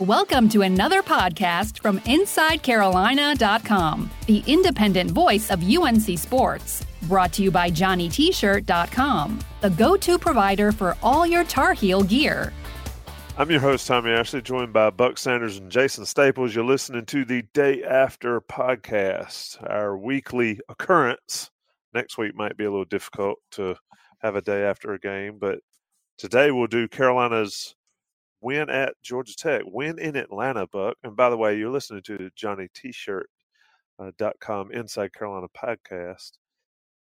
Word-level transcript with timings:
Welcome 0.00 0.48
to 0.50 0.62
another 0.62 1.02
podcast 1.02 1.82
from 1.82 1.98
InsideCarolina.com, 2.00 4.10
the 4.24 4.42
independent 4.46 5.10
voice 5.10 5.50
of 5.50 5.62
UNC 5.62 6.18
Sports. 6.18 6.86
Brought 7.02 7.34
to 7.34 7.42
you 7.42 7.50
by 7.50 7.70
JohnnyT-shirt.com, 7.70 9.38
the 9.60 9.68
go-to 9.68 10.18
provider 10.18 10.72
for 10.72 10.96
all 11.02 11.26
your 11.26 11.44
Tar 11.44 11.74
Heel 11.74 12.02
gear. 12.02 12.50
I'm 13.36 13.50
your 13.50 13.60
host, 13.60 13.86
Tommy 13.86 14.12
Ashley, 14.12 14.40
joined 14.40 14.72
by 14.72 14.88
Buck 14.88 15.18
Sanders 15.18 15.58
and 15.58 15.70
Jason 15.70 16.06
Staples. 16.06 16.54
You're 16.54 16.64
listening 16.64 17.04
to 17.04 17.26
the 17.26 17.42
Day 17.52 17.82
After 17.82 18.40
podcast, 18.40 19.62
our 19.68 19.98
weekly 19.98 20.60
occurrence. 20.70 21.50
Next 21.92 22.16
week 22.16 22.34
might 22.34 22.56
be 22.56 22.64
a 22.64 22.70
little 22.70 22.86
difficult 22.86 23.36
to 23.50 23.76
have 24.20 24.34
a 24.34 24.40
day 24.40 24.64
after 24.64 24.94
a 24.94 24.98
game, 24.98 25.36
but 25.38 25.58
today 26.16 26.52
we'll 26.52 26.68
do 26.68 26.88
Carolina's 26.88 27.76
win 28.40 28.70
at 28.70 28.94
Georgia 29.02 29.36
Tech, 29.36 29.62
win 29.66 29.98
in 29.98 30.16
Atlanta, 30.16 30.66
Buck. 30.66 30.96
And 31.02 31.16
by 31.16 31.30
the 31.30 31.36
way, 31.36 31.56
you're 31.56 31.70
listening 31.70 32.02
to 32.04 32.30
Johnny 32.34 32.68
T-shirt 32.74 33.28
uh, 33.98 34.12
dot 34.18 34.36
com 34.40 34.72
Inside 34.72 35.12
Carolina 35.12 35.46
podcast. 35.56 36.32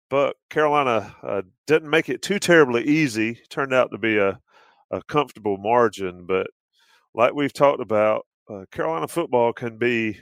But 0.09 0.35
Carolina 0.49 1.15
uh, 1.23 1.41
didn't 1.65 1.89
make 1.89 2.09
it 2.09 2.21
too 2.21 2.39
terribly 2.39 2.83
easy. 2.83 3.41
Turned 3.49 3.73
out 3.73 3.91
to 3.91 3.97
be 3.97 4.17
a, 4.17 4.39
a 4.91 5.01
comfortable 5.03 5.57
margin, 5.57 6.25
but 6.27 6.47
like 7.13 7.33
we've 7.33 7.53
talked 7.53 7.81
about, 7.81 8.25
uh, 8.49 8.65
Carolina 8.71 9.07
football 9.07 9.51
can 9.51 9.77
be 9.77 10.19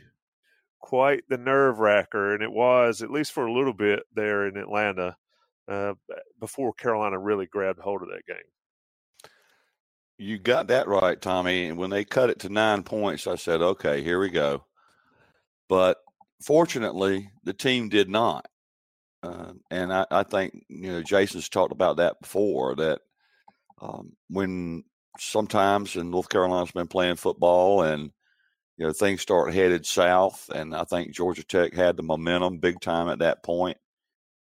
quite 0.80 1.24
the 1.28 1.38
nerve 1.38 1.80
wracker, 1.80 2.34
and 2.34 2.42
it 2.42 2.52
was 2.52 3.02
at 3.02 3.12
least 3.12 3.34
for 3.34 3.46
a 3.46 3.54
little 3.54 3.74
bit 3.74 4.04
there 4.16 4.48
in 4.48 4.58
Atlanta 4.58 5.16
uh, 5.68 5.94
before 6.40 6.74
Carolina 6.74 7.20
really 7.20 7.46
grabbed 7.46 7.80
hold 7.80 8.02
of 8.02 8.10
that 8.10 8.26
game. 8.26 8.38
You 10.18 10.38
got 10.38 10.68
that 10.68 10.88
right, 10.88 11.20
Tommy. 11.22 11.68
And 11.68 11.78
when 11.78 11.90
they 11.90 12.06
cut 12.06 12.30
it 12.30 12.40
to 12.40 12.50
nine 12.50 12.84
points, 12.84 13.28
I 13.28 13.36
said, 13.36 13.62
okay, 13.62 14.04
here 14.04 14.20
we 14.20 14.30
go. 14.30 14.66
But 15.70 15.98
fortunately, 16.42 17.32
the 17.44 17.54
team 17.54 17.90
did 17.90 18.10
not. 18.10 18.48
Uh, 19.24 19.54
and 19.72 19.94
I, 19.94 20.06
I, 20.12 20.24
think, 20.24 20.66
you 20.70 20.92
know, 20.92 21.02
Jason's 21.02 21.50
talked 21.50 21.72
about 21.72 21.98
that 21.98 22.20
before 22.22 22.76
that 22.76 23.02
um, 23.82 24.14
when 24.30 24.84
sometimes 25.18 25.96
in 25.96 26.12
North 26.12 26.30
Carolina's 26.30 26.72
been 26.72 26.88
playing 26.88 27.16
football 27.16 27.84
and, 27.84 28.12
you 28.78 28.86
know, 28.86 28.94
things 28.94 29.22
start 29.22 29.54
headed 29.54 29.86
south. 29.86 30.50
And 30.54 30.76
I 30.76 30.84
think 30.84 31.14
Georgia 31.14 31.44
Tech 31.44 31.74
had 31.74 31.98
the 31.98 32.04
momentum 32.04 32.60
big 32.60 32.82
time 32.82 33.10
at 33.10 33.20
that 33.20 33.44
point, 33.44 33.78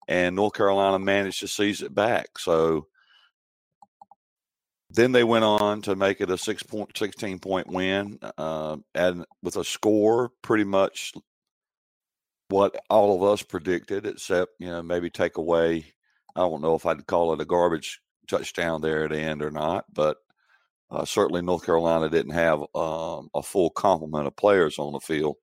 And 0.08 0.36
North 0.36 0.54
Carolina 0.54 1.00
managed 1.00 1.42
to 1.42 1.48
seize 1.48 1.82
it 1.82 1.94
back. 1.94 2.38
So, 2.38 2.88
then 4.92 5.12
they 5.12 5.24
went 5.24 5.46
on 5.46 5.82
to 5.84 5.96
make 5.96 6.20
it 6.20 6.32
a 6.32 6.38
six 6.38 6.64
point, 6.64 6.98
16 6.98 7.40
point 7.40 7.68
win, 7.68 8.20
uh, 8.38 8.78
and 8.96 9.26
with 9.44 9.56
a 9.58 9.64
score 9.64 10.32
pretty 10.42 10.64
much 10.64 11.14
what 12.50 12.76
all 12.90 13.16
of 13.16 13.32
us 13.32 13.44
predicted, 13.44 14.06
except 14.06 14.52
you 14.60 14.68
know 14.68 14.82
maybe 14.82 15.10
take 15.10 15.38
away. 15.38 15.86
I 16.36 16.42
don't 16.42 16.62
know 16.62 16.76
if 16.76 16.86
I'd 16.86 17.06
call 17.06 17.34
it 17.34 17.42
a 17.42 17.46
garbage 17.46 18.02
touchdown 18.28 18.82
there 18.82 19.06
at 19.06 19.12
the 19.12 19.20
end 19.20 19.44
or 19.44 19.52
not, 19.52 19.86
but 19.94 20.18
uh, 20.92 21.06
certainly 21.06 21.42
North 21.42 21.66
Carolina 21.66 22.10
didn't 22.10 22.34
have 22.34 22.62
um, 22.74 23.30
a 23.36 23.44
full 23.44 23.70
complement 23.70 24.26
of 24.28 24.36
players 24.36 24.80
on 24.80 24.94
the 24.94 25.00
field 25.00 25.36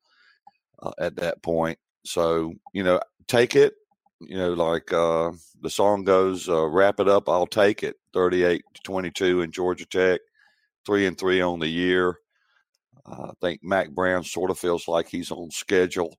uh, 0.83 0.93
at 0.99 1.17
that 1.17 1.43
point. 1.43 1.79
So 2.05 2.53
you 2.73 2.83
know, 2.83 3.01
take 3.29 3.55
it 3.55 3.75
you 4.21 4.37
know, 4.37 4.53
like 4.53 4.93
uh, 4.93 5.33
the 5.61 5.71
song 5.71 6.05
goes, 6.05 6.49
uh, 6.49 6.67
wrap 6.67 7.01
it 7.01 7.09
up, 7.09 7.29
I'll 7.29 7.47
take 7.47 7.83
it. 7.83 7.97
38 8.13 8.63
to 8.75 8.83
22 8.83 9.43
in 9.43 9.53
Georgia 9.53 9.87
Tech, 9.87 10.21
three 10.85 11.07
and 11.07 11.19
three 11.19 11.41
on 11.41 11.59
the 11.59 11.69
year. 11.69 12.19
Uh, 13.05 13.29
I 13.31 13.33
think 13.41 13.61
Mack 13.63 13.91
Brown 13.91 14.25
sort 14.25 14.51
of 14.51 14.59
feels 14.59 14.89
like 14.89 15.09
he's 15.09 15.31
on 15.31 15.51
schedule 15.51 16.17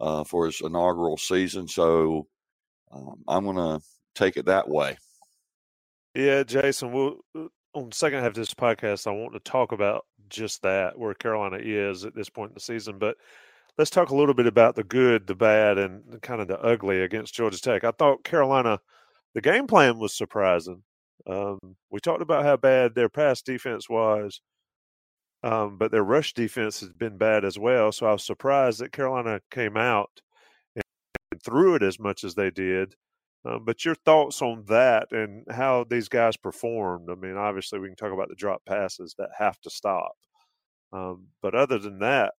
uh, 0.00 0.24
for 0.24 0.46
his 0.46 0.60
inaugural 0.60 1.16
season. 1.16 1.68
So 1.68 2.26
um, 2.92 3.22
I'm 3.28 3.44
going 3.44 3.56
to 3.56 3.84
take 4.14 4.36
it 4.36 4.46
that 4.46 4.68
way. 4.68 4.96
Yeah, 6.14 6.42
Jason, 6.42 6.92
we'll, 6.92 7.18
uh, 7.36 7.48
on 7.74 7.90
the 7.90 7.94
second 7.94 8.20
half 8.20 8.28
of 8.28 8.34
this 8.34 8.54
podcast, 8.54 9.06
I 9.06 9.10
want 9.10 9.34
to 9.34 9.40
talk 9.40 9.72
about 9.72 10.06
just 10.30 10.62
that, 10.62 10.98
where 10.98 11.14
Carolina 11.14 11.58
is 11.60 12.04
at 12.04 12.14
this 12.14 12.30
point 12.30 12.50
in 12.50 12.54
the 12.54 12.60
season. 12.60 12.98
But 12.98 13.16
let's 13.78 13.90
talk 13.90 14.10
a 14.10 14.16
little 14.16 14.34
bit 14.34 14.46
about 14.46 14.74
the 14.74 14.84
good, 14.84 15.26
the 15.26 15.34
bad, 15.34 15.78
and 15.78 16.20
kind 16.22 16.40
of 16.40 16.48
the 16.48 16.60
ugly 16.60 17.02
against 17.02 17.34
Georgia 17.34 17.60
Tech. 17.60 17.84
I 17.84 17.90
thought 17.90 18.24
Carolina, 18.24 18.80
the 19.34 19.40
game 19.40 19.66
plan 19.66 19.98
was 19.98 20.14
surprising. 20.14 20.82
Um, 21.26 21.58
we 21.90 22.00
talked 22.00 22.22
about 22.22 22.44
how 22.44 22.56
bad 22.56 22.94
their 22.94 23.08
pass 23.08 23.42
defense 23.42 23.88
was, 23.88 24.40
um, 25.42 25.76
but 25.78 25.90
their 25.90 26.04
rush 26.04 26.32
defense 26.34 26.80
has 26.80 26.92
been 26.92 27.18
bad 27.18 27.44
as 27.44 27.58
well. 27.58 27.92
So 27.92 28.06
I 28.06 28.12
was 28.12 28.24
surprised 28.24 28.80
that 28.80 28.92
Carolina 28.92 29.40
came 29.50 29.76
out 29.76 30.20
and 30.74 31.42
threw 31.42 31.74
it 31.74 31.82
as 31.82 31.98
much 31.98 32.24
as 32.24 32.34
they 32.34 32.50
did. 32.50 32.94
Um, 33.44 33.64
but 33.64 33.84
your 33.84 33.94
thoughts 33.94 34.42
on 34.42 34.64
that 34.68 35.12
and 35.12 35.44
how 35.50 35.84
these 35.88 36.08
guys 36.08 36.36
performed? 36.36 37.08
I 37.10 37.14
mean, 37.14 37.36
obviously 37.36 37.78
we 37.78 37.88
can 37.88 37.96
talk 37.96 38.12
about 38.12 38.28
the 38.28 38.34
drop 38.34 38.64
passes 38.66 39.14
that 39.18 39.28
have 39.38 39.60
to 39.60 39.70
stop. 39.70 40.12
Um, 40.92 41.28
but 41.42 41.54
other 41.54 41.78
than 41.78 42.00
that, 42.00 42.34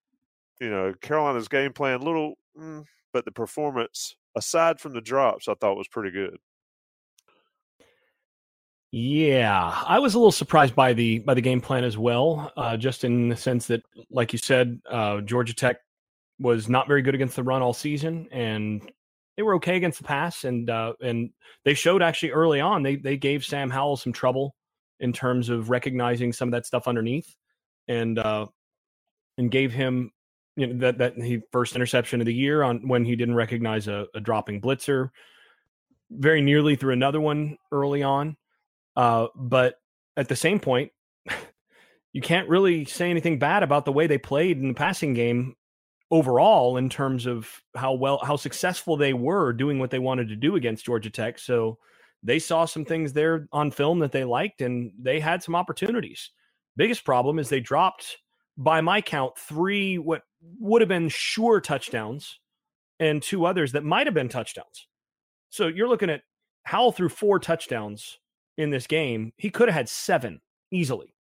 you 0.59 0.69
know, 0.69 0.93
Carolina's 1.01 1.47
game 1.47 1.73
plan, 1.73 2.01
little, 2.01 2.35
mm, 2.59 2.83
but 3.13 3.25
the 3.25 3.31
performance, 3.31 4.15
aside 4.35 4.79
from 4.79 4.93
the 4.93 5.01
drops, 5.01 5.47
I 5.47 5.53
thought 5.55 5.77
was 5.77 5.87
pretty 5.87 6.11
good. 6.11 6.37
Yeah, 8.91 9.83
I 9.85 9.99
was 9.99 10.13
a 10.13 10.17
little 10.17 10.31
surprised 10.31 10.73
by 10.73 10.93
the 10.93 11.19
by 11.19 11.33
the 11.33 11.41
game 11.41 11.59
plan 11.59 11.83
as 11.83 11.97
well, 11.97 12.51
uh, 12.55 12.77
just 12.77 13.03
in 13.03 13.27
the 13.27 13.35
sense 13.35 13.67
that, 13.67 13.83
like 14.09 14.31
you 14.31 14.39
said, 14.39 14.79
uh, 14.89 15.19
Georgia 15.21 15.53
Tech 15.53 15.77
was 16.39 16.69
not 16.69 16.87
very 16.87 17.01
good 17.01 17.15
against 17.15 17.35
the 17.35 17.43
run 17.43 17.61
all 17.61 17.73
season, 17.73 18.27
and 18.31 18.89
they 19.35 19.43
were 19.43 19.55
okay 19.55 19.75
against 19.75 19.97
the 19.97 20.05
pass, 20.05 20.45
and 20.45 20.69
uh, 20.69 20.93
and 21.01 21.31
they 21.65 21.73
showed 21.73 22.01
actually 22.01 22.31
early 22.31 22.61
on 22.61 22.81
they 22.81 22.95
they 22.95 23.17
gave 23.17 23.43
Sam 23.43 23.69
Howell 23.69 23.97
some 23.97 24.13
trouble 24.13 24.55
in 25.01 25.11
terms 25.11 25.49
of 25.49 25.69
recognizing 25.69 26.31
some 26.31 26.47
of 26.47 26.53
that 26.53 26.65
stuff 26.65 26.87
underneath, 26.87 27.35
and 27.89 28.17
uh, 28.17 28.47
and 29.37 29.51
gave 29.51 29.73
him 29.73 30.11
you 30.57 30.67
know 30.67 30.79
that 30.79 30.97
that 30.97 31.15
he 31.17 31.41
first 31.51 31.75
interception 31.75 32.19
of 32.19 32.25
the 32.25 32.33
year 32.33 32.63
on 32.63 32.87
when 32.87 33.05
he 33.05 33.15
didn't 33.15 33.35
recognize 33.35 33.87
a, 33.87 34.07
a 34.13 34.19
dropping 34.19 34.59
blitzer. 34.59 35.09
Very 36.09 36.41
nearly 36.41 36.75
through 36.75 36.93
another 36.93 37.21
one 37.21 37.57
early 37.71 38.01
on, 38.01 38.37
uh, 38.95 39.27
but 39.35 39.75
at 40.15 40.29
the 40.29 40.35
same 40.35 40.59
point, 40.59 40.91
you 42.13 42.21
can't 42.21 42.49
really 42.49 42.85
say 42.85 43.09
anything 43.09 43.39
bad 43.39 43.61
about 43.61 43.85
the 43.85 43.91
way 43.91 44.07
they 44.07 44.17
played 44.17 44.57
in 44.57 44.69
the 44.69 44.73
passing 44.73 45.13
game 45.13 45.55
overall 46.09 46.77
in 46.77 46.89
terms 46.89 47.25
of 47.25 47.61
how 47.75 47.93
well 47.93 48.19
how 48.23 48.35
successful 48.35 48.97
they 48.97 49.13
were 49.13 49.53
doing 49.53 49.79
what 49.79 49.91
they 49.91 49.99
wanted 49.99 50.29
to 50.29 50.35
do 50.35 50.55
against 50.55 50.85
Georgia 50.85 51.09
Tech. 51.09 51.37
So 51.37 51.77
they 52.23 52.39
saw 52.39 52.65
some 52.65 52.85
things 52.85 53.13
there 53.13 53.47
on 53.51 53.69
film 53.69 53.99
that 53.99 54.11
they 54.11 54.23
liked 54.23 54.61
and 54.61 54.91
they 54.99 55.19
had 55.19 55.43
some 55.43 55.55
opportunities. 55.55 56.31
Biggest 56.75 57.05
problem 57.05 57.37
is 57.37 57.49
they 57.49 57.59
dropped 57.59 58.17
by 58.57 58.81
my 58.81 59.01
count 59.01 59.37
three 59.37 59.97
what 59.97 60.23
would 60.59 60.81
have 60.81 60.89
been 60.89 61.09
sure 61.09 61.59
touchdowns 61.59 62.39
and 62.99 63.21
two 63.21 63.45
others 63.45 63.71
that 63.73 63.83
might 63.83 64.07
have 64.07 64.13
been 64.13 64.29
touchdowns. 64.29 64.87
So 65.49 65.67
you're 65.67 65.87
looking 65.87 66.09
at 66.09 66.21
Howell 66.63 66.91
threw 66.91 67.09
four 67.09 67.39
touchdowns 67.39 68.17
in 68.57 68.71
this 68.71 68.87
game, 68.87 69.33
he 69.37 69.49
could 69.49 69.69
have 69.69 69.75
had 69.75 69.89
seven 69.89 70.41
easily. 70.71 71.13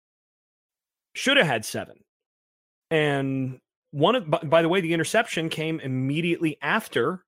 Should 1.14 1.36
have 1.36 1.46
had 1.46 1.64
seven. 1.64 1.98
And 2.90 3.60
one 3.90 4.16
of, 4.16 4.30
by, 4.30 4.38
by 4.38 4.62
the 4.62 4.68
way, 4.68 4.80
the 4.80 4.94
interception 4.94 5.48
came 5.48 5.80
immediately 5.80 6.58
after 6.62 7.24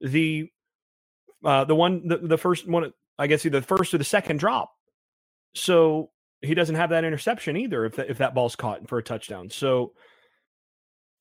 the 0.00 0.48
uh, 1.44 1.64
the 1.64 1.74
one 1.74 2.08
the, 2.08 2.18
the 2.18 2.38
first 2.38 2.66
one 2.66 2.92
I 3.18 3.26
guess 3.26 3.44
either 3.44 3.60
the 3.60 3.66
first 3.66 3.92
or 3.94 3.98
the 3.98 4.04
second 4.04 4.38
drop. 4.38 4.72
So 5.54 6.10
he 6.42 6.54
doesn't 6.54 6.74
have 6.74 6.90
that 6.90 7.04
interception 7.04 7.56
either 7.56 7.84
if 7.84 7.98
if 7.98 8.18
that 8.18 8.34
ball's 8.34 8.56
caught 8.56 8.88
for 8.88 8.98
a 8.98 9.02
touchdown. 9.02 9.50
So 9.50 9.92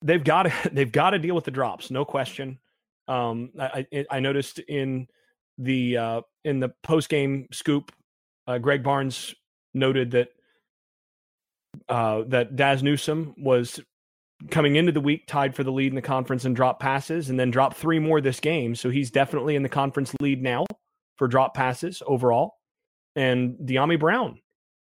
they've 0.04 0.24
got 0.24 0.44
to 0.44 0.54
they've 0.72 0.92
got 0.92 1.12
to 1.12 1.20
deal 1.20 1.36
with 1.36 1.46
the 1.46 1.52
drops, 1.52 1.90
no 1.90 2.06
question. 2.06 2.60
Um, 3.08 3.52
I, 3.60 3.86
I 4.10 4.20
noticed 4.20 4.60
in 4.60 5.08
the 5.58 5.98
uh, 5.98 6.22
in 6.44 6.60
the 6.60 6.70
post 6.84 7.10
game 7.10 7.48
scoop, 7.52 7.92
uh, 8.48 8.58
Greg 8.60 8.84
Barnes 8.84 9.34
noted 9.74 10.12
that 10.12 10.30
uh, 11.90 12.24
that 12.28 12.56
Dazz 12.56 12.84
Newsome 12.84 13.34
was 13.38 13.80
coming 14.52 14.76
into 14.76 14.92
the 14.92 15.02
week 15.02 15.26
tied 15.28 15.56
for 15.56 15.64
the 15.64 15.72
lead 15.72 15.92
in 15.92 15.96
the 15.96 16.02
conference 16.02 16.46
in 16.46 16.54
drop 16.54 16.80
passes, 16.80 17.30
and 17.30 17.40
then 17.40 17.52
dropped 17.52 17.78
three 17.78 18.00
more 18.00 18.22
this 18.22 18.40
game. 18.40 18.76
So 18.76 18.90
he's 18.90 19.12
definitely 19.12 19.56
in 19.56 19.64
the 19.64 19.70
conference 19.70 20.14
lead 20.22 20.42
now 20.42 20.66
for 21.18 21.28
drop 21.28 21.54
passes 21.54 22.02
overall. 22.06 22.56
And 23.16 23.58
Dyami 23.58 24.00
Brown 24.00 24.40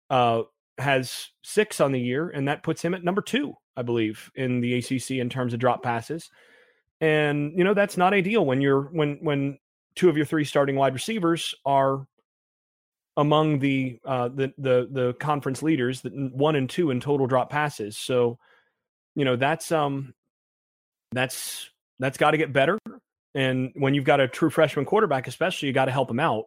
uh, 0.10 0.44
has 0.78 1.30
six 1.44 1.82
on 1.82 1.92
the 1.92 2.00
year, 2.00 2.30
and 2.30 2.48
that 2.48 2.64
puts 2.64 2.82
him 2.82 2.94
at 2.94 3.04
number 3.04 3.22
two, 3.22 3.56
I 3.78 3.82
believe, 3.82 4.32
in 4.36 4.62
the 4.62 4.76
ACC 4.76 5.12
in 5.12 5.30
terms 5.30 5.54
of 5.54 5.60
drop 5.60 5.84
passes. 5.84 6.30
And 7.02 7.58
you 7.58 7.64
know 7.64 7.74
that's 7.74 7.98
not 7.98 8.14
ideal 8.14 8.46
when 8.46 8.62
you're 8.62 8.84
when 8.84 9.18
when 9.22 9.60
two 9.96 10.10
of 10.10 10.18
your 10.18 10.26
three 10.26 10.46
starting 10.46 10.76
wide 10.76 10.94
receivers 10.94 11.54
are 11.66 12.08
among 13.18 13.60
the 13.60 14.00
uh, 14.06 14.30
the 14.30 14.54
the 14.58 14.88
the 14.92 15.14
conference 15.20 15.62
leaders, 15.62 16.02
that 16.02 16.14
one 16.14 16.56
and 16.56 16.70
two 16.70 16.92
in 16.92 17.00
total 17.00 17.28
drop 17.28 17.50
passes. 17.50 17.98
So, 17.98 18.38
you 19.16 19.26
know 19.26 19.36
that's 19.36 19.72
um 19.72 20.14
that's 21.12 21.70
that's 22.00 22.18
got 22.18 22.32
to 22.32 22.38
get 22.38 22.54
better. 22.54 22.78
And 23.34 23.72
when 23.76 23.94
you've 23.94 24.06
got 24.06 24.22
a 24.22 24.28
true 24.28 24.50
freshman 24.50 24.86
quarterback, 24.86 25.28
especially, 25.28 25.68
you 25.68 25.74
got 25.74 25.86
to 25.86 25.92
help 25.92 26.10
him 26.10 26.20
out. 26.20 26.46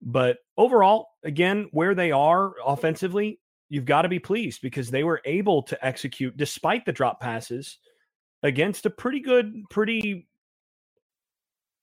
But 0.00 0.38
overall, 0.56 1.08
again, 1.24 1.68
where 1.72 1.94
they 1.94 2.12
are 2.12 2.52
offensively, 2.64 3.40
you've 3.72 3.86
got 3.86 4.02
to 4.02 4.08
be 4.08 4.18
pleased 4.18 4.60
because 4.60 4.90
they 4.90 5.02
were 5.02 5.22
able 5.24 5.62
to 5.62 5.82
execute 5.82 6.36
despite 6.36 6.84
the 6.84 6.92
drop 6.92 7.18
passes 7.20 7.78
against 8.42 8.84
a 8.84 8.90
pretty 8.90 9.20
good, 9.20 9.50
pretty 9.70 10.28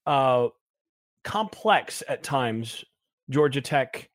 uh, 0.05 0.49
complex 1.23 2.03
at 2.07 2.21
times 2.21 2.85
Georgia 3.31 3.59
Tech 3.59 4.07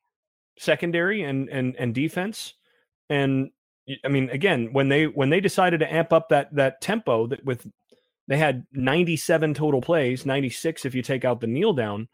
secondary 0.57 1.23
and 1.23 1.49
and 1.49 1.75
and 1.75 1.93
defense. 1.93 2.53
And 3.09 3.49
I 4.05 4.07
mean, 4.07 4.29
again, 4.29 4.69
when 4.71 4.87
they 4.87 5.07
when 5.07 5.29
they 5.29 5.41
decided 5.41 5.81
to 5.81 5.93
amp 5.93 6.13
up 6.13 6.29
that 6.29 6.55
that 6.55 6.79
tempo 6.79 7.27
that 7.27 7.43
with 7.43 7.67
they 8.29 8.37
had 8.37 8.65
97 8.71 9.53
total 9.53 9.81
plays, 9.81 10.25
96 10.25 10.85
if 10.85 10.95
you 10.95 11.01
take 11.01 11.25
out 11.25 11.41
the 11.41 11.47
kneel 11.47 11.73
down. 11.73 12.07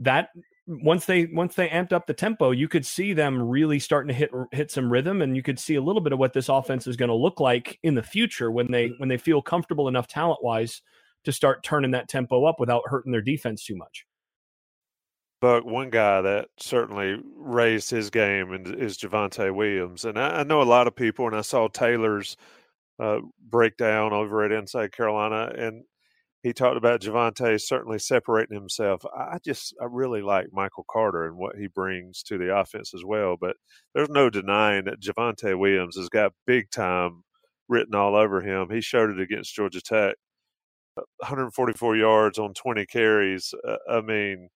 That 0.00 0.28
once 0.66 1.06
they 1.06 1.26
once 1.26 1.54
they 1.54 1.68
amped 1.68 1.92
up 1.92 2.06
the 2.06 2.14
tempo, 2.14 2.50
you 2.50 2.68
could 2.68 2.84
see 2.84 3.12
them 3.12 3.40
really 3.40 3.78
starting 3.78 4.08
to 4.08 4.14
hit 4.14 4.30
hit 4.52 4.70
some 4.70 4.90
rhythm, 4.90 5.22
and 5.22 5.36
you 5.36 5.42
could 5.42 5.58
see 5.58 5.76
a 5.76 5.82
little 5.82 6.00
bit 6.00 6.12
of 6.12 6.18
what 6.18 6.32
this 6.32 6.48
offense 6.48 6.86
is 6.86 6.96
going 6.96 7.08
to 7.08 7.14
look 7.14 7.40
like 7.40 7.78
in 7.82 7.94
the 7.94 8.02
future 8.02 8.50
when 8.50 8.70
they 8.70 8.88
when 8.98 9.08
they 9.08 9.18
feel 9.18 9.40
comfortable 9.40 9.88
enough 9.88 10.08
talent 10.08 10.42
wise 10.42 10.82
to 11.24 11.32
start 11.32 11.62
turning 11.62 11.92
that 11.92 12.08
tempo 12.08 12.44
up 12.44 12.58
without 12.58 12.82
hurting 12.86 13.12
their 13.12 13.22
defense 13.22 13.64
too 13.64 13.76
much. 13.76 14.06
Buck, 15.40 15.64
one 15.64 15.90
guy 15.90 16.22
that 16.22 16.48
certainly 16.58 17.20
raised 17.36 17.90
his 17.90 18.10
game 18.10 18.52
and 18.52 18.74
is 18.74 18.96
Javonte 18.96 19.54
Williams, 19.54 20.04
and 20.04 20.18
I, 20.18 20.40
I 20.40 20.42
know 20.42 20.62
a 20.62 20.64
lot 20.64 20.86
of 20.86 20.96
people, 20.96 21.26
and 21.26 21.36
I 21.36 21.42
saw 21.42 21.68
Taylor's 21.68 22.36
uh, 22.98 23.18
breakdown 23.50 24.12
over 24.12 24.44
at 24.44 24.52
Inside 24.52 24.92
Carolina, 24.92 25.52
and 25.56 25.84
he 26.42 26.52
talked 26.52 26.76
about 26.76 27.00
Javonte 27.00 27.60
certainly 27.60 27.98
separating 27.98 28.56
himself. 28.56 29.02
I 29.16 29.38
just 29.44 29.74
I 29.80 29.86
really 29.90 30.22
like 30.22 30.46
Michael 30.52 30.84
Carter 30.90 31.26
and 31.26 31.36
what 31.36 31.56
he 31.56 31.66
brings 31.66 32.22
to 32.24 32.38
the 32.38 32.56
offense 32.56 32.94
as 32.94 33.04
well. 33.04 33.36
But 33.40 33.56
there's 33.94 34.10
no 34.10 34.30
denying 34.30 34.84
that 34.84 35.00
Javonte 35.00 35.58
Williams 35.58 35.96
has 35.96 36.08
got 36.08 36.32
big 36.46 36.70
time 36.70 37.24
written 37.68 37.94
all 37.94 38.14
over 38.14 38.40
him. 38.40 38.68
He 38.70 38.80
showed 38.80 39.10
it 39.10 39.20
against 39.20 39.54
Georgia 39.54 39.80
Tech, 39.80 40.16
144 40.94 41.96
yards 41.96 42.38
on 42.38 42.54
20 42.54 42.86
carries. 42.86 43.52
Uh, 43.66 43.76
I 43.90 44.00
mean, 44.00 44.48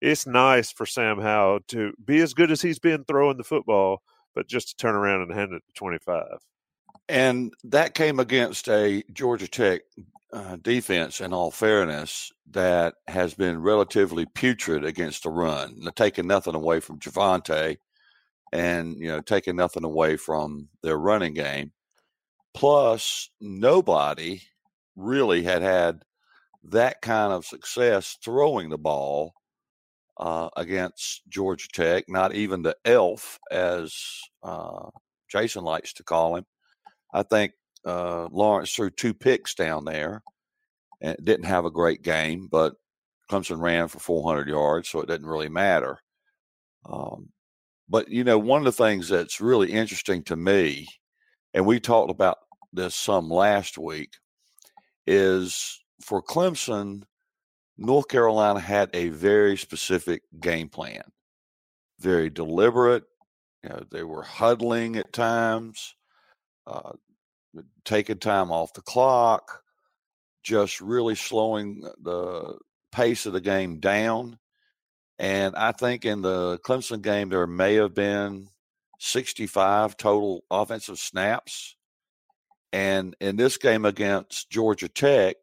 it's 0.00 0.26
nice 0.26 0.70
for 0.70 0.86
Sam 0.86 1.20
Howell 1.20 1.60
to 1.68 1.92
be 2.04 2.20
as 2.20 2.34
good 2.34 2.50
as 2.50 2.62
he's 2.62 2.78
been 2.78 3.04
throwing 3.04 3.36
the 3.36 3.44
football, 3.44 4.02
but 4.34 4.48
just 4.48 4.68
to 4.70 4.76
turn 4.76 4.94
around 4.94 5.22
and 5.22 5.32
hand 5.32 5.52
it 5.52 5.62
to 5.66 5.72
25. 5.74 6.24
And 7.08 7.52
that 7.64 7.94
came 7.94 8.20
against 8.20 8.68
a 8.68 9.02
Georgia 9.12 9.48
Tech 9.48 9.82
uh, 10.32 10.56
defense, 10.56 11.20
in 11.20 11.32
all 11.32 11.50
fairness, 11.50 12.32
that 12.50 12.94
has 13.08 13.34
been 13.34 13.60
relatively 13.60 14.26
putrid 14.26 14.84
against 14.84 15.22
the 15.22 15.30
run, 15.30 15.80
taking 15.96 16.26
nothing 16.26 16.54
away 16.54 16.80
from 16.80 16.98
Javonte 16.98 17.76
and, 18.52 18.96
you 18.98 19.08
know, 19.08 19.20
taking 19.20 19.56
nothing 19.56 19.84
away 19.84 20.16
from 20.16 20.68
their 20.82 20.98
running 20.98 21.34
game. 21.34 21.72
Plus, 22.54 23.30
nobody 23.40 24.42
really 24.96 25.42
had 25.42 25.62
had 25.62 26.02
that 26.64 27.00
kind 27.00 27.32
of 27.32 27.46
success 27.46 28.18
throwing 28.22 28.68
the 28.68 28.78
ball 28.78 29.32
uh, 30.18 30.50
against 30.56 31.22
Georgia 31.28 31.68
Tech, 31.72 32.04
not 32.08 32.34
even 32.34 32.62
the 32.62 32.76
elf, 32.84 33.38
as 33.50 33.94
uh, 34.42 34.90
Jason 35.30 35.64
likes 35.64 35.92
to 35.94 36.04
call 36.04 36.36
him. 36.36 36.44
I 37.14 37.22
think 37.22 37.52
uh, 37.84 38.28
Lawrence 38.30 38.74
threw 38.74 38.90
two 38.90 39.14
picks 39.14 39.54
down 39.54 39.84
there 39.84 40.22
and 41.00 41.16
didn't 41.22 41.46
have 41.46 41.64
a 41.64 41.70
great 41.70 42.02
game, 42.02 42.48
but 42.50 42.74
Clemson 43.30 43.60
ran 43.60 43.88
for 43.88 44.00
400 44.00 44.48
yards, 44.48 44.88
so 44.88 45.00
it 45.00 45.08
didn't 45.08 45.28
really 45.28 45.48
matter. 45.48 45.98
Um, 46.84 47.30
but, 47.88 48.08
you 48.08 48.24
know, 48.24 48.38
one 48.38 48.60
of 48.60 48.64
the 48.64 48.72
things 48.72 49.08
that's 49.08 49.40
really 49.40 49.72
interesting 49.72 50.22
to 50.24 50.36
me, 50.36 50.86
and 51.54 51.66
we 51.66 51.80
talked 51.80 52.10
about 52.10 52.38
this 52.72 52.94
some 52.94 53.28
last 53.28 53.78
week, 53.78 54.10
is 55.06 55.80
for 56.00 56.22
Clemson, 56.22 57.02
North 57.78 58.08
Carolina 58.08 58.60
had 58.60 58.90
a 58.92 59.08
very 59.08 59.56
specific 59.56 60.22
game 60.38 60.68
plan, 60.68 61.02
very 61.98 62.30
deliberate. 62.30 63.04
You 63.62 63.70
know, 63.70 63.84
they 63.90 64.04
were 64.04 64.22
huddling 64.22 64.96
at 64.96 65.12
times 65.12 65.94
uh, 66.66 66.92
Uh, 67.56 67.62
taking 67.84 68.18
time 68.18 68.50
off 68.50 68.72
the 68.74 68.82
clock, 68.82 69.62
just 70.42 70.80
really 70.80 71.14
slowing 71.14 71.82
uh, 71.84 71.90
the 72.02 72.58
pace 72.92 73.26
of 73.26 73.32
the 73.32 73.40
game 73.40 73.80
down. 73.80 74.38
And 75.18 75.54
I 75.54 75.72
think 75.72 76.04
in 76.04 76.22
the 76.22 76.58
Clemson 76.60 77.02
game, 77.02 77.28
there 77.28 77.46
may 77.46 77.74
have 77.74 77.94
been 77.94 78.48
65 78.98 79.96
total 79.96 80.44
offensive 80.50 80.98
snaps. 80.98 81.76
And 82.72 83.16
in 83.20 83.36
this 83.36 83.58
game 83.58 83.84
against 83.84 84.48
Georgia 84.50 84.88
Tech, 84.88 85.36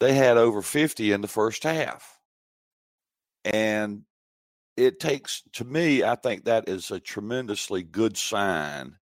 they 0.00 0.14
had 0.14 0.36
over 0.36 0.62
50 0.62 1.12
in 1.12 1.22
the 1.22 1.28
first 1.28 1.64
half. 1.64 2.18
And 3.44 4.02
it 4.76 5.00
takes, 5.00 5.42
to 5.54 5.64
me, 5.64 6.04
I 6.04 6.14
think 6.14 6.44
that 6.44 6.68
is 6.68 6.90
a 6.90 7.00
tremendously 7.00 7.82
good 7.82 8.16
sign 8.16 8.98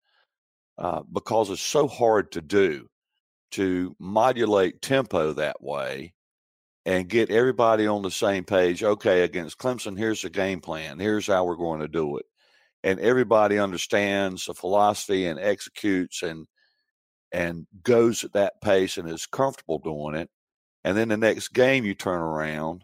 uh, 0.77 1.01
because 1.11 1.49
it's 1.49 1.61
so 1.61 1.87
hard 1.87 2.31
to 2.31 2.41
do 2.41 2.87
to 3.51 3.95
modulate 3.99 4.81
tempo 4.81 5.33
that 5.33 5.61
way 5.61 6.13
and 6.85 7.07
get 7.07 7.29
everybody 7.29 7.87
on 7.87 8.01
the 8.01 8.11
same 8.11 8.43
page. 8.43 8.83
Okay, 8.83 9.21
against 9.21 9.57
Clemson, 9.57 9.97
here's 9.97 10.21
the 10.23 10.29
game 10.29 10.59
plan. 10.59 10.99
Here's 10.99 11.27
how 11.27 11.45
we're 11.45 11.55
going 11.55 11.79
to 11.79 11.87
do 11.87 12.17
it. 12.17 12.25
And 12.83 12.99
everybody 12.99 13.59
understands 13.59 14.45
the 14.45 14.53
philosophy 14.53 15.27
and 15.27 15.39
executes 15.39 16.23
and 16.23 16.47
and 17.31 17.65
goes 17.83 18.23
at 18.23 18.33
that 18.33 18.61
pace 18.61 18.97
and 18.97 19.09
is 19.09 19.25
comfortable 19.25 19.79
doing 19.79 20.15
it. 20.15 20.29
And 20.83 20.95
then 20.95 21.07
the 21.07 21.17
next 21.17 21.49
game 21.49 21.83
you 21.83 21.95
turn 21.95 22.21
around 22.21 22.83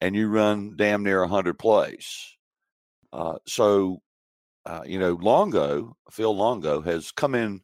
and 0.00 0.14
you 0.14 0.28
run 0.28 0.74
damn 0.76 1.02
near 1.02 1.20
100 1.20 1.58
plays. 1.58 2.36
Uh, 3.12 3.34
so 3.46 4.00
uh, 4.66 4.82
you 4.86 4.98
know, 4.98 5.18
Longo, 5.20 5.96
Phil 6.10 6.36
Longo, 6.36 6.80
has 6.80 7.12
come 7.12 7.34
in 7.34 7.62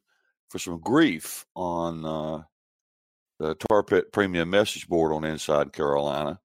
for 0.49 0.59
some 0.59 0.79
grief 0.79 1.45
on 1.55 2.05
uh, 2.05 2.43
the 3.39 3.55
Tar 3.55 3.83
Pit 3.83 4.11
Premium 4.11 4.49
message 4.49 4.87
board 4.87 5.13
on 5.13 5.23
Inside 5.23 5.73
Carolina. 5.73 6.39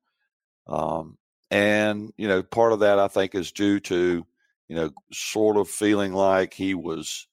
Um, 0.66 1.16
and, 1.50 2.12
you 2.16 2.28
know, 2.28 2.42
part 2.42 2.72
of 2.72 2.80
that 2.80 2.98
I 2.98 3.08
think 3.08 3.34
is 3.34 3.52
due 3.52 3.80
to, 3.80 4.26
you 4.68 4.76
know, 4.76 4.90
sort 5.12 5.56
of 5.56 5.68
feeling 5.68 6.12
like 6.12 6.54
he 6.54 6.74
was 6.74 7.26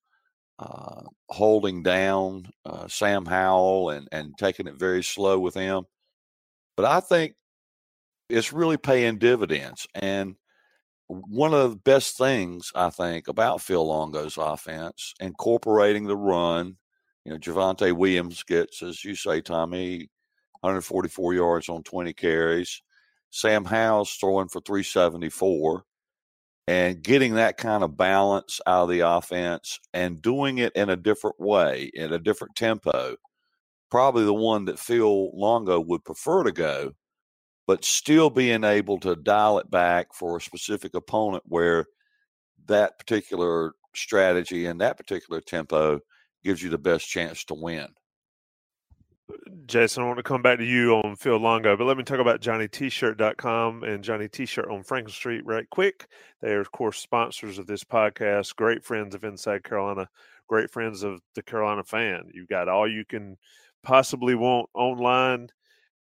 uh, 0.59 1.03
holding 1.29 1.83
down 1.83 2.49
uh, 2.65 2.87
Sam 2.87 3.25
Howell 3.25 3.91
and, 3.91 4.07
and 4.11 4.37
taking 4.37 4.67
it 4.67 4.75
very 4.75 5.03
slow 5.03 5.39
with 5.39 5.55
him. 5.55 5.85
But 6.75 6.85
I 6.85 6.99
think 6.99 7.35
it's 8.29 8.53
really 8.53 8.77
paying 8.77 9.17
dividends. 9.19 9.87
And 9.95 10.35
one 11.09 11.55
of 11.55 11.71
the 11.71 11.77
best 11.77 12.17
things 12.17 12.71
I 12.75 12.91
think 12.91 13.27
about 13.27 13.61
Phil 13.61 13.85
Longo's 13.85 14.37
offense, 14.37 15.13
incorporating 15.19 16.05
the 16.05 16.15
run. 16.15 16.77
You 17.25 17.33
know, 17.33 17.39
Javonte 17.39 17.91
Williams 17.93 18.43
gets, 18.43 18.83
as 18.83 19.03
you 19.03 19.15
say, 19.15 19.41
Tommy, 19.41 20.09
144 20.61 21.33
yards 21.33 21.67
on 21.67 21.83
20 21.83 22.13
carries. 22.13 22.81
Sam 23.31 23.65
Howell's 23.65 24.13
throwing 24.13 24.49
for 24.49 24.61
374 24.61 25.83
and 26.67 27.01
getting 27.01 27.33
that 27.35 27.57
kind 27.57 27.83
of 27.83 27.97
balance 27.97 28.61
out 28.67 28.83
of 28.83 28.89
the 28.89 28.99
offense 28.99 29.79
and 29.93 30.21
doing 30.21 30.59
it 30.59 30.73
in 30.75 30.89
a 30.89 30.95
different 30.95 31.39
way, 31.39 31.89
in 31.93 32.13
a 32.13 32.19
different 32.19 32.55
tempo. 32.55 33.15
Probably 33.89 34.23
the 34.23 34.33
one 34.33 34.65
that 34.65 34.77
Phil 34.77 35.31
Longo 35.35 35.79
would 35.79 36.05
prefer 36.05 36.43
to 36.43 36.51
go, 36.51 36.93
but 37.69 37.85
still 37.85 38.31
being 38.31 38.63
able 38.63 38.99
to 38.99 39.15
dial 39.15 39.59
it 39.59 39.69
back 39.69 40.11
for 40.11 40.37
a 40.37 40.41
specific 40.41 40.95
opponent 40.95 41.43
where 41.45 41.85
that 42.65 42.97
particular 42.97 43.73
strategy 43.93 44.65
and 44.65 44.81
that 44.81 44.97
particular 44.97 45.39
tempo 45.39 45.99
gives 46.43 46.63
you 46.63 46.71
the 46.71 46.79
best 46.79 47.07
chance 47.07 47.43
to 47.43 47.53
win. 47.53 47.87
Jason, 49.67 50.01
I 50.01 50.07
want 50.07 50.17
to 50.17 50.23
come 50.23 50.41
back 50.41 50.57
to 50.57 50.65
you 50.65 50.95
on 50.95 51.15
Phil 51.15 51.37
Longo, 51.37 51.77
but 51.77 51.85
let 51.85 51.95
me 51.95 52.01
talk 52.01 52.17
about 52.17 52.41
JohnnyT-shirt.com 52.41 53.83
and 53.83 54.03
Johnny 54.03 54.27
T-shirt 54.27 54.71
on 54.71 54.81
Franklin 54.81 55.13
Street 55.13 55.45
right 55.45 55.69
quick. 55.69 56.07
They 56.41 56.53
are, 56.53 56.61
of 56.61 56.71
course, 56.71 56.97
sponsors 56.97 57.59
of 57.59 57.67
this 57.67 57.83
podcast, 57.83 58.55
great 58.55 58.83
friends 58.83 59.13
of 59.13 59.23
Inside 59.23 59.63
Carolina, 59.63 60.09
great 60.47 60.71
friends 60.71 61.03
of 61.03 61.21
the 61.35 61.43
Carolina 61.43 61.83
fan. 61.83 62.31
You've 62.33 62.49
got 62.49 62.67
all 62.67 62.91
you 62.91 63.05
can 63.05 63.37
possibly 63.83 64.33
want 64.33 64.69
online 64.73 65.49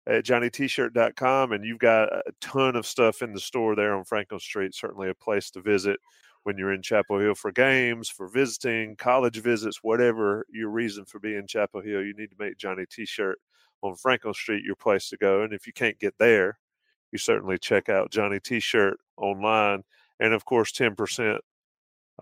at 0.08 0.24
JohnnyT-shirt.com, 0.24 1.52
and 1.52 1.64
you've 1.64 1.78
got 1.78 2.08
a 2.08 2.32
ton 2.40 2.76
of 2.76 2.86
stuff 2.86 3.20
in 3.22 3.32
the 3.32 3.40
store 3.40 3.76
there 3.76 3.94
on 3.94 4.04
Franklin 4.04 4.40
Street. 4.40 4.74
Certainly 4.74 5.10
a 5.10 5.14
place 5.14 5.50
to 5.50 5.60
visit 5.60 6.00
when 6.44 6.56
you're 6.56 6.72
in 6.72 6.80
Chapel 6.82 7.18
Hill 7.18 7.34
for 7.34 7.52
games, 7.52 8.08
for 8.08 8.26
visiting, 8.26 8.96
college 8.96 9.38
visits, 9.42 9.80
whatever 9.82 10.46
your 10.50 10.70
reason 10.70 11.04
for 11.04 11.18
being 11.18 11.38
in 11.38 11.46
Chapel 11.46 11.82
Hill, 11.82 12.02
you 12.02 12.14
need 12.16 12.30
to 12.30 12.36
make 12.38 12.56
Johnny 12.56 12.86
T-shirt 12.90 13.38
on 13.82 13.94
Franklin 13.96 14.32
Street 14.34 14.64
your 14.64 14.76
place 14.76 15.10
to 15.10 15.18
go. 15.18 15.42
And 15.42 15.52
if 15.52 15.66
you 15.66 15.72
can't 15.72 15.98
get 15.98 16.14
there, 16.18 16.58
you 17.12 17.18
certainly 17.18 17.58
check 17.58 17.88
out 17.88 18.10
Johnny 18.10 18.40
T-shirt 18.40 18.98
online, 19.16 19.82
and 20.20 20.32
of 20.32 20.44
course, 20.44 20.72
ten 20.72 20.94
percent 20.94 21.40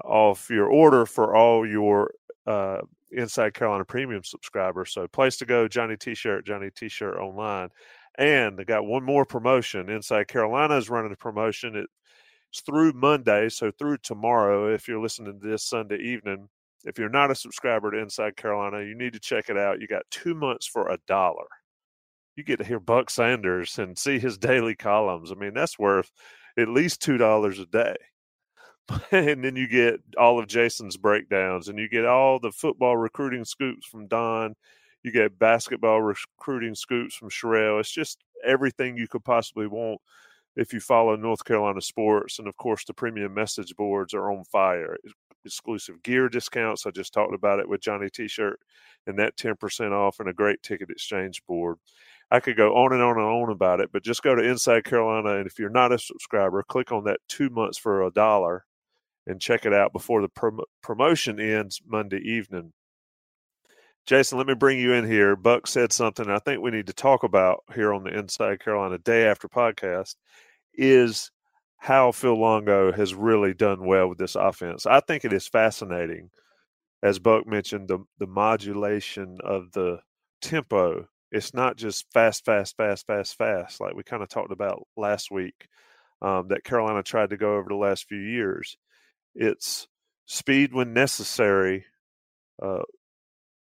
off 0.05 0.50
your 0.50 0.66
order 0.66 1.07
for 1.07 1.35
all 1.35 1.66
your 1.66 2.11
uh, 2.47 2.81
Inside 3.10 3.54
Carolina 3.54 3.84
Premium 3.84 4.25
subscriber. 4.25 4.84
So, 4.84 5.06
place 5.08 5.36
to 5.38 5.46
go, 5.46 5.68
Johnny 5.68 5.96
T-shirt, 5.96 6.46
Johnny 6.46 6.70
T-shirt 6.76 7.18
online. 7.18 7.70
And 8.18 8.58
they 8.58 8.64
got 8.64 8.86
one 8.86 9.04
more 9.04 9.25
promotion. 9.25 9.90
Inside 9.90 10.28
Carolina 10.28 10.76
is 10.76 10.88
running 10.88 11.12
a 11.12 11.16
promotion. 11.16 11.76
It's 11.76 12.62
through 12.62 12.92
Monday, 12.94 13.48
so 13.48 13.70
through 13.70 13.98
tomorrow. 13.98 14.72
If 14.72 14.88
you're 14.88 15.02
listening 15.02 15.38
to 15.40 15.48
this 15.48 15.64
Sunday 15.64 15.98
evening, 15.98 16.48
if 16.84 16.98
you're 16.98 17.08
not 17.08 17.30
a 17.30 17.34
subscriber 17.34 17.90
to 17.90 17.98
Inside 17.98 18.36
Carolina, 18.36 18.82
you 18.82 18.94
need 18.94 19.12
to 19.12 19.20
check 19.20 19.50
it 19.50 19.58
out. 19.58 19.80
You 19.80 19.88
got 19.88 20.04
two 20.10 20.34
months 20.34 20.66
for 20.66 20.88
a 20.88 20.98
dollar. 21.06 21.46
You 22.36 22.44
get 22.44 22.58
to 22.58 22.64
hear 22.64 22.80
Buck 22.80 23.10
Sanders 23.10 23.78
and 23.78 23.98
see 23.98 24.18
his 24.18 24.38
daily 24.38 24.75
columns. 24.75 25.32
I 25.32 25.34
mean, 25.34 25.54
that's 25.54 25.78
worth 25.78 26.10
at 26.56 26.68
least 26.68 27.02
two 27.02 27.18
dollars 27.18 27.58
a 27.58 27.66
day. 27.66 27.96
and 29.11 29.45
then 29.45 29.57
you 29.57 29.66
get 29.66 30.00
all 30.19 30.38
of 30.38 30.47
Jason's 30.47 30.97
breakdowns, 30.97 31.69
and 31.69 31.78
you 31.78 31.88
get 31.88 32.05
all 32.05 32.38
the 32.38 32.52
football 32.52 32.97
recruiting 32.97 33.45
scoops 33.45 33.87
from 33.87 34.07
Don. 34.07 34.55
You 35.02 35.12
get 35.12 35.38
basketball 35.38 36.02
recruiting 36.02 36.75
scoops 36.75 37.14
from 37.14 37.31
Sherelle. 37.31 37.81
It's 37.81 37.90
just 37.90 38.25
everything 38.45 38.97
you 38.97 39.09
could 39.09 39.25
possibly 39.25 39.66
want 39.66 40.00
if 40.57 40.73
you 40.73 40.81
follow 40.81 41.14
North 41.16 41.45
Carolina 41.45 41.81
sports. 41.81 42.38
And 42.38 42.49
of 42.49 42.57
course, 42.57 42.85
the 42.85 42.95
premium 42.95 43.35
message 43.35 43.75
boards 43.76 44.14
are 44.14 44.33
on 44.33 44.45
fire. 44.45 44.97
Exclusive 45.45 46.02
gear 46.02 46.28
discounts. 46.28 46.87
I 46.87 46.90
just 46.90 47.12
talked 47.12 47.35
about 47.35 47.61
it 47.61 47.69
with 47.69 47.81
Johnny 47.81 48.09
T 48.11 48.26
shirt 48.26 48.59
and 49.07 49.19
that 49.19 49.37
10% 49.37 49.93
off 49.93 50.19
and 50.19 50.28
a 50.28 50.33
great 50.33 50.62
ticket 50.62 50.90
exchange 50.90 51.43
board. 51.47 51.76
I 52.33 52.40
could 52.40 52.57
go 52.57 52.75
on 52.75 52.93
and 52.93 53.02
on 53.02 53.16
and 53.16 53.26
on 53.26 53.50
about 53.50 53.81
it, 53.81 53.90
but 53.93 54.02
just 54.02 54.23
go 54.23 54.35
to 54.35 54.43
Inside 54.43 54.85
Carolina. 54.85 55.37
And 55.37 55.47
if 55.47 55.61
you're 55.61 55.71
not 55.71 55.93
a 55.93 55.99
subscriber, 55.99 56.64
click 56.64 56.90
on 56.90 57.05
that 57.05 57.21
two 57.28 57.50
months 57.50 57.78
for 57.78 58.02
a 58.02 58.11
dollar 58.11 58.64
and 59.26 59.40
check 59.40 59.66
it 59.66 59.73
out 59.73 59.92
before 59.92 60.23
the 60.23 60.28
prom- 60.28 60.61
promotion 60.83 61.40
ends 61.40 61.80
Monday 61.87 62.18
evening. 62.18 62.73
Jason, 64.06 64.38
let 64.38 64.47
me 64.47 64.54
bring 64.54 64.78
you 64.78 64.92
in 64.92 65.04
here. 65.04 65.35
Buck 65.35 65.66
said 65.66 65.92
something 65.92 66.30
I 66.30 66.38
think 66.38 66.62
we 66.62 66.71
need 66.71 66.87
to 66.87 66.92
talk 66.92 67.25
about 67.25 67.64
here 67.75 67.92
on 67.92 68.04
the 68.04 68.16
Inside 68.16 68.61
Carolina 68.61 68.99
Day 68.99 69.26
After 69.26 69.49
podcast 69.49 70.14
is 70.75 71.33
how 71.78 72.12
Phil 72.12 72.38
Longo 72.38 72.92
has 72.92 73.14
really 73.14 73.52
done 73.52 73.85
well 73.85 74.09
with 74.09 74.18
this 74.18 74.37
offense. 74.37 74.87
I 74.87 75.00
think 75.00 75.25
it 75.25 75.33
is 75.33 75.49
fascinating, 75.49 76.30
as 77.02 77.18
Buck 77.18 77.47
mentioned, 77.49 77.88
the 77.88 77.99
the 78.18 78.28
modulation 78.28 79.38
of 79.42 79.73
the 79.73 79.99
tempo. 80.40 81.09
It's 81.33 81.52
not 81.52 81.76
just 81.76 82.06
fast, 82.12 82.45
fast, 82.45 82.76
fast, 82.76 83.06
fast, 83.06 83.37
fast, 83.37 83.80
like 83.80 83.95
we 83.95 84.04
kind 84.04 84.23
of 84.23 84.28
talked 84.28 84.52
about 84.52 84.87
last 84.97 85.33
week. 85.33 85.68
Um, 86.23 86.49
that 86.49 86.64
Carolina 86.64 87.02
tried 87.02 87.30
to 87.30 87.37
go 87.37 87.56
over 87.56 87.68
the 87.68 87.75
last 87.75 88.09
few 88.09 88.18
years. 88.18 88.78
It's 89.37 89.87
speed 90.25 90.73
when 90.73 90.93
necessary, 90.93 91.85
uh, 92.62 92.83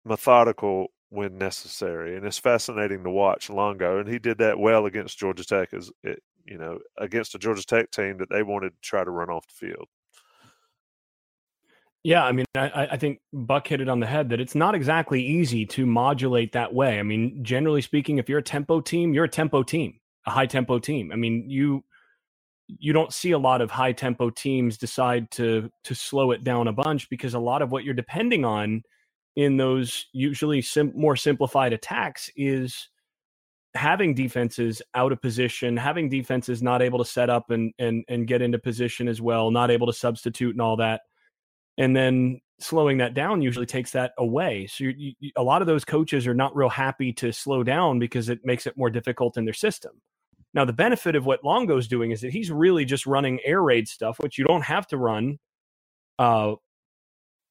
methodical 0.05 0.89
when 1.09 1.39
necessary, 1.39 2.17
and 2.17 2.27
it's 2.27 2.39
fascinating 2.39 3.05
to 3.05 3.11
watch 3.11 3.49
Longo. 3.49 3.99
And 3.99 4.09
he 4.09 4.19
did 4.19 4.39
that 4.39 4.59
well 4.59 4.87
against 4.87 5.19
Georgia 5.19 5.45
Tech, 5.45 5.73
as 5.73 5.91
it, 6.03 6.23
you 6.45 6.59
know, 6.59 6.79
against 6.99 7.35
a 7.35 7.39
Georgia 7.39 7.65
Tech 7.65 7.91
team 7.91 8.19
that 8.19 8.31
they 8.31 8.43
wanted 8.43 8.71
to 8.71 8.81
try 8.83 9.05
to 9.05 9.11
run 9.11 9.31
off 9.31 9.47
the 9.47 9.67
field. 9.67 9.89
Yeah, 12.03 12.25
I 12.25 12.33
mean, 12.33 12.47
I, 12.55 12.89
I, 12.93 12.97
think 12.97 13.21
Buck 13.31 13.69
hit 13.69 13.83
it 13.83 13.89
on 13.91 14.00
the 14.00 14.07
head 14.07 14.31
that 14.31 14.41
it's 14.41 14.55
not 14.55 14.75
exactly 14.75 15.23
easy 15.23 15.67
to 15.67 15.85
modulate 15.85 16.53
that 16.53 16.73
way. 16.73 16.99
I 16.99 17.03
mean, 17.03 17.45
generally 17.45 17.83
speaking, 17.83 18.17
if 18.17 18.27
you're 18.27 18.39
a 18.39 18.43
tempo 18.43 18.81
team, 18.81 19.12
you're 19.12 19.25
a 19.25 19.29
tempo 19.29 19.62
team, 19.62 20.00
a 20.27 20.31
high 20.31 20.47
tempo 20.47 20.79
team. 20.79 21.12
I 21.12 21.17
mean, 21.17 21.45
you 21.50 21.85
you 22.79 22.93
don't 22.93 23.12
see 23.12 23.33
a 23.33 23.39
lot 23.39 23.61
of 23.61 23.71
high 23.71 23.93
tempo 23.93 24.31
teams 24.31 24.79
decide 24.79 25.31
to 25.33 25.71
to 25.85 25.95
slow 25.95 26.31
it 26.31 26.45
down 26.45 26.69
a 26.69 26.73
bunch 26.73 27.09
because 27.11 27.35
a 27.35 27.39
lot 27.39 27.62
of 27.62 27.73
what 27.73 27.85
you're 27.85 27.95
depending 27.95 28.45
on 28.45 28.83
in 29.37 29.57
those 29.57 30.07
usually 30.12 30.61
sim- 30.61 30.93
more 30.95 31.17
simplified 31.17 31.73
attacks 31.73 32.31
is 32.37 32.89
having 33.75 34.15
defenses 34.15 34.83
out 34.95 35.12
of 35.12 35.23
position, 35.23 35.77
having 35.77 36.09
defenses 36.09 36.62
not 36.62 36.83
able 36.83 36.99
to 36.99 37.05
set 37.05 37.31
up 37.31 37.50
and 37.50 37.73
and 37.79 38.05
and 38.09 38.27
get 38.27 38.43
into 38.43 38.59
position 38.59 39.09
as 39.09 39.21
well, 39.21 39.50
not 39.50 39.71
able 39.71 39.87
to 39.87 39.93
substitute 39.93 40.55
and 40.55 40.62
all 40.62 40.77
that, 40.77 41.03
and 41.79 41.95
then 41.95 42.41
slowing 42.59 42.99
that 42.99 43.15
down 43.15 43.41
usually 43.43 43.67
takes 43.67 43.93
that 43.93 44.12
away. 44.19 44.67
So 44.67 44.85
you, 44.85 45.15
you, 45.19 45.31
a 45.37 45.43
lot 45.43 45.62
of 45.62 45.67
those 45.67 45.85
coaches 45.85 46.27
are 46.27 46.35
not 46.35 46.55
real 46.55 46.69
happy 46.69 47.12
to 47.15 47.33
slow 47.33 47.62
down 47.62 47.99
because 47.99 48.29
it 48.29 48.41
makes 48.45 48.67
it 48.67 48.77
more 48.77 48.91
difficult 48.91 49.37
in 49.39 49.45
their 49.45 49.55
system. 49.55 49.93
Now 50.54 50.64
the 50.64 50.73
benefit 50.73 51.14
of 51.14 51.26
what 51.26 51.45
Longo's 51.45 51.88
doing 51.88 52.11
is 52.11 52.21
that 52.23 52.33
he's 52.33 52.50
really 52.50 52.85
just 52.85 53.07
running 53.07 53.40
air 53.45 53.62
raid 53.62 53.88
stuff, 53.88 54.19
which 54.19 54.38
you 54.38 54.45
don't 54.45 54.64
have 54.64 54.87
to 54.88 54.97
run 54.97 55.38
uh, 56.19 56.54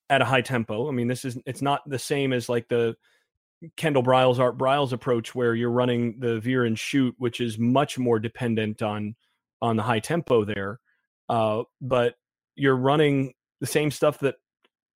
at 0.10 0.22
a 0.22 0.26
high 0.26 0.42
tempo. 0.42 0.88
I 0.88 0.92
mean, 0.92 1.08
this 1.08 1.26
is 1.26 1.38
it's 1.46 1.62
not 1.62 1.88
the 1.88 2.00
same 2.00 2.34
as 2.34 2.50
like 2.50 2.68
the 2.68 2.96
Kendall 3.76 4.04
Briles, 4.04 4.40
Art 4.40 4.58
Briles 4.58 4.94
approach, 4.94 5.36
where 5.36 5.54
you're 5.54 5.72
running 5.72 6.20
the 6.20 6.40
veer 6.40 6.66
and 6.66 6.78
shoot, 6.80 7.14
which 7.18 7.42
is 7.42 7.58
much 7.58 7.98
more 7.98 8.20
dependent 8.20 8.82
on 8.82 9.16
on 9.62 9.76
the 9.76 9.84
high 9.84 10.00
tempo 10.00 10.46
there. 10.46 10.80
Uh, 11.28 11.64
but 11.82 12.16
you're 12.56 12.76
running 12.76 13.34
the 13.60 13.68
same 13.68 13.92
stuff 13.92 14.20
that 14.20 14.36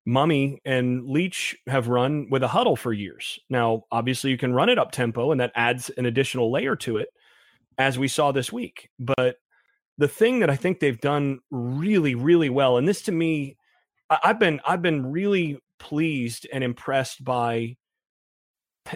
Mumme 0.08 0.58
and 0.66 1.08
Leach 1.08 1.56
have 1.68 1.88
run 1.88 2.28
with 2.30 2.44
a 2.44 2.48
huddle 2.48 2.76
for 2.76 2.92
years. 2.92 3.40
Now, 3.50 3.84
obviously, 3.92 4.32
you 4.32 4.38
can 4.38 4.54
run 4.54 4.70
it 4.70 4.80
up 4.80 4.92
tempo, 4.92 5.32
and 5.32 5.40
that 5.40 5.52
adds 5.56 5.90
an 5.92 6.06
additional 6.06 6.52
layer 6.52 6.76
to 6.78 6.98
it, 6.98 7.10
as 7.78 7.98
we 8.00 8.08
saw 8.08 8.32
this 8.32 8.52
week. 8.52 8.90
But 9.00 9.38
the 9.98 10.08
thing 10.08 10.40
that 10.40 10.50
I 10.50 10.56
think 10.56 10.80
they've 10.80 11.00
done 11.00 11.40
really, 11.52 12.16
really 12.16 12.50
well, 12.50 12.78
and 12.78 12.88
this 12.88 13.04
to 13.04 13.12
me, 13.12 13.58
I've 14.10 14.40
been 14.40 14.60
I've 14.66 14.82
been 14.82 15.12
really 15.12 15.60
pleased 15.80 16.48
and 16.52 16.64
impressed 16.64 17.24
by 17.24 17.76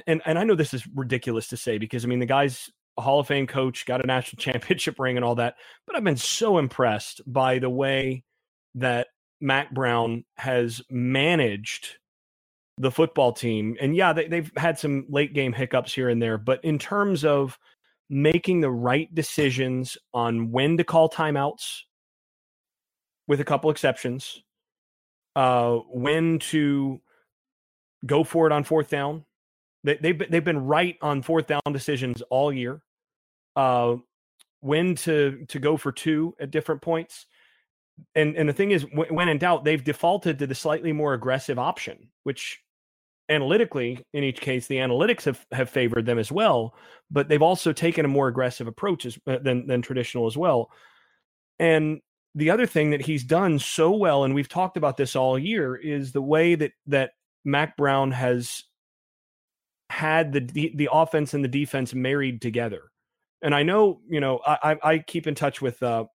and 0.06 0.22
and 0.26 0.38
I 0.38 0.44
know 0.44 0.56
this 0.56 0.74
is 0.74 0.88
ridiculous 0.96 1.48
to 1.50 1.58
say 1.58 1.78
because 1.78 2.04
I 2.04 2.08
mean 2.08 2.20
the 2.20 2.26
guy's 2.26 2.70
a 2.98 3.02
Hall 3.02 3.20
of 3.20 3.28
Fame 3.28 3.48
coach, 3.48 3.86
got 3.86 4.04
a 4.04 4.08
national 4.08 4.40
championship 4.42 5.00
ring 5.00 5.18
and 5.18 5.26
all 5.26 5.36
that, 5.36 5.56
but 5.86 5.96
I've 5.96 6.04
been 6.04 6.18
so 6.18 6.58
impressed 6.58 7.22
by 7.26 7.60
the 7.60 7.70
way 7.70 8.24
that 8.76 9.08
Mack 9.40 9.72
Brown 9.72 10.26
has 10.38 10.82
managed 10.90 11.98
the 12.80 12.92
football 12.92 13.34
team. 13.34 13.76
And 13.80 13.96
yeah, 13.96 14.14
they, 14.14 14.28
they've 14.28 14.52
had 14.56 14.78
some 14.78 15.06
late 15.10 15.34
game 15.34 15.54
hiccups 15.54 15.94
here 15.94 16.10
and 16.10 16.22
there, 16.22 16.38
but 16.38 16.64
in 16.64 16.78
terms 16.80 17.26
of 17.26 17.58
making 18.10 18.62
the 18.62 18.72
right 18.72 19.14
decisions 19.14 19.98
on 20.14 20.52
when 20.52 20.78
to 20.78 20.84
call 20.84 21.10
timeouts, 21.10 21.82
with 23.28 23.42
a 23.42 23.46
couple 23.46 23.70
exceptions, 23.70 24.42
uh, 25.36 25.76
when 25.90 26.40
to 26.40 27.02
go 28.06 28.24
for 28.24 28.48
it 28.48 28.54
on 28.54 28.64
fourth 28.64 28.90
down, 28.90 29.26
they, 29.84 29.98
they've 29.98 30.32
they've 30.32 30.44
been 30.44 30.66
right 30.66 30.98
on 31.02 31.22
fourth 31.22 31.48
down 31.48 31.62
decisions 31.72 32.22
all 32.30 32.52
year. 32.52 32.82
Uh, 33.56 33.98
when 34.62 34.96
to 34.96 35.46
to 35.50 35.60
go 35.60 35.78
for 35.78 35.92
two 35.92 36.36
at 36.40 36.52
different 36.52 36.82
points, 36.82 37.26
and 38.16 38.36
and 38.36 38.48
the 38.48 38.54
thing 38.54 38.72
is, 38.72 38.86
when 38.94 39.30
in 39.30 39.38
doubt, 39.38 39.64
they've 39.64 39.84
defaulted 39.84 40.40
to 40.40 40.48
the 40.48 40.56
slightly 40.56 40.94
more 40.94 41.14
aggressive 41.14 41.60
option, 41.60 42.10
which 42.24 42.60
analytically, 43.30 44.04
in 44.14 44.24
each 44.24 44.42
case, 44.42 44.68
the 44.68 44.78
analytics 44.78 45.24
have, 45.24 45.46
have 45.52 45.70
favored 45.70 46.06
them 46.06 46.20
as 46.20 46.32
well. 46.32 46.74
But 47.12 47.30
they've 47.30 47.42
also 47.42 47.74
taken 47.74 48.06
a 48.06 48.10
more 48.10 48.28
aggressive 48.28 48.68
approach 48.68 49.06
as, 49.06 49.18
uh, 49.28 49.38
than 49.40 49.68
than 49.68 49.82
traditional 49.82 50.28
as 50.28 50.38
well. 50.38 50.72
And 51.60 52.02
the 52.36 52.52
other 52.52 52.66
thing 52.66 52.92
that 52.92 53.02
he's 53.02 53.24
done 53.24 53.60
so 53.60 53.92
well, 53.92 54.24
and 54.24 54.36
we've 54.36 54.50
talked 54.50 54.78
about 54.78 54.98
this 54.98 55.16
all 55.16 55.40
year, 55.40 55.76
is 55.76 56.12
the 56.12 56.22
way 56.22 56.56
that 56.56 56.72
that 56.88 57.12
Mack 57.44 57.78
Brown 57.78 58.12
has 58.12 58.64
had 59.90 60.34
the 60.34 60.72
the 60.76 60.90
offense 60.92 61.34
and 61.34 61.44
the 61.44 61.50
defense 61.50 61.94
married 61.94 62.42
together. 62.42 62.92
And 63.42 63.56
I 63.56 63.64
know, 63.64 64.02
you 64.10 64.20
know, 64.20 64.40
I 64.46 64.78
I 64.84 64.98
keep 65.00 65.28
in 65.28 65.36
touch 65.36 65.62
with 65.62 65.82
uh, 65.82 66.06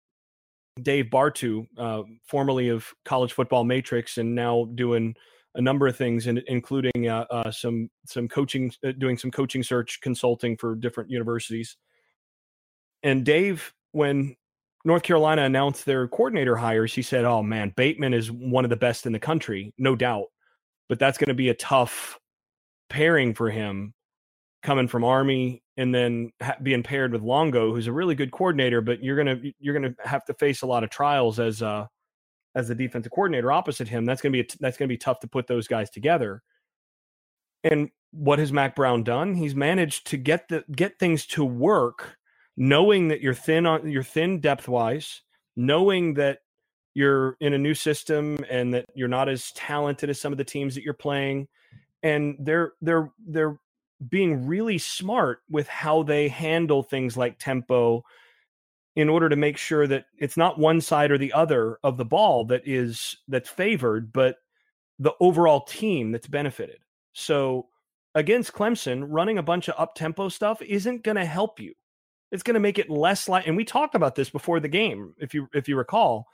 Dave 0.80 1.06
Bartoo, 1.06 1.66
uh, 1.76 2.02
formerly 2.24 2.68
of 2.68 2.92
College 3.04 3.32
Football 3.32 3.64
Matrix, 3.64 4.18
and 4.18 4.34
now 4.34 4.66
doing 4.74 5.14
a 5.54 5.60
number 5.60 5.86
of 5.86 5.96
things, 5.96 6.26
in, 6.26 6.42
including 6.46 7.08
uh, 7.08 7.26
uh, 7.30 7.50
some 7.50 7.90
some 8.06 8.28
coaching, 8.28 8.72
uh, 8.86 8.92
doing 8.98 9.18
some 9.18 9.30
coaching 9.30 9.62
search 9.62 10.00
consulting 10.00 10.56
for 10.56 10.74
different 10.74 11.10
universities. 11.10 11.76
And 13.02 13.24
Dave, 13.24 13.72
when 13.92 14.36
North 14.84 15.02
Carolina 15.02 15.42
announced 15.42 15.84
their 15.84 16.08
coordinator 16.08 16.56
hires, 16.56 16.94
he 16.94 17.02
said, 17.02 17.24
"Oh 17.24 17.42
man, 17.42 17.72
Bateman 17.76 18.14
is 18.14 18.30
one 18.30 18.64
of 18.64 18.70
the 18.70 18.76
best 18.76 19.06
in 19.06 19.12
the 19.12 19.18
country, 19.18 19.74
no 19.78 19.96
doubt, 19.96 20.26
but 20.88 20.98
that's 20.98 21.18
going 21.18 21.28
to 21.28 21.34
be 21.34 21.50
a 21.50 21.54
tough 21.54 22.18
pairing 22.88 23.34
for 23.34 23.50
him 23.50 23.94
coming 24.62 24.86
from 24.88 25.04
Army 25.04 25.62
and 25.76 25.94
then 25.94 26.30
ha- 26.40 26.56
being 26.62 26.82
paired 26.82 27.12
with 27.12 27.22
Longo, 27.22 27.72
who's 27.72 27.86
a 27.86 27.92
really 27.92 28.14
good 28.14 28.30
coordinator, 28.30 28.80
but 28.80 29.02
you're 29.02 29.16
gonna 29.16 29.40
you're 29.58 29.74
gonna 29.74 29.94
have 30.04 30.24
to 30.26 30.34
face 30.34 30.62
a 30.62 30.66
lot 30.66 30.84
of 30.84 30.90
trials 30.90 31.40
as 31.40 31.62
uh 31.62 31.86
as 32.54 32.68
the 32.68 32.74
defensive 32.74 33.12
coordinator 33.12 33.52
opposite 33.52 33.88
him. 33.88 34.04
That's 34.04 34.20
gonna 34.20 34.32
be 34.32 34.40
a, 34.40 34.46
that's 34.60 34.76
gonna 34.76 34.88
be 34.88 34.98
tough 34.98 35.20
to 35.20 35.28
put 35.28 35.46
those 35.46 35.68
guys 35.68 35.90
together. 35.90 36.42
And 37.64 37.90
what 38.10 38.38
has 38.38 38.52
Mack 38.52 38.76
Brown 38.76 39.04
done? 39.04 39.34
He's 39.34 39.54
managed 39.54 40.08
to 40.08 40.16
get 40.16 40.48
the 40.48 40.64
get 40.72 40.98
things 40.98 41.26
to 41.28 41.44
work, 41.44 42.16
knowing 42.56 43.08
that 43.08 43.20
you're 43.20 43.34
thin 43.34 43.66
on 43.66 43.90
you're 43.90 44.02
thin 44.02 44.40
depth 44.40 44.68
wise, 44.68 45.22
knowing 45.56 46.14
that 46.14 46.40
you're 46.94 47.36
in 47.40 47.54
a 47.54 47.58
new 47.58 47.74
system 47.74 48.38
and 48.50 48.74
that 48.74 48.86
you're 48.94 49.08
not 49.08 49.28
as 49.28 49.50
talented 49.52 50.10
as 50.10 50.20
some 50.20 50.32
of 50.32 50.38
the 50.38 50.44
teams 50.44 50.74
that 50.74 50.84
you're 50.84 50.92
playing 50.92 51.48
and 52.02 52.36
they're 52.40 52.72
they're 52.80 53.10
they're 53.26 53.58
being 54.08 54.46
really 54.46 54.78
smart 54.78 55.40
with 55.48 55.68
how 55.68 56.02
they 56.02 56.28
handle 56.28 56.82
things 56.82 57.16
like 57.16 57.38
tempo 57.38 58.02
in 58.94 59.08
order 59.08 59.28
to 59.28 59.36
make 59.36 59.56
sure 59.56 59.86
that 59.86 60.06
it's 60.18 60.36
not 60.36 60.58
one 60.58 60.80
side 60.80 61.10
or 61.10 61.18
the 61.18 61.32
other 61.32 61.78
of 61.82 61.96
the 61.96 62.04
ball 62.04 62.44
that 62.44 62.62
is 62.66 63.16
that's 63.28 63.48
favored 63.48 64.12
but 64.12 64.36
the 64.98 65.12
overall 65.20 65.62
team 65.62 66.12
that's 66.12 66.26
benefited. 66.26 66.78
So 67.12 67.68
against 68.14 68.52
clemson 68.52 69.04
running 69.08 69.38
a 69.38 69.42
bunch 69.42 69.68
of 69.68 69.74
up 69.78 69.94
tempo 69.94 70.28
stuff 70.28 70.60
isn't 70.62 71.02
going 71.02 71.16
to 71.16 71.24
help 71.24 71.58
you. 71.58 71.72
It's 72.30 72.42
going 72.42 72.54
to 72.54 72.60
make 72.60 72.78
it 72.78 72.90
less 72.90 73.28
like 73.28 73.46
and 73.46 73.56
we 73.56 73.64
talked 73.64 73.94
about 73.94 74.14
this 74.14 74.30
before 74.30 74.60
the 74.60 74.68
game 74.68 75.14
if 75.18 75.34
you 75.34 75.48
if 75.54 75.68
you 75.68 75.76
recall. 75.76 76.26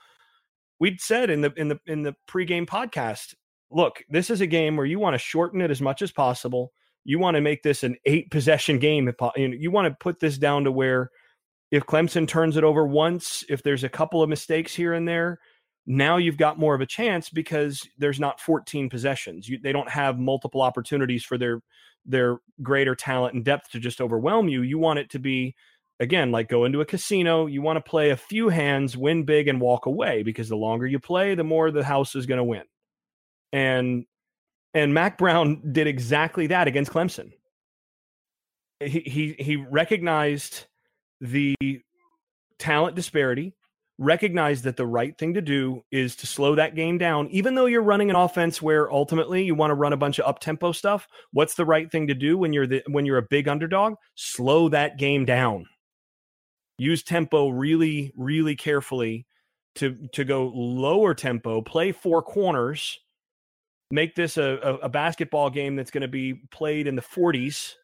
We'd 0.80 1.00
said 1.00 1.30
in 1.30 1.40
the 1.40 1.52
in 1.56 1.68
the 1.68 1.80
in 1.86 2.02
the 2.02 2.14
pregame 2.28 2.66
podcast 2.66 3.34
look 3.70 4.02
this 4.08 4.30
is 4.30 4.40
a 4.40 4.46
game 4.46 4.76
where 4.76 4.86
you 4.86 4.98
want 4.98 5.14
to 5.14 5.18
shorten 5.18 5.60
it 5.60 5.70
as 5.70 5.80
much 5.80 6.02
as 6.02 6.10
possible. 6.10 6.72
You 7.04 7.18
want 7.18 7.36
to 7.36 7.40
make 7.40 7.62
this 7.62 7.84
an 7.84 7.96
eight 8.04 8.30
possession 8.30 8.78
game. 8.78 9.10
You 9.36 9.70
want 9.70 9.86
to 9.86 9.96
put 9.98 10.20
this 10.20 10.36
down 10.38 10.64
to 10.64 10.72
where 10.72 11.10
if 11.70 11.84
Clemson 11.84 12.26
turns 12.26 12.56
it 12.56 12.64
over 12.64 12.87
once, 12.87 13.44
if 13.48 13.62
there's 13.62 13.84
a 13.84 13.88
couple 13.88 14.22
of 14.22 14.28
mistakes 14.28 14.75
here 14.75 14.94
and 14.94 15.06
there, 15.06 15.38
now 15.87 16.16
you've 16.18 16.37
got 16.37 16.58
more 16.58 16.75
of 16.75 16.80
a 16.80 16.87
chance 16.87 17.30
because 17.30 17.80
there's 17.96 18.20
not 18.20 18.40
14 18.40 18.90
possessions. 18.90 19.48
You, 19.48 19.58
they 19.58 19.72
don't 19.72 19.88
have 19.88 20.18
multiple 20.18 20.62
opportunities 20.62 21.25
for 21.25 21.38
their 21.38 21.60
their 22.04 22.38
greater 22.62 22.94
talent 22.94 23.35
and 23.35 23.44
depth 23.44 23.70
to 23.70 23.81
just 23.81 24.00
overwhelm 24.00 24.48
you. 24.48 24.62
You 24.62 24.78
want 24.78 24.98
it 24.98 25.11
to 25.11 25.18
be 25.18 25.54
again 26.00 26.31
like 26.31 26.48
go 26.48 26.64
into 26.64 26.81
a 26.81 26.87
casino. 26.87 27.46
You 27.46 27.62
want 27.62 27.76
to 27.76 27.90
play 27.90 28.11
a 28.11 28.16
few 28.16 28.48
hands, 28.48 28.96
win 28.96 29.24
big, 29.24 29.48
and 29.48 29.61
walk 29.61 29.87
away 29.87 30.22
because 30.22 30.48
the 30.48 30.57
longer 30.57 30.87
you 30.87 30.98
play, 30.98 31.35
the 31.35 31.44
more 31.44 31.70
the 31.70 31.85
house 31.85 32.14
is 32.14 32.26
going 32.26 32.38
to 32.38 32.44
win. 32.44 32.64
And 33.52 34.04
and 34.74 34.94
Mack 34.94 35.18
Brown 35.18 35.72
did 35.72 35.87
exactly 35.87 36.48
that 36.48 36.68
against 36.68 36.92
Clemson. 36.92 37.33
He 38.81 39.00
he 39.00 39.37
he 39.38 39.57
recognized 39.57 40.66
the 41.20 41.54
talent 42.59 42.96
disparity, 42.96 43.54
recognize 43.98 44.62
that 44.62 44.76
the 44.76 44.87
right 44.87 45.16
thing 45.18 45.35
to 45.35 45.42
do 45.42 45.83
is 45.90 46.14
to 46.16 46.26
slow 46.26 46.54
that 46.54 46.74
game 46.74 46.98
down. 46.98 47.28
Even 47.31 47.54
though 47.54 47.66
you're 47.66 47.83
running 47.83 48.11
an 48.11 48.16
offense 48.16 48.62
where 48.62 48.90
ultimately 48.92 49.44
you 49.44 49.54
want 49.54 49.70
to 49.70 49.74
run 49.74 49.92
a 49.92 49.96
bunch 49.96 50.18
of 50.18 50.26
up 50.26 50.38
tempo 50.38 50.72
stuff, 50.72 51.09
what's 51.33 51.54
the 51.54 51.64
right 51.64 51.90
thing 51.90 52.07
to 52.07 52.14
do 52.14 52.38
when 52.38 52.52
you're 52.52 52.66
the 52.66 52.83
when 52.88 53.04
you're 53.04 53.18
a 53.18 53.26
big 53.28 53.48
underdog? 53.48 53.94
Slow 54.14 54.68
that 54.68 54.98
game 54.98 55.24
down. 55.24 55.66
Use 56.78 57.02
tempo 57.02 57.48
really 57.48 58.12
really 58.16 58.54
carefully 58.54 59.26
to 59.76 60.09
to 60.12 60.24
go 60.24 60.52
lower 60.54 61.14
tempo, 61.14 61.62
play 61.62 61.92
four 61.92 62.22
corners 62.22 62.98
make 63.90 64.14
this 64.14 64.37
a, 64.37 64.59
a, 64.62 64.74
a 64.74 64.88
basketball 64.88 65.50
game 65.50 65.76
that's 65.76 65.90
going 65.90 66.02
to 66.02 66.09
be 66.09 66.35
played 66.50 66.87
in 66.87 66.96
the 66.96 67.02
40s 67.02 67.74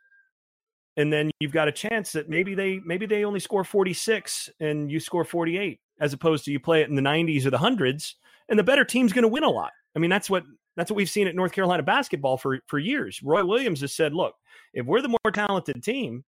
and 0.96 1.12
then 1.12 1.30
you've 1.40 1.52
got 1.52 1.68
a 1.68 1.72
chance 1.72 2.12
that 2.12 2.28
maybe 2.28 2.54
they 2.54 2.80
maybe 2.84 3.06
they 3.06 3.24
only 3.24 3.40
score 3.40 3.64
46 3.64 4.50
and 4.60 4.90
you 4.90 5.00
score 5.00 5.24
48 5.24 5.80
as 6.00 6.12
opposed 6.12 6.44
to 6.44 6.52
you 6.52 6.60
play 6.60 6.82
it 6.82 6.88
in 6.88 6.94
the 6.94 7.02
90s 7.02 7.46
or 7.46 7.50
the 7.50 7.58
hundreds 7.58 8.16
and 8.48 8.58
the 8.58 8.64
better 8.64 8.84
team's 8.84 9.12
going 9.12 9.22
to 9.22 9.28
win 9.28 9.44
a 9.44 9.50
lot 9.50 9.72
i 9.96 9.98
mean 9.98 10.10
that's 10.10 10.30
what 10.30 10.44
that's 10.76 10.90
what 10.90 10.96
we've 10.96 11.10
seen 11.10 11.26
at 11.26 11.34
north 11.34 11.52
carolina 11.52 11.82
basketball 11.82 12.36
for 12.36 12.60
for 12.66 12.78
years 12.78 13.22
roy 13.22 13.44
williams 13.44 13.80
has 13.80 13.94
said 13.94 14.14
look 14.14 14.34
if 14.72 14.86
we're 14.86 15.02
the 15.02 15.08
more 15.08 15.32
talented 15.32 15.82
team 15.82 16.24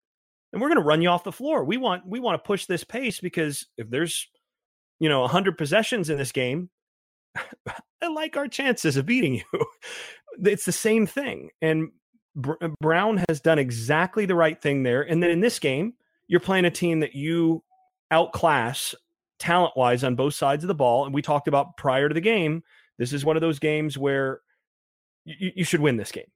then 0.52 0.60
we're 0.60 0.68
going 0.68 0.80
to 0.80 0.86
run 0.86 1.02
you 1.02 1.08
off 1.08 1.24
the 1.24 1.32
floor 1.32 1.64
we 1.64 1.76
want 1.76 2.06
we 2.06 2.20
want 2.20 2.42
to 2.42 2.46
push 2.46 2.66
this 2.66 2.84
pace 2.84 3.20
because 3.20 3.66
if 3.76 3.88
there's 3.90 4.28
you 5.00 5.08
know 5.08 5.20
100 5.20 5.58
possessions 5.58 6.10
in 6.10 6.18
this 6.18 6.32
game 6.32 6.70
I 8.02 8.08
like 8.08 8.36
our 8.36 8.48
chances 8.48 8.96
of 8.96 9.06
beating 9.06 9.34
you. 9.34 9.42
it's 10.44 10.64
the 10.64 10.72
same 10.72 11.06
thing. 11.06 11.50
And 11.62 11.90
Uh, 12.36 12.68
Brown 12.80 13.22
has 13.28 13.40
done 13.40 13.58
exactly 13.58 14.26
the 14.26 14.34
right 14.34 14.60
thing 14.60 14.82
there. 14.82 15.02
And 15.02 15.22
then 15.22 15.30
in 15.30 15.40
this 15.40 15.58
game, 15.58 15.94
you're 16.28 16.40
playing 16.40 16.64
a 16.64 16.70
team 16.70 17.00
that 17.00 17.14
you 17.14 17.62
outclass 18.10 18.94
talent 19.38 19.74
wise 19.76 20.04
on 20.04 20.14
both 20.14 20.34
sides 20.34 20.64
of 20.64 20.68
the 20.68 20.74
ball. 20.74 21.04
And 21.04 21.14
we 21.14 21.22
talked 21.22 21.48
about 21.48 21.76
prior 21.76 22.08
to 22.08 22.14
the 22.14 22.20
game, 22.20 22.62
this 22.98 23.12
is 23.12 23.24
one 23.24 23.36
of 23.36 23.42
those 23.42 23.58
games 23.58 23.98
where 23.98 24.40
you, 25.24 25.52
you 25.56 25.64
should 25.64 25.80
win 25.80 25.96
this 25.96 26.12
game. 26.12 26.30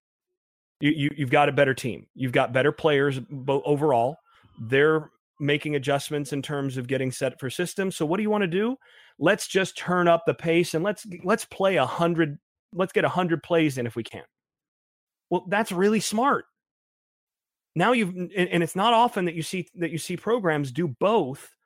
You, 0.80 0.90
you, 0.90 1.10
you've 1.16 1.30
got 1.30 1.48
a 1.48 1.52
better 1.52 1.74
team. 1.74 2.06
You've 2.14 2.32
got 2.32 2.52
better 2.52 2.72
players 2.72 3.20
overall. 3.48 4.16
They're 4.60 5.10
making 5.38 5.74
adjustments 5.74 6.32
in 6.32 6.42
terms 6.42 6.76
of 6.76 6.86
getting 6.86 7.10
set 7.10 7.38
for 7.40 7.50
systems. 7.50 7.96
So 7.96 8.04
what 8.04 8.18
do 8.18 8.22
you 8.22 8.30
want 8.30 8.42
to 8.42 8.48
do? 8.48 8.76
Let's 9.18 9.46
just 9.46 9.76
turn 9.76 10.08
up 10.08 10.24
the 10.26 10.34
pace 10.34 10.74
and 10.74 10.84
let's 10.84 11.06
let's 11.24 11.44
play 11.46 11.76
a 11.76 11.86
hundred. 11.86 12.38
Let's 12.72 12.92
get 12.92 13.04
a 13.04 13.08
hundred 13.08 13.42
plays 13.42 13.78
in 13.78 13.86
if 13.86 13.96
we 13.96 14.02
can. 14.02 14.22
Well, 15.30 15.44
that's 15.48 15.72
really 15.72 16.00
smart. 16.00 16.46
Now 17.76 17.92
you've 17.92 18.10
and 18.10 18.62
it's 18.62 18.76
not 18.76 18.92
often 18.92 19.26
that 19.26 19.34
you 19.34 19.42
see 19.42 19.68
that 19.76 19.90
you 19.90 19.98
see 19.98 20.16
programs 20.16 20.72
do 20.72 20.88
both, 20.88 21.56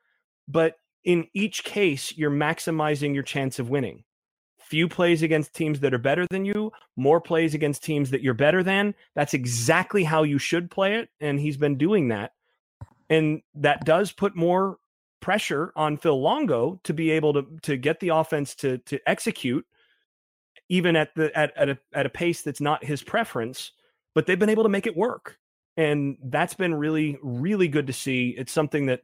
but 0.47 0.77
in 1.03 1.27
each 1.35 1.65
case 1.65 2.17
you're 2.17 2.31
maximizing 2.31 3.15
your 3.15 3.23
chance 3.23 3.59
of 3.59 3.71
winning. 3.71 4.05
Few 4.59 4.89
plays 4.89 5.23
against 5.23 5.55
teams 5.55 5.81
that 5.81 5.95
are 5.95 5.99
better 5.99 6.27
than 6.31 6.45
you, 6.45 6.73
more 6.97 7.21
plays 7.21 7.55
against 7.55 7.85
teams 7.85 8.11
that 8.11 8.23
you're 8.23 8.35
better 8.35 8.63
than. 8.63 8.95
That's 9.15 9.35
exactly 9.35 10.05
how 10.05 10.23
you 10.23 10.39
should 10.39 10.71
play 10.71 10.97
it, 10.97 11.09
and 11.21 11.41
he's 11.41 11.57
been 11.57 11.79
doing 11.79 12.09
that 12.09 12.33
and 13.11 13.43
that 13.55 13.85
does 13.85 14.13
put 14.13 14.37
more 14.37 14.79
pressure 15.21 15.73
on 15.77 15.97
Phil 15.97 16.21
Longo 16.21 16.81
to 16.85 16.93
be 16.93 17.11
able 17.11 17.33
to 17.33 17.47
to 17.63 17.77
get 17.77 18.01
the 18.01 18.11
offense 18.11 18.55
to 18.57 18.79
to 18.79 18.99
execute 19.09 19.67
even 20.69 20.97
at 20.97 21.15
the 21.15 21.37
at 21.37 21.57
at 21.57 21.69
a, 21.69 21.79
at 21.93 22.07
a 22.07 22.11
pace 22.11 22.43
that's 22.43 22.61
not 22.61 22.85
his 22.85 23.03
preference 23.03 23.73
but 24.15 24.27
they've 24.27 24.39
been 24.39 24.49
able 24.49 24.63
to 24.63 24.69
make 24.69 24.87
it 24.87 24.97
work 24.97 25.39
and 25.77 26.17
that's 26.25 26.55
been 26.55 26.75
really 26.75 27.19
really 27.23 27.69
good 27.69 27.87
to 27.87 27.93
see 27.93 28.35
it's 28.37 28.53
something 28.53 28.87
that 28.87 29.01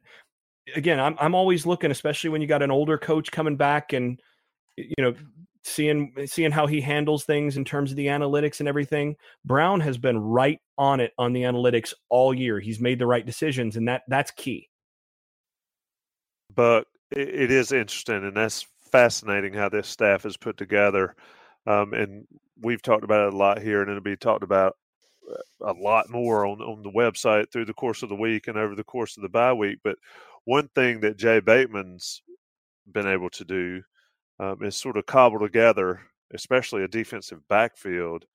again 0.75 0.99
I'm 0.99 1.15
I'm 1.19 1.35
always 1.35 1.65
looking 1.65 1.91
especially 1.91 2.29
when 2.29 2.41
you 2.41 2.47
got 2.47 2.63
an 2.63 2.71
older 2.71 2.97
coach 2.97 3.31
coming 3.31 3.57
back 3.57 3.93
and 3.93 4.19
you 4.77 4.95
know 4.97 5.13
seeing 5.63 6.13
seeing 6.25 6.51
how 6.51 6.67
he 6.67 6.81
handles 6.81 7.23
things 7.23 7.57
in 7.57 7.65
terms 7.65 7.91
of 7.91 7.97
the 7.97 8.07
analytics 8.07 8.59
and 8.59 8.67
everything. 8.67 9.15
Brown 9.45 9.79
has 9.81 9.97
been 9.97 10.17
right 10.17 10.59
on 10.77 10.99
it 10.99 11.13
on 11.17 11.33
the 11.33 11.43
analytics 11.43 11.93
all 12.09 12.33
year. 12.33 12.59
He's 12.59 12.79
made 12.79 12.99
the 12.99 13.07
right 13.07 13.25
decisions, 13.25 13.77
and 13.77 13.87
that 13.87 14.03
that's 14.07 14.31
key. 14.31 14.69
But 16.53 16.87
it 17.11 17.51
is 17.51 17.71
interesting, 17.71 18.23
and 18.25 18.35
that's 18.35 18.65
fascinating 18.91 19.53
how 19.53 19.69
this 19.69 19.87
staff 19.87 20.25
is 20.25 20.37
put 20.37 20.57
together. 20.57 21.15
Um, 21.67 21.93
and 21.93 22.27
we've 22.61 22.81
talked 22.81 23.03
about 23.03 23.27
it 23.27 23.33
a 23.33 23.37
lot 23.37 23.61
here, 23.61 23.81
and 23.81 23.89
it'll 23.89 24.01
be 24.01 24.17
talked 24.17 24.43
about 24.43 24.75
uh, 25.29 25.71
a 25.71 25.73
lot 25.73 26.09
more 26.09 26.45
on 26.45 26.61
on 26.61 26.81
the 26.81 26.91
website 26.91 27.51
through 27.51 27.65
the 27.65 27.73
course 27.73 28.03
of 28.03 28.09
the 28.09 28.15
week 28.15 28.47
and 28.47 28.57
over 28.57 28.75
the 28.75 28.83
course 28.83 29.17
of 29.17 29.23
the 29.23 29.29
bye 29.29 29.53
week. 29.53 29.79
But 29.83 29.97
one 30.45 30.69
thing 30.75 31.01
that 31.01 31.17
Jay 31.17 31.39
Bateman's 31.39 32.23
been 32.91 33.07
able 33.07 33.29
to 33.31 33.45
do 33.45 33.81
um, 34.39 34.63
is 34.63 34.75
sort 34.75 34.97
of 34.97 35.05
cobble 35.05 35.39
together, 35.39 36.01
especially 36.33 36.83
a 36.83 36.87
defensive 36.87 37.47
backfield. 37.47 38.25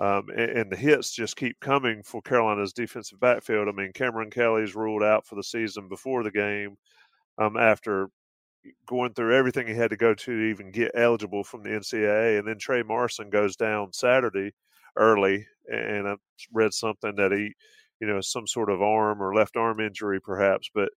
Um, 0.00 0.28
and, 0.28 0.50
and, 0.50 0.70
the 0.70 0.76
hits 0.76 1.10
just 1.10 1.34
keep 1.36 1.58
coming 1.58 2.04
for 2.04 2.22
Carolina's 2.22 2.72
defensive 2.72 3.18
backfield. 3.18 3.66
I 3.66 3.72
mean, 3.72 3.92
Cameron 3.92 4.30
Kelly's 4.30 4.76
ruled 4.76 5.02
out 5.02 5.26
for 5.26 5.34
the 5.34 5.42
season 5.42 5.88
before 5.88 6.22
the 6.22 6.30
game 6.30 6.76
um, 7.36 7.56
after 7.56 8.08
going 8.86 9.14
through 9.14 9.36
everything 9.36 9.66
he 9.66 9.74
had 9.74 9.90
to 9.90 9.96
go 9.96 10.14
to 10.14 10.24
to 10.24 10.44
even 10.46 10.70
get 10.70 10.92
eligible 10.94 11.44
from 11.44 11.62
the 11.62 11.70
NCAA. 11.70 12.38
And 12.38 12.48
then 12.48 12.58
Trey 12.58 12.82
Morrison 12.82 13.30
goes 13.30 13.56
down 13.56 13.92
Saturday 13.92 14.52
early, 14.96 15.46
and 15.68 16.08
I 16.08 16.16
read 16.52 16.72
something 16.72 17.14
that 17.16 17.32
he, 17.32 17.54
you 18.00 18.06
know, 18.06 18.20
some 18.20 18.46
sort 18.46 18.70
of 18.70 18.82
arm 18.82 19.22
or 19.22 19.34
left 19.34 19.56
arm 19.56 19.80
injury 19.80 20.20
perhaps. 20.20 20.70
But 20.74 20.90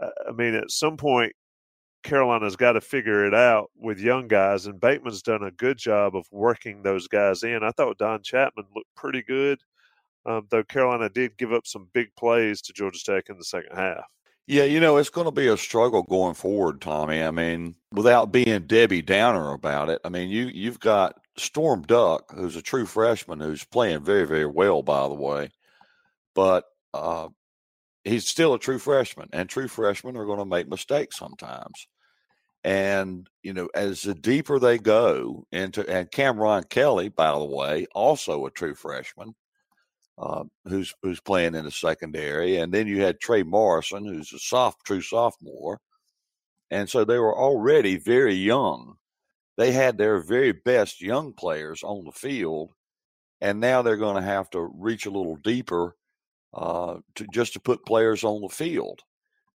uh, 0.00 0.10
I 0.28 0.32
mean, 0.32 0.54
at 0.54 0.70
some 0.70 0.96
point, 0.96 1.32
Carolina's 2.02 2.56
got 2.56 2.72
to 2.72 2.80
figure 2.80 3.26
it 3.26 3.34
out 3.34 3.70
with 3.76 3.98
young 3.98 4.28
guys, 4.28 4.66
and 4.66 4.80
Bateman's 4.80 5.22
done 5.22 5.42
a 5.42 5.50
good 5.50 5.76
job 5.76 6.14
of 6.14 6.26
working 6.30 6.82
those 6.82 7.08
guys 7.08 7.42
in. 7.42 7.64
I 7.64 7.70
thought 7.72 7.98
Don 7.98 8.22
Chapman 8.22 8.66
looked 8.74 8.94
pretty 8.94 9.22
good, 9.22 9.58
um, 10.24 10.46
though 10.50 10.62
Carolina 10.62 11.08
did 11.08 11.36
give 11.36 11.52
up 11.52 11.66
some 11.66 11.88
big 11.92 12.08
plays 12.16 12.62
to 12.62 12.72
Georgia 12.72 13.00
Tech 13.04 13.24
in 13.28 13.38
the 13.38 13.44
second 13.44 13.76
half. 13.76 14.04
Yeah, 14.48 14.62
you 14.62 14.78
know, 14.78 14.96
it's 14.96 15.10
going 15.10 15.24
to 15.24 15.32
be 15.32 15.48
a 15.48 15.56
struggle 15.56 16.04
going 16.04 16.34
forward, 16.34 16.80
Tommy. 16.80 17.20
I 17.22 17.32
mean, 17.32 17.74
without 17.90 18.30
being 18.30 18.66
Debbie 18.66 19.02
Downer 19.02 19.52
about 19.52 19.88
it, 19.88 20.00
I 20.04 20.08
mean, 20.08 20.30
you 20.30 20.46
you've 20.46 20.78
got 20.78 21.20
Storm 21.36 21.82
Duck, 21.82 22.32
who's 22.32 22.54
a 22.54 22.62
true 22.62 22.86
freshman, 22.86 23.40
who's 23.40 23.64
playing 23.64 24.04
very, 24.04 24.24
very 24.24 24.46
well, 24.46 24.82
by 24.82 25.08
the 25.08 25.14
way. 25.14 25.50
But 26.34 26.64
uh, 26.94 27.28
he's 28.04 28.28
still 28.28 28.54
a 28.54 28.58
true 28.58 28.78
freshman, 28.78 29.28
and 29.32 29.48
true 29.48 29.68
freshmen 29.68 30.16
are 30.16 30.26
going 30.26 30.38
to 30.38 30.44
make 30.44 30.68
mistakes 30.68 31.18
sometimes. 31.18 31.88
And 32.62 33.28
you 33.42 33.52
know, 33.52 33.68
as 33.74 34.02
the 34.02 34.14
deeper 34.14 34.60
they 34.60 34.78
go 34.78 35.46
into, 35.50 35.88
and 35.88 36.10
Cameron 36.10 36.64
Kelly, 36.70 37.08
by 37.08 37.32
the 37.32 37.44
way, 37.44 37.86
also 37.94 38.46
a 38.46 38.50
true 38.52 38.74
freshman, 38.76 39.34
uh, 40.18 40.44
who's 40.64 40.94
who's 41.02 41.20
playing 41.20 41.54
in 41.54 41.64
the 41.64 41.70
secondary, 41.70 42.56
and 42.56 42.72
then 42.72 42.86
you 42.86 43.02
had 43.02 43.20
Trey 43.20 43.42
Morrison, 43.42 44.04
who's 44.04 44.32
a 44.32 44.38
soft 44.38 44.84
true 44.84 45.02
sophomore, 45.02 45.80
and 46.70 46.88
so 46.88 47.04
they 47.04 47.18
were 47.18 47.36
already 47.36 47.96
very 47.96 48.34
young. 48.34 48.96
They 49.56 49.72
had 49.72 49.98
their 49.98 50.20
very 50.20 50.52
best 50.52 51.00
young 51.00 51.32
players 51.32 51.82
on 51.82 52.04
the 52.04 52.12
field, 52.12 52.72
and 53.40 53.60
now 53.60 53.82
they're 53.82 53.96
going 53.96 54.16
to 54.16 54.22
have 54.22 54.50
to 54.50 54.70
reach 54.74 55.06
a 55.06 55.10
little 55.10 55.36
deeper 55.36 55.96
uh, 56.54 56.96
to 57.16 57.26
just 57.32 57.52
to 57.54 57.60
put 57.60 57.86
players 57.86 58.24
on 58.24 58.40
the 58.40 58.48
field. 58.48 59.00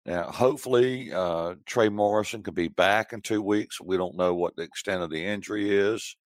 Now, 0.07 0.25
hopefully, 0.25 1.13
uh, 1.13 1.55
Trey 1.67 1.89
Morrison 1.89 2.43
could 2.43 2.55
be 2.55 2.69
back 2.69 3.13
in 3.13 3.21
two 3.21 3.43
weeks. 3.43 3.81
We 3.81 3.97
don't 3.97 4.17
know 4.17 4.35
what 4.35 4.57
the 4.57 4.63
extent 4.63 5.03
of 5.03 5.11
the 5.11 5.25
injury 5.25 5.71
is, 5.71 6.17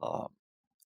um, 0.00 0.28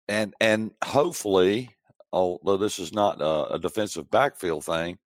and 0.08 0.34
and 0.40 0.70
hopefully, 0.82 1.70
although 2.12 2.56
this 2.56 2.78
is 2.78 2.92
not 2.92 3.20
a, 3.20 3.54
a, 3.54 3.58
defensive 3.58 4.10
backfield 4.10 4.64
thing, 4.64 4.98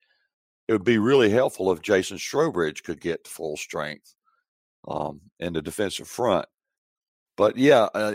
it 0.68 0.72
would 0.72 0.84
be 0.84 0.98
really 0.98 1.30
helpful 1.30 1.72
if 1.72 1.82
Jason 1.82 2.16
Strowbridge 2.16 2.82
could 2.82 3.00
get 3.00 3.26
full 3.26 3.56
strength 3.56 4.14
um, 4.88 5.20
in 5.40 5.52
the 5.52 5.62
defensive 5.62 6.08
front. 6.08 6.46
But 7.36 7.56
yeah, 7.56 7.88
uh, 7.94 8.14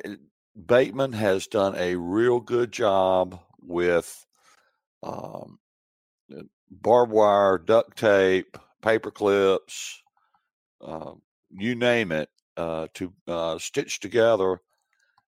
Bateman 0.66 1.14
has 1.14 1.48
done 1.48 1.76
a 1.76 1.96
real 1.96 2.40
good 2.40 2.72
job 2.72 3.40
with 3.60 4.26
um, 5.04 5.60
uh, 6.36 6.44
barbed 6.72 7.12
wire, 7.12 7.58
duct 7.58 7.98
tape, 7.98 8.58
paper 8.82 9.12
clips, 9.12 10.02
uh, 10.82 11.12
you 11.52 11.76
name 11.76 12.12
it, 12.12 12.30
uh, 12.56 12.88
to 12.96 13.14
uh, 13.28 13.58
stitch 13.60 14.00
together 14.00 14.60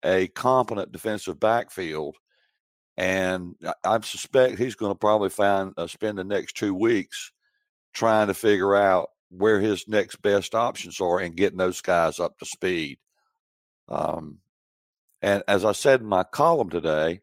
a 0.03 0.27
competent 0.29 0.91
defensive 0.91 1.39
backfield. 1.39 2.15
And 2.97 3.55
I, 3.83 3.99
suspect 4.01 4.57
he's 4.57 4.75
going 4.75 4.91
to 4.91 4.97
probably 4.97 5.29
find 5.29 5.73
uh, 5.75 5.87
spend 5.87 6.17
the 6.17 6.23
next 6.23 6.55
two 6.55 6.73
weeks 6.73 7.31
trying 7.93 8.27
to 8.27 8.33
figure 8.33 8.75
out 8.75 9.09
where 9.29 9.59
his 9.59 9.87
next 9.87 10.21
best 10.21 10.55
options 10.55 11.01
are 11.01 11.19
and 11.19 11.35
getting 11.35 11.57
those 11.57 11.81
guys 11.81 12.19
up 12.19 12.37
to 12.39 12.45
speed. 12.45 12.97
Um, 13.89 14.39
and 15.21 15.43
as 15.47 15.65
I 15.65 15.73
said 15.73 16.01
in 16.01 16.07
my 16.07 16.23
column 16.23 16.69
today, 16.69 17.21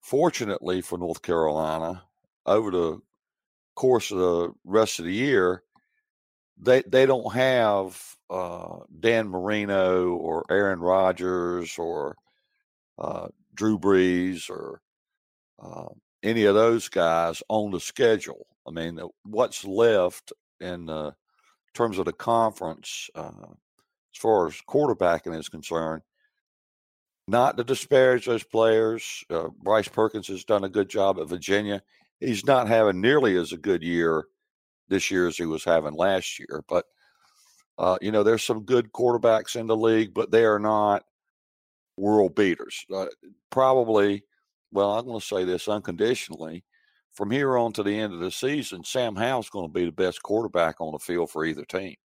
fortunately 0.00 0.82
for 0.82 0.98
North 0.98 1.22
Carolina, 1.22 2.04
over 2.46 2.70
the 2.70 3.00
course 3.74 4.10
of 4.10 4.18
the 4.18 4.52
rest 4.64 4.98
of 4.98 5.04
the 5.04 5.14
year, 5.14 5.62
they 6.58 6.82
they 6.82 7.06
don't 7.06 7.32
have 7.32 8.00
uh, 8.30 8.78
Dan 9.00 9.28
Marino 9.28 10.10
or 10.14 10.44
Aaron 10.50 10.80
Rodgers 10.80 11.78
or 11.78 12.16
uh, 12.98 13.28
Drew 13.54 13.78
Brees 13.78 14.48
or 14.48 14.80
uh, 15.62 15.88
any 16.22 16.44
of 16.44 16.54
those 16.54 16.88
guys 16.88 17.42
on 17.48 17.70
the 17.70 17.80
schedule. 17.80 18.46
I 18.66 18.70
mean, 18.70 19.00
what's 19.24 19.64
left 19.64 20.32
in 20.60 20.86
terms 21.74 21.98
of 21.98 22.04
the 22.04 22.12
conference 22.12 23.08
uh, 23.14 23.30
as 23.48 24.18
far 24.18 24.46
as 24.46 24.60
quarterbacking 24.68 25.38
is 25.38 25.48
concerned? 25.48 26.02
Not 27.28 27.56
to 27.56 27.64
disparage 27.64 28.26
those 28.26 28.44
players. 28.44 29.24
Uh, 29.30 29.48
Bryce 29.62 29.88
Perkins 29.88 30.28
has 30.28 30.44
done 30.44 30.64
a 30.64 30.68
good 30.68 30.88
job 30.88 31.18
at 31.18 31.28
Virginia 31.28 31.82
he's 32.22 32.46
not 32.46 32.68
having 32.68 33.00
nearly 33.00 33.36
as 33.36 33.52
a 33.52 33.56
good 33.56 33.82
year 33.82 34.26
this 34.88 35.10
year 35.10 35.26
as 35.26 35.36
he 35.36 35.46
was 35.46 35.64
having 35.64 35.94
last 35.94 36.38
year. 36.38 36.62
But 36.68 36.86
uh, 37.78 37.98
you 38.00 38.12
know, 38.12 38.22
there's 38.22 38.44
some 38.44 38.64
good 38.64 38.92
quarterbacks 38.92 39.56
in 39.56 39.66
the 39.66 39.76
league, 39.76 40.14
but 40.14 40.30
they 40.30 40.44
are 40.44 40.58
not 40.58 41.04
world 41.96 42.34
beaters. 42.34 42.84
Uh, 42.92 43.06
probably, 43.50 44.24
well, 44.72 44.98
I'm 44.98 45.06
going 45.06 45.20
to 45.20 45.26
say 45.26 45.44
this 45.44 45.68
unconditionally. 45.68 46.64
From 47.12 47.30
here 47.30 47.58
on 47.58 47.74
to 47.74 47.82
the 47.82 47.98
end 47.98 48.14
of 48.14 48.20
the 48.20 48.30
season, 48.30 48.84
Sam 48.84 49.16
Howell's 49.16 49.50
going 49.50 49.68
to 49.68 49.72
be 49.72 49.84
the 49.84 49.92
best 49.92 50.22
quarterback 50.22 50.80
on 50.80 50.92
the 50.92 50.98
field 50.98 51.30
for 51.30 51.44
either 51.44 51.64
team. 51.64 51.96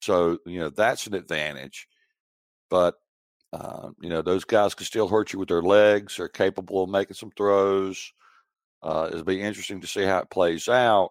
So, 0.00 0.38
you 0.46 0.60
know, 0.60 0.70
that's 0.70 1.06
an 1.06 1.14
advantage. 1.14 1.86
But, 2.70 2.94
uh, 3.52 3.90
you 4.00 4.08
know, 4.08 4.22
those 4.22 4.44
guys 4.44 4.74
can 4.74 4.86
still 4.86 5.08
hurt 5.08 5.32
you 5.34 5.38
with 5.38 5.48
their 5.48 5.62
legs. 5.62 6.16
They're 6.16 6.28
capable 6.28 6.82
of 6.82 6.90
making 6.90 7.16
some 7.16 7.30
throws. 7.36 8.12
Uh, 8.82 9.08
it'll 9.12 9.24
be 9.24 9.42
interesting 9.42 9.82
to 9.82 9.86
see 9.86 10.02
how 10.04 10.18
it 10.18 10.30
plays 10.30 10.68
out. 10.68 11.10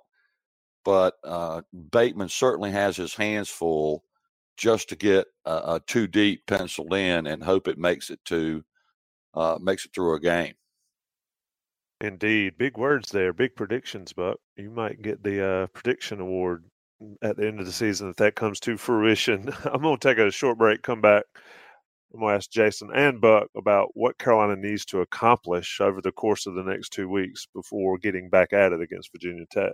But 0.83 1.15
uh, 1.23 1.61
Bateman 1.91 2.29
certainly 2.29 2.71
has 2.71 2.97
his 2.97 3.13
hands 3.13 3.49
full 3.49 4.03
just 4.57 4.89
to 4.89 4.95
get 4.95 5.27
a, 5.45 5.51
a 5.51 5.81
two 5.85 6.07
deep 6.07 6.41
penciled 6.47 6.93
in 6.93 7.27
and 7.27 7.43
hope 7.43 7.67
it 7.67 7.77
makes 7.77 8.09
it 8.09 8.19
to 8.25 8.63
uh, 9.39 9.57
makes 9.61 9.85
it 9.85 9.93
through 9.93 10.15
a 10.15 10.19
game. 10.19 10.53
Indeed, 12.01 12.57
big 12.57 12.77
words 12.77 13.11
there, 13.11 13.33
big 13.33 13.55
predictions, 13.55 14.13
Buck. 14.13 14.37
You 14.57 14.69
might 14.69 15.01
get 15.01 15.23
the 15.23 15.45
uh, 15.45 15.67
prediction 15.67 16.19
award 16.19 16.65
at 17.21 17.37
the 17.37 17.47
end 17.47 17.59
of 17.59 17.65
the 17.65 17.71
season 17.71 18.09
if 18.09 18.17
that 18.17 18.35
comes 18.35 18.59
to 18.61 18.77
fruition. 18.77 19.53
I'm 19.65 19.81
going 19.81 19.97
to 19.97 20.07
take 20.07 20.17
a 20.17 20.29
short 20.31 20.57
break, 20.57 20.81
come 20.81 21.01
back. 21.01 21.23
I'm 22.13 22.19
going 22.19 22.33
to 22.33 22.35
ask 22.37 22.49
Jason 22.49 22.89
and 22.93 23.21
Buck 23.21 23.47
about 23.55 23.89
what 23.93 24.17
Carolina 24.17 24.55
needs 24.55 24.83
to 24.85 25.01
accomplish 25.01 25.79
over 25.79 26.01
the 26.01 26.11
course 26.11 26.45
of 26.45 26.55
the 26.55 26.63
next 26.63 26.89
two 26.89 27.07
weeks 27.07 27.47
before 27.53 27.97
getting 27.97 28.29
back 28.29 28.51
at 28.51 28.73
it 28.73 28.81
against 28.81 29.11
Virginia 29.11 29.45
Tech. 29.51 29.73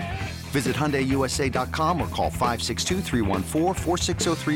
Visit 0.51 0.75
HyundaiUSA.com 0.75 2.01
or 2.01 2.07
call 2.07 2.29
562 2.29 3.01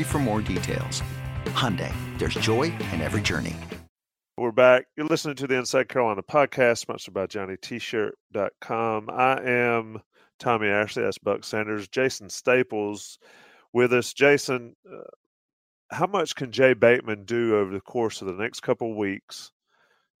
for 0.04 0.18
more 0.18 0.42
details. 0.42 1.02
Hyundai, 1.46 1.92
there's 2.18 2.34
joy 2.34 2.64
in 2.92 3.00
every 3.00 3.22
journey. 3.22 3.56
We're 4.38 4.52
back. 4.52 4.88
You're 4.96 5.06
listening 5.06 5.36
to 5.36 5.46
the 5.46 5.56
Inside 5.56 5.88
Carolina 5.88 6.22
podcast, 6.22 6.78
sponsored 6.78 7.14
by 7.14 7.26
JohnnyT-shirt.com. 7.26 9.08
I 9.08 9.40
am 9.42 10.02
Tommy 10.38 10.68
Ashley. 10.68 11.04
That's 11.04 11.16
Buck 11.16 11.42
Sanders. 11.42 11.88
Jason 11.88 12.28
Staples 12.28 13.18
with 13.72 13.94
us. 13.94 14.12
Jason, 14.12 14.76
uh, 14.86 15.04
how 15.90 16.06
much 16.06 16.34
can 16.34 16.52
Jay 16.52 16.74
Bateman 16.74 17.24
do 17.24 17.56
over 17.56 17.72
the 17.72 17.80
course 17.80 18.20
of 18.20 18.26
the 18.26 18.34
next 18.34 18.60
couple 18.60 18.90
of 18.90 18.98
weeks 18.98 19.52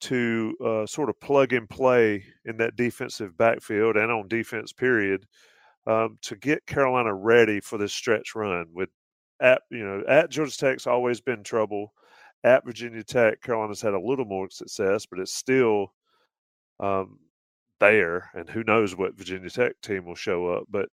to 0.00 0.54
uh, 0.64 0.86
sort 0.86 1.10
of 1.10 1.20
plug 1.20 1.52
and 1.52 1.68
play 1.68 2.24
in 2.46 2.56
that 2.56 2.76
defensive 2.76 3.36
backfield 3.36 3.96
and 3.96 4.10
on 4.10 4.28
defense, 4.28 4.72
period, 4.72 5.26
um, 5.86 6.18
to 6.22 6.36
get 6.36 6.66
Carolina 6.66 7.14
ready 7.14 7.60
for 7.60 7.78
this 7.78 7.92
stretch 7.92 8.34
run? 8.34 8.66
With 8.72 8.90
at 9.40 9.62
you 9.70 9.84
know 9.84 10.02
at 10.08 10.30
Georgia 10.30 10.56
Tech's 10.56 10.86
always 10.86 11.20
been 11.20 11.42
trouble 11.42 11.92
at 12.44 12.64
Virginia 12.64 13.02
Tech, 13.02 13.42
Carolina's 13.42 13.80
had 13.80 13.94
a 13.94 14.00
little 14.00 14.24
more 14.24 14.48
success, 14.48 15.04
but 15.04 15.18
it's 15.18 15.34
still 15.34 15.92
um, 16.80 17.18
there. 17.80 18.30
And 18.34 18.48
who 18.48 18.62
knows 18.64 18.96
what 18.96 19.16
Virginia 19.16 19.50
Tech 19.50 19.72
team 19.82 20.04
will 20.04 20.14
show 20.14 20.46
up. 20.48 20.64
But 20.70 20.88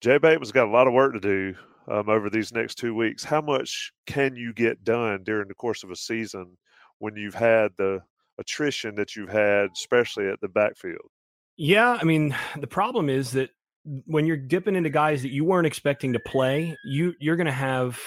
Jay 0.00 0.18
Bateman's 0.18 0.52
got 0.52 0.66
a 0.66 0.70
lot 0.70 0.88
of 0.88 0.92
work 0.92 1.12
to 1.14 1.20
do 1.20 1.54
um, 1.88 2.08
over 2.08 2.28
these 2.28 2.52
next 2.52 2.76
two 2.76 2.94
weeks. 2.94 3.22
How 3.22 3.40
much 3.40 3.92
can 4.06 4.34
you 4.34 4.52
get 4.52 4.82
done 4.82 5.22
during 5.22 5.46
the 5.46 5.54
course 5.54 5.84
of 5.84 5.90
a 5.92 5.96
season 5.96 6.56
when 6.98 7.16
you've 7.16 7.34
had 7.34 7.70
the 7.78 8.00
attrition 8.38 8.96
that 8.96 9.14
you've 9.14 9.30
had, 9.30 9.70
especially 9.72 10.28
at 10.28 10.40
the 10.40 10.48
backfield? 10.48 11.10
Yeah, 11.56 11.96
I 12.00 12.04
mean, 12.04 12.34
the 12.58 12.66
problem 12.66 13.08
is 13.08 13.30
that 13.32 13.50
when 13.84 14.26
you're 14.26 14.36
dipping 14.36 14.76
into 14.76 14.90
guys 14.90 15.22
that 15.22 15.32
you 15.32 15.44
weren't 15.44 15.66
expecting 15.66 16.12
to 16.12 16.20
play, 16.20 16.76
you 16.84 17.14
you're 17.20 17.36
going 17.36 17.46
to 17.46 17.52
have 17.52 17.98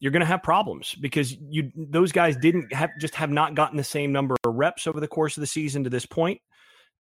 you're 0.00 0.12
going 0.12 0.20
to 0.20 0.26
have 0.26 0.42
problems 0.42 0.94
because 1.00 1.36
you 1.48 1.70
those 1.76 2.12
guys 2.12 2.36
didn't 2.36 2.72
have 2.72 2.90
just 3.00 3.14
have 3.14 3.30
not 3.30 3.54
gotten 3.54 3.76
the 3.76 3.84
same 3.84 4.12
number 4.12 4.36
of 4.44 4.54
reps 4.54 4.86
over 4.86 5.00
the 5.00 5.08
course 5.08 5.36
of 5.36 5.40
the 5.40 5.46
season 5.46 5.84
to 5.84 5.90
this 5.90 6.06
point. 6.06 6.40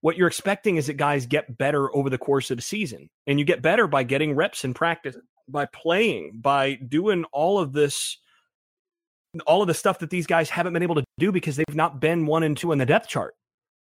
What 0.01 0.17
you're 0.17 0.29
expecting 0.29 0.77
is 0.77 0.87
that 0.89 0.95
guys 0.95 1.25
get 1.27 1.57
better 1.57 1.95
over 1.97 2.11
the 2.11 2.19
course 2.19 2.51
of 2.51 2.59
the 2.59 2.63
season, 2.63 3.09
and 3.27 3.39
you 3.39 3.45
get 3.47 3.63
better 3.63 3.87
by 3.87 4.03
getting 4.03 4.35
reps 4.35 4.65
in 4.65 4.75
practice, 4.75 5.17
by 5.49 5.67
playing, 5.67 6.41
by 6.43 6.75
doing 6.75 7.25
all 7.33 7.59
of 7.59 7.73
this, 7.73 8.19
all 9.47 9.63
of 9.63 9.69
the 9.69 9.75
stuff 9.75 10.01
that 10.01 10.11
these 10.11 10.27
guys 10.27 10.51
haven't 10.51 10.75
been 10.75 10.83
able 10.83 10.97
to 10.97 11.05
do 11.19 11.33
because 11.33 11.57
they've 11.57 11.75
not 11.75 12.01
been 12.01 12.27
one 12.27 12.43
and 12.43 12.57
two 12.57 12.71
in 12.73 12.79
the 12.79 12.85
depth 12.85 13.09
chart. 13.09 13.35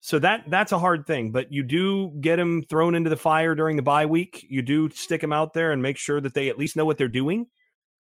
So 0.06 0.20
that 0.20 0.44
that's 0.48 0.72
a 0.72 0.78
hard 0.78 1.08
thing, 1.08 1.32
but 1.32 1.52
you 1.52 1.64
do 1.64 2.12
get 2.22 2.36
them 2.36 2.62
thrown 2.62 2.94
into 2.94 3.10
the 3.10 3.18
fire 3.18 3.56
during 3.56 3.76
the 3.76 3.82
bye 3.82 4.06
week. 4.06 4.46
You 4.48 4.62
do 4.62 4.88
stick 4.92 5.20
them 5.20 5.34
out 5.34 5.56
there 5.56 5.72
and 5.72 5.82
make 5.82 5.98
sure 5.98 6.22
that 6.22 6.36
they 6.36 6.48
at 6.48 6.60
least 6.60 6.76
know 6.76 6.86
what 6.86 7.00
they're 7.00 7.08
doing. 7.08 7.48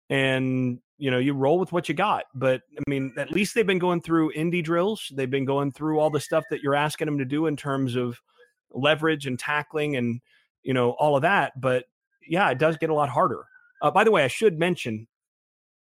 And 0.09 0.79
you 0.97 1.11
know 1.11 1.17
you 1.17 1.33
roll 1.33 1.59
with 1.59 1.73
what 1.73 1.89
you 1.89 1.93
got. 1.93 2.27
But 2.33 2.61
i 2.77 2.89
mean 2.89 3.11
at 3.17 3.31
least 3.31 3.55
they've 3.55 3.67
been 3.67 3.77
going 3.77 3.99
through 3.99 4.31
indie 4.31 4.63
drills. 4.63 5.11
They've 5.13 5.29
been 5.29 5.43
going 5.43 5.73
through 5.73 5.99
all 5.99 6.09
the 6.09 6.21
stuff 6.21 6.45
that 6.49 6.61
you're 6.61 6.75
asking 6.75 7.07
them 7.07 7.17
to 7.17 7.25
do 7.25 7.45
in 7.45 7.57
terms 7.57 7.97
of 7.97 8.21
leverage 8.71 9.27
and 9.27 9.37
tackling 9.37 9.97
and 9.97 10.21
you 10.63 10.73
know 10.73 10.91
all 10.91 11.17
of 11.17 11.23
that. 11.23 11.59
But 11.59 11.87
yeah 12.25 12.49
it 12.51 12.57
does 12.57 12.77
get 12.77 12.89
a 12.89 12.95
lot 12.95 13.09
harder. 13.09 13.43
Uh, 13.81 13.91
by 13.91 14.05
the 14.05 14.11
way 14.11 14.23
i 14.23 14.29
should 14.29 14.57
mention 14.57 15.07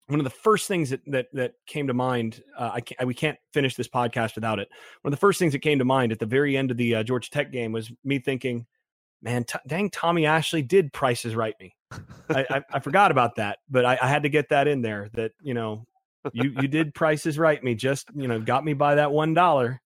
one 0.09 0.19
of 0.19 0.23
the 0.23 0.29
first 0.29 0.67
things 0.67 0.89
that 0.89 1.01
that, 1.07 1.27
that 1.33 1.53
came 1.65 1.87
to 1.87 1.93
mind 1.93 2.43
uh, 2.57 2.71
I 2.73 2.81
can't, 2.81 3.07
we 3.07 3.13
can't 3.13 3.37
finish 3.53 3.75
this 3.75 3.87
podcast 3.87 4.35
without 4.35 4.59
it 4.59 4.69
one 5.01 5.13
of 5.13 5.17
the 5.17 5.21
first 5.21 5.39
things 5.39 5.53
that 5.53 5.59
came 5.59 5.79
to 5.79 5.85
mind 5.85 6.11
at 6.11 6.19
the 6.19 6.25
very 6.25 6.57
end 6.57 6.71
of 6.71 6.77
the 6.77 6.95
uh, 6.95 7.03
georgia 7.03 7.29
tech 7.29 7.51
game 7.51 7.71
was 7.71 7.91
me 8.03 8.19
thinking 8.19 8.65
man 9.21 9.43
t- 9.43 9.59
dang 9.67 9.89
tommy 9.89 10.25
ashley 10.25 10.61
did 10.61 10.91
prices 10.93 11.35
right 11.35 11.55
me 11.59 11.73
I, 12.29 12.45
I, 12.49 12.63
I, 12.73 12.79
forgot 12.79 13.11
about 13.11 13.35
that, 13.35 13.59
but 13.69 13.85
I, 13.85 13.97
I, 14.01 14.07
had 14.07 14.23
to 14.23 14.29
get 14.29 14.49
that 14.49 14.67
in 14.67 14.81
there. 14.81 15.09
That 15.13 15.31
you 15.41 15.53
know, 15.53 15.85
you 16.33 16.53
you 16.61 16.67
did 16.67 16.93
prices 16.93 17.39
right. 17.39 17.63
Me 17.63 17.75
just 17.75 18.09
you 18.15 18.27
know 18.27 18.39
got 18.39 18.63
me 18.63 18.73
by 18.73 18.95
that 18.95 19.11
one 19.11 19.33
dollar. 19.33 19.81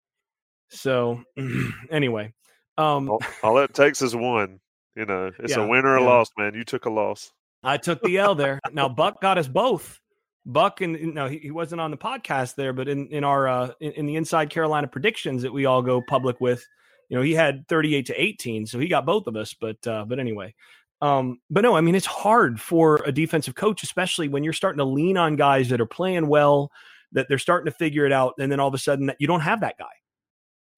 So 0.70 1.24
anyway, 1.92 2.34
um, 2.78 3.10
all, 3.10 3.22
all, 3.42 3.58
it 3.60 3.74
takes 3.74 4.02
is 4.02 4.16
one. 4.16 4.60
You 4.96 5.06
know, 5.06 5.32
it's 5.40 5.56
yeah, 5.56 5.64
a 5.64 5.68
win 5.68 5.86
or 5.86 5.96
a 5.96 6.02
yeah. 6.02 6.08
loss, 6.08 6.30
man. 6.38 6.54
You 6.54 6.64
took 6.64 6.86
a 6.86 6.90
loss. 6.90 7.32
I 7.64 7.78
took 7.78 8.02
the 8.02 8.18
L 8.18 8.36
there. 8.36 8.60
Now 8.74 8.90
Buck 8.90 9.22
got 9.22 9.38
us 9.38 9.48
both. 9.48 10.02
Buck 10.46 10.82
and 10.82 11.14
know 11.14 11.28
he, 11.28 11.40
he 11.40 11.52
wasn't 11.52 11.82
on 11.82 11.92
the 11.92 11.98
podcast 11.98 12.56
there, 12.56 12.74
but 12.74 12.88
in 12.88 13.08
in 13.08 13.24
our 13.24 13.48
uh, 13.48 13.72
in, 13.80 13.92
in 13.94 14.06
the 14.06 14.16
Inside 14.16 14.50
Carolina 14.50 14.88
predictions 14.88 15.42
that 15.44 15.54
we 15.54 15.66
all 15.66 15.82
go 15.82 16.02
public 16.02 16.42
with, 16.42 16.66
you 17.10 17.18
know 17.18 17.24
he 17.24 17.34
had 17.34 17.68
38 17.68 18.08
to 18.08 18.22
18 18.22 18.66
so 18.66 18.80
he 18.80 18.88
got 18.88 19.06
both 19.06 19.28
of 19.28 19.36
us 19.36 19.54
but 19.54 19.86
uh, 19.88 20.06
but 20.06 20.20
anyway 20.20 20.54
um, 21.04 21.42
but 21.50 21.62
no, 21.62 21.76
I 21.76 21.82
mean, 21.82 21.96
it's 21.96 22.06
hard 22.06 22.62
for 22.62 23.04
a 23.06 23.12
defensive 23.12 23.56
coach, 23.56 23.84
especially 23.84 24.30
when 24.30 24.46
you're 24.46 24.54
starting 24.54 24.78
to 24.78 24.86
lean 24.86 25.18
on 25.18 25.36
guys 25.36 25.68
that 25.68 25.82
are 25.82 25.86
playing 25.86 26.28
well, 26.28 26.72
that 27.12 27.28
they're 27.28 27.38
starting 27.38 27.70
to 27.70 27.78
figure 27.78 28.06
it 28.06 28.14
out. 28.14 28.36
And 28.40 28.50
then 28.50 28.62
all 28.62 28.70
of 28.70 28.74
a 28.74 28.78
sudden 28.78 29.08
that 29.08 29.18
you 29.20 29.28
don't 29.28 29.42
have 29.42 29.60
that 29.60 29.78
guy. 29.78 29.92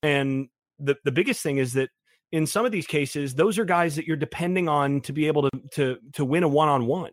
And 0.01 0.49
the, 0.79 0.97
the 1.05 1.11
biggest 1.11 1.43
thing 1.43 1.57
is 1.57 1.73
that 1.73 1.91
in 2.31 2.47
some 2.47 2.65
of 2.65 2.71
these 2.71 2.87
cases, 2.87 3.35
those 3.35 3.59
are 3.59 3.65
guys 3.65 3.95
that 3.97 4.07
you're 4.07 4.17
depending 4.17 4.67
on 4.67 4.99
to 5.01 5.13
be 5.13 5.27
able 5.27 5.43
to, 5.43 5.61
to, 5.73 5.97
to 6.13 6.25
win 6.25 6.41
a 6.41 6.47
one-on-one. 6.47 7.11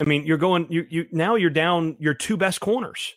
I 0.00 0.04
mean, 0.04 0.26
you're 0.26 0.36
going, 0.36 0.66
you, 0.70 0.86
you, 0.88 1.06
now 1.10 1.36
you're 1.36 1.50
down 1.50 1.96
your 1.98 2.14
two 2.14 2.36
best 2.36 2.60
corners. 2.60 3.14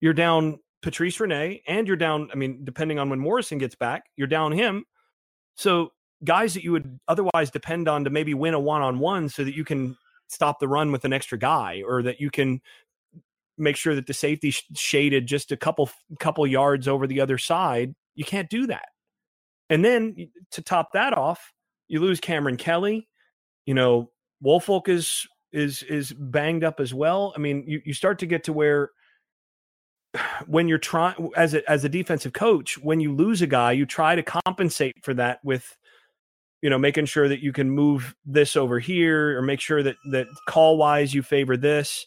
You're 0.00 0.12
down 0.12 0.60
Patrice 0.82 1.18
Rene 1.18 1.62
and 1.66 1.86
you're 1.86 1.96
down, 1.96 2.28
I 2.32 2.36
mean, 2.36 2.64
depending 2.64 2.98
on 2.98 3.10
when 3.10 3.18
Morrison 3.18 3.58
gets 3.58 3.74
back, 3.74 4.04
you're 4.16 4.28
down 4.28 4.52
him. 4.52 4.84
So 5.56 5.92
guys 6.24 6.54
that 6.54 6.64
you 6.64 6.72
would 6.72 6.98
otherwise 7.08 7.50
depend 7.50 7.88
on 7.88 8.04
to 8.04 8.10
maybe 8.10 8.34
win 8.34 8.54
a 8.54 8.60
one 8.60 8.82
on 8.82 8.98
one 8.98 9.28
so 9.28 9.44
that 9.44 9.54
you 9.54 9.64
can 9.64 9.96
stop 10.28 10.60
the 10.60 10.68
run 10.68 10.92
with 10.92 11.04
an 11.04 11.12
extra 11.12 11.38
guy 11.38 11.82
or 11.86 12.02
that 12.02 12.20
you 12.20 12.30
can 12.30 12.60
make 13.58 13.76
sure 13.76 13.94
that 13.94 14.06
the 14.06 14.14
safety 14.14 14.50
sh- 14.50 14.64
shaded 14.74 15.26
just 15.26 15.52
a 15.52 15.56
couple 15.56 15.88
couple 16.18 16.46
yards 16.46 16.88
over 16.88 17.06
the 17.06 17.20
other 17.20 17.38
side 17.38 17.94
you 18.14 18.24
can't 18.24 18.50
do 18.50 18.66
that 18.66 18.88
and 19.70 19.84
then 19.84 20.28
to 20.50 20.60
top 20.62 20.92
that 20.92 21.16
off 21.16 21.52
you 21.88 22.00
lose 22.00 22.20
cameron 22.20 22.56
kelly 22.56 23.08
you 23.64 23.72
know 23.72 24.10
Wolfolk 24.44 24.88
is 24.88 25.26
is 25.52 25.82
is 25.84 26.12
banged 26.12 26.64
up 26.64 26.80
as 26.80 26.92
well. 26.92 27.32
I 27.36 27.38
mean 27.38 27.64
you, 27.66 27.80
you 27.84 27.94
start 27.94 28.18
to 28.20 28.26
get 28.26 28.44
to 28.44 28.52
where 28.52 28.90
when 30.46 30.68
you're 30.68 30.78
trying 30.78 31.30
as 31.36 31.54
a 31.54 31.68
as 31.70 31.84
a 31.84 31.88
defensive 31.88 32.32
coach 32.32 32.78
when 32.78 33.00
you 33.00 33.14
lose 33.14 33.42
a 33.42 33.46
guy 33.46 33.72
you 33.72 33.86
try 33.86 34.14
to 34.14 34.22
compensate 34.22 34.94
for 35.02 35.14
that 35.14 35.40
with 35.44 35.76
you 36.62 36.70
know 36.70 36.78
making 36.78 37.06
sure 37.06 37.28
that 37.28 37.40
you 37.40 37.52
can 37.52 37.70
move 37.70 38.14
this 38.24 38.56
over 38.56 38.78
here 38.78 39.38
or 39.38 39.42
make 39.42 39.60
sure 39.60 39.82
that 39.82 39.96
that 40.10 40.26
call 40.48 40.76
wise 40.76 41.14
you 41.14 41.22
favor 41.22 41.56
this. 41.56 42.06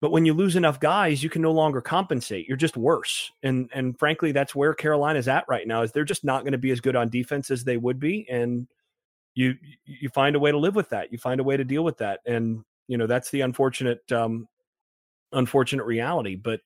But 0.00 0.10
when 0.12 0.26
you 0.26 0.34
lose 0.34 0.56
enough 0.56 0.80
guys 0.80 1.22
you 1.22 1.30
can 1.30 1.42
no 1.42 1.52
longer 1.52 1.80
compensate. 1.80 2.46
You're 2.46 2.56
just 2.56 2.76
worse. 2.76 3.30
And 3.42 3.70
and 3.74 3.98
frankly 3.98 4.32
that's 4.32 4.54
where 4.54 4.74
carolina's 4.74 5.28
at 5.28 5.44
right 5.48 5.66
now 5.66 5.82
is 5.82 5.92
they're 5.92 6.04
just 6.04 6.24
not 6.24 6.42
going 6.42 6.52
to 6.52 6.58
be 6.58 6.70
as 6.70 6.80
good 6.80 6.96
on 6.96 7.08
defense 7.08 7.50
as 7.50 7.64
they 7.64 7.76
would 7.76 7.98
be. 7.98 8.26
And 8.30 8.68
you 9.34 9.54
you 9.84 10.08
find 10.10 10.36
a 10.36 10.38
way 10.38 10.50
to 10.50 10.58
live 10.58 10.74
with 10.74 10.88
that 10.90 11.12
you 11.12 11.18
find 11.18 11.40
a 11.40 11.44
way 11.44 11.56
to 11.56 11.64
deal 11.64 11.84
with 11.84 11.98
that 11.98 12.20
and 12.26 12.64
you 12.88 12.96
know 12.96 13.06
that's 13.06 13.30
the 13.30 13.40
unfortunate 13.40 14.00
um 14.12 14.46
unfortunate 15.32 15.84
reality 15.84 16.36
but 16.36 16.60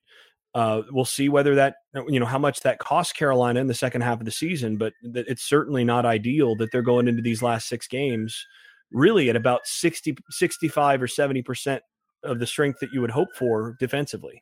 uh, 0.55 0.81
we'll 0.91 1.05
see 1.05 1.29
whether 1.29 1.55
that 1.55 1.75
you 2.07 2.19
know 2.19 2.25
how 2.25 2.39
much 2.39 2.61
that 2.61 2.79
costs 2.79 3.13
Carolina 3.13 3.59
in 3.59 3.67
the 3.67 3.73
second 3.73 4.01
half 4.01 4.19
of 4.19 4.25
the 4.25 4.31
season, 4.31 4.77
but 4.77 4.93
it's 5.03 5.43
certainly 5.43 5.83
not 5.83 6.07
ideal 6.07 6.55
that 6.55 6.71
they're 6.71 6.81
going 6.81 7.07
into 7.07 7.21
these 7.21 7.43
last 7.43 7.67
six 7.67 7.87
games 7.87 8.45
really 8.91 9.29
at 9.29 9.35
about 9.35 9.61
60, 9.65 10.17
65 10.31 11.03
or 11.03 11.07
70 11.07 11.41
percent 11.43 11.83
of 12.23 12.39
the 12.39 12.47
strength 12.47 12.79
that 12.79 12.91
you 12.91 13.01
would 13.01 13.11
hope 13.11 13.29
for 13.35 13.75
defensively. 13.79 14.41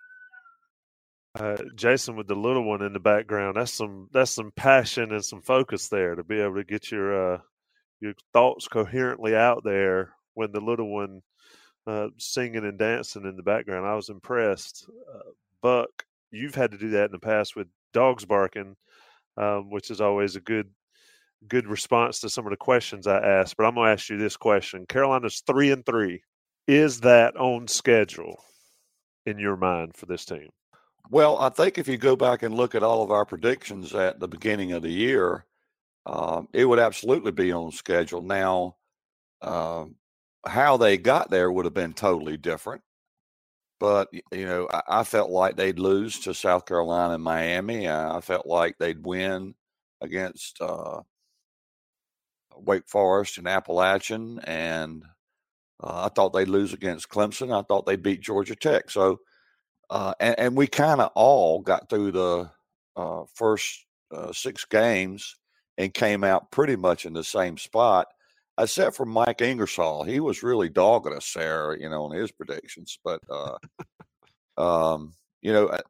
Uh, 1.38 1.58
Jason, 1.76 2.16
with 2.16 2.28
the 2.28 2.36
little 2.36 2.64
one 2.64 2.82
in 2.82 2.94
the 2.94 3.00
background, 3.00 3.58
that's 3.58 3.74
some 3.74 4.10
that's 4.12 4.32
some 4.32 4.52
passion 4.56 5.12
and 5.12 5.24
some 5.24 5.42
focus 5.42 5.90
there 5.90 6.16
to 6.16 6.24
be 6.24 6.40
able 6.40 6.56
to 6.56 6.64
get 6.64 6.90
your 6.90 7.34
uh, 7.34 7.38
your 8.00 8.14
thoughts 8.34 8.68
coherently 8.68 9.36
out 9.36 9.64
there 9.64 10.14
when 10.34 10.52
the 10.52 10.62
little 10.62 10.94
one 10.94 11.22
uh, 11.88 12.10
singing 12.18 12.66
and 12.66 12.78
dancing 12.78 13.24
in 13.24 13.36
the 13.36 13.44
background. 13.44 13.88
I 13.88 13.96
was 13.96 14.10
impressed. 14.10 14.90
Uh, 15.14 15.32
Buck, 15.62 15.90
you've 16.32 16.56
had 16.56 16.72
to 16.72 16.78
do 16.78 16.90
that 16.92 17.06
in 17.06 17.12
the 17.12 17.20
past 17.20 17.56
with 17.56 17.68
dogs 17.94 18.26
barking, 18.26 18.76
um, 19.38 19.72
which 19.72 19.90
is 19.90 20.02
always 20.02 20.36
a 20.36 20.42
good 20.42 20.70
good 21.48 21.68
response 21.68 22.20
to 22.20 22.30
some 22.30 22.46
of 22.48 22.50
the 22.50 22.58
questions 22.58 23.06
I 23.06 23.20
asked. 23.20 23.58
But 23.58 23.66
I'm 23.66 23.76
going 23.76 23.88
to 23.88 23.94
ask 23.94 24.10
you 24.10 24.18
this 24.18 24.38
question: 24.38 24.86
Carolina's 24.88 25.42
three 25.48 25.72
and 25.72 25.86
three. 25.86 26.22
Is 26.68 27.00
that 27.02 27.38
on 27.38 27.68
schedule 27.68 28.44
in 29.26 29.40
your 29.40 29.56
mind 29.56 29.96
for 29.96 30.06
this 30.06 30.26
team? 30.26 30.50
Well, 31.10 31.38
I 31.38 31.50
think 31.50 31.78
if 31.78 31.88
you 31.88 31.98
go 31.98 32.18
back 32.18 32.44
and 32.44 32.54
look 32.54 32.76
at 32.76 32.84
all 32.84 33.02
of 33.02 33.12
our 33.12 33.24
predictions 33.24 33.96
at 33.96 34.20
the 34.20 34.28
beginning 34.28 34.74
of 34.74 34.82
the 34.82 34.92
year, 34.92 35.46
um, 36.08 36.48
it 36.54 36.66
would 36.66 36.80
absolutely 36.80 37.34
be 37.34 37.52
on 37.52 37.72
schedule. 37.72 38.22
Now, 38.22 38.78
um, 39.42 39.96
how 40.46 40.78
they 40.78 40.98
got 40.98 41.30
there 41.30 41.52
would 41.52 41.66
have 41.66 41.74
been 41.74 41.94
totally 41.94 42.38
different. 42.38 42.82
But 43.80 44.10
you 44.32 44.46
know, 44.46 44.68
I, 44.72 45.02
I, 45.02 45.04
felt 45.04 45.30
like 45.30 45.56
they'd 45.58 45.80
lose 45.80 46.20
to 46.22 46.34
South 46.34 46.66
Carolina 46.66 47.16
and 47.16 47.24
Miami. 47.24 47.88
I 47.90 48.22
felt 48.22 48.48
like 48.48 48.78
they'd 48.80 49.06
win 49.06 49.54
against 50.02 50.62
uh, 50.62 51.02
Wake 52.56 52.88
Forest 52.88 53.38
and 53.38 53.48
Appalachian, 53.48 54.40
and 54.46 55.04
uh, 55.84 56.06
I 56.06 56.10
thought 56.10 56.34
they'd 56.34 56.48
lose 56.48 56.74
against 56.74 57.10
Clemson. 57.10 57.54
I 57.58 57.64
thought 57.64 57.86
they 57.86 57.94
would 57.94 58.04
beat 58.04 58.22
Georgia 58.22 58.56
Tech. 58.56 58.90
So 58.90 59.20
Uh, 59.90 60.14
and, 60.20 60.40
and, 60.40 60.58
we 60.58 60.68
kind 60.68 61.02
of 61.02 61.12
all 61.16 61.62
got 61.62 61.90
through 61.90 62.12
the 62.12 62.52
uh, 62.98 63.24
first 63.36 63.86
uh, 64.12 64.34
six 64.34 64.66
games 64.66 65.36
and 65.78 65.94
came 65.94 66.24
out 66.24 66.52
pretty 66.52 66.76
much 66.76 67.06
in 67.06 67.14
the 67.14 67.24
same 67.24 67.58
spot, 67.58 68.08
except 68.60 68.96
for 68.96 69.06
Mike 69.06 69.42
Ingersoll. 69.42 70.04
He 70.04 70.20
was 70.20 70.44
really 70.44 70.70
dogging 70.70 71.14
us 71.14 71.32
there, 71.34 71.78
you 71.78 71.90
know, 71.90 72.06
on 72.06 72.12
his 72.16 72.32
predictions. 72.32 72.98
But, 73.04 73.22
uh, 73.30 73.58
um, 74.58 75.14
you 75.42 75.54
know, 75.54 75.68
uh, 75.68 75.82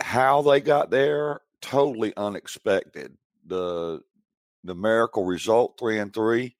how 0.00 0.42
they 0.42 0.60
got 0.60 0.90
there, 0.90 1.40
totally 1.60 2.12
unexpected. 2.16 3.16
The 3.46 4.00
numerical 4.62 5.24
result, 5.24 5.78
three 5.78 5.98
and 5.98 6.14
three, 6.14 6.56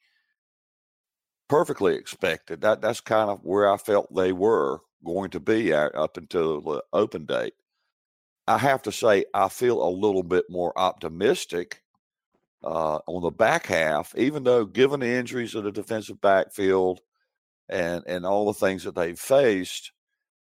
perfectly 1.48 1.94
expected. 1.94 2.62
That 2.62 2.80
that's 2.80 3.00
kind 3.00 3.30
of 3.30 3.40
where 3.44 3.70
I 3.70 3.76
felt 3.76 4.14
they 4.14 4.32
were 4.32 4.80
going 5.04 5.30
to 5.30 5.40
be 5.40 5.72
at, 5.72 5.94
up 5.94 6.16
until 6.16 6.60
the 6.60 6.82
open 6.92 7.26
date. 7.26 7.54
I 8.46 8.58
have 8.58 8.82
to 8.82 8.92
say, 8.92 9.24
I 9.32 9.48
feel 9.48 9.82
a 9.82 9.88
little 9.88 10.22
bit 10.22 10.46
more 10.50 10.76
optimistic 10.78 11.82
uh, 12.64 12.98
on 13.06 13.22
the 13.22 13.30
back 13.30 13.66
half, 13.66 14.16
even 14.16 14.42
though 14.44 14.64
given 14.64 15.00
the 15.00 15.06
injuries 15.08 15.54
of 15.54 15.64
the 15.64 15.72
defensive 15.72 16.20
backfield 16.20 17.00
and 17.68 18.02
and 18.06 18.26
all 18.26 18.46
the 18.46 18.54
things 18.54 18.84
that 18.84 18.94
they've 18.94 19.18
faced, 19.18 19.92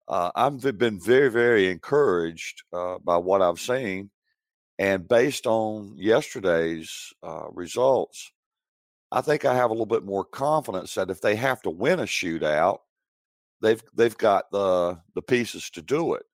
uh, 0.09 0.31
I've 0.35 0.61
been 0.79 1.01
very 1.01 1.31
very 1.31 1.68
encouraged 1.70 2.62
uh, 2.72 2.98
by 2.98 3.16
what 3.16 3.42
I've 3.42 3.61
seen, 3.61 4.11
and 4.79 5.09
based 5.09 5.46
on 5.46 5.94
yesterday's 5.96 7.12
uh, 7.22 7.48
results, 7.53 8.33
I 9.11 9.22
think 9.22 9.44
I 9.44 9.55
have 9.55 9.70
a 9.70 9.75
little 9.75 9.87
bit 9.87 10.05
more 10.05 10.25
confidence 10.25 10.94
that 10.94 11.11
if 11.11 11.20
they 11.20 11.37
have 11.37 11.62
to 11.62 11.70
win 11.70 12.01
a 12.01 12.05
shootout, 12.05 12.79
they've 13.62 13.83
they've 13.94 14.16
got 14.18 14.51
the 14.53 15.01
the 15.14 15.22
pieces 15.22 15.70
to 15.70 15.83
do 15.83 16.14
it. 16.14 16.25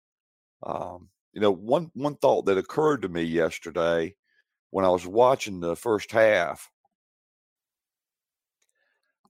Um, 0.64 1.08
you 1.32 1.40
know, 1.40 1.52
one 1.52 1.90
one 1.94 2.16
thought 2.16 2.46
that 2.46 2.58
occurred 2.58 3.02
to 3.02 3.08
me 3.08 3.22
yesterday 3.22 4.14
when 4.70 4.84
I 4.84 4.90
was 4.90 5.06
watching 5.06 5.60
the 5.60 5.76
first 5.76 6.12
half. 6.12 6.70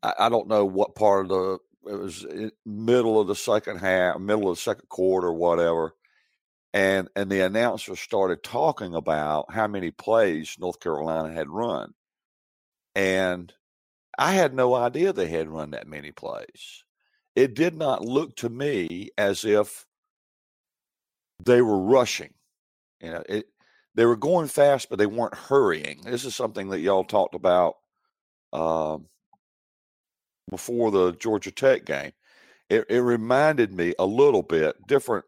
I, 0.03 0.15
I 0.21 0.29
don't 0.29 0.49
know 0.49 0.65
what 0.65 0.95
part 0.95 1.23
of 1.23 1.29
the 1.29 1.59
it 1.87 1.95
was 1.95 2.25
eh, 2.25 2.51
middle 2.67 3.21
of 3.21 3.29
the 3.29 3.35
second 3.35 3.79
half, 3.79 4.19
middle 4.19 4.51
of 4.51 4.57
the 4.57 4.63
second 4.63 4.89
quarter, 4.89 5.33
whatever. 5.33 5.95
And 6.75 7.09
and 7.17 7.31
the 7.31 7.41
announcer 7.41 7.97
started 7.97 8.43
talking 8.43 8.95
about 8.95 9.53
how 9.53 9.67
many 9.67 9.91
plays 9.91 10.57
North 10.59 10.81
Carolina 10.81 11.33
had 11.33 11.49
run. 11.49 11.95
And 12.95 13.53
I 14.19 14.33
had 14.33 14.53
no 14.53 14.75
idea 14.75 15.13
they 15.13 15.29
had 15.29 15.49
run 15.49 15.71
that 15.71 15.87
many 15.87 16.13
plays. 16.13 16.85
It 17.35 17.55
did 17.55 17.77
not 17.77 18.05
look 18.05 18.37
to 18.37 18.49
me 18.49 19.11
as 19.17 19.45
if 19.45 19.87
they 21.45 21.63
were 21.63 21.79
rushing. 21.79 22.35
You 23.01 23.13
know, 23.13 23.23
it 23.29 23.47
they 23.95 24.07
were 24.07 24.17
going 24.17 24.49
fast, 24.49 24.89
but 24.91 24.99
they 24.99 25.07
weren't 25.07 25.35
hurrying. 25.35 26.03
This 26.05 26.25
is 26.25 26.35
something 26.35 26.69
that 26.71 26.81
y'all 26.81 27.05
talked 27.05 27.35
about 27.35 27.77
um, 28.53 29.07
before 30.51 30.91
the 30.91 31.13
Georgia 31.13 31.51
Tech 31.51 31.85
game. 31.85 32.13
It, 32.71 32.85
it, 32.89 33.01
reminded 33.01 33.73
me 33.73 33.95
a 33.99 34.05
little 34.05 34.43
bit 34.43 34.77
different 34.87 35.25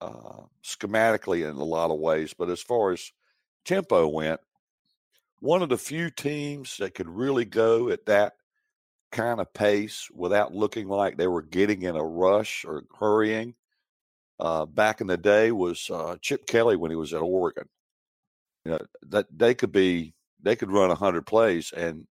uh, 0.00 0.42
schematically 0.64 1.48
in 1.48 1.56
a 1.56 1.64
lot 1.64 1.90
of 1.90 1.98
ways, 1.98 2.34
but 2.36 2.48
as 2.48 2.62
far 2.62 2.92
as 2.92 3.12
tempo 3.64 4.08
went, 4.08 4.40
one 5.40 5.62
of 5.62 5.68
the 5.68 5.76
few 5.76 6.10
teams 6.10 6.78
that 6.78 6.94
could 6.94 7.08
really 7.08 7.44
go 7.44 7.90
at 7.90 8.06
that 8.06 8.34
kind 9.12 9.40
of 9.40 9.52
pace 9.52 10.08
without 10.14 10.54
looking 10.54 10.88
like 10.88 11.16
they 11.16 11.26
were 11.26 11.42
getting 11.42 11.82
in 11.82 11.94
a 11.94 12.04
rush 12.04 12.64
or 12.64 12.84
hurrying 12.98 13.54
uh, 14.40 14.66
back 14.66 15.00
in 15.00 15.06
the 15.06 15.16
day 15.16 15.50
was 15.50 15.90
uh, 15.90 16.16
Chip 16.20 16.46
Kelly 16.46 16.76
when 16.76 16.90
he 16.90 16.96
was 16.96 17.12
at 17.12 17.22
Oregon. 17.22 17.68
You 18.64 18.72
know 18.72 18.78
that 19.08 19.26
they 19.36 19.54
could 19.54 19.72
be 19.72 20.14
they 20.42 20.56
could 20.56 20.70
run 20.70 20.90
hundred 20.90 21.26
plays 21.26 21.72
and 21.76 22.06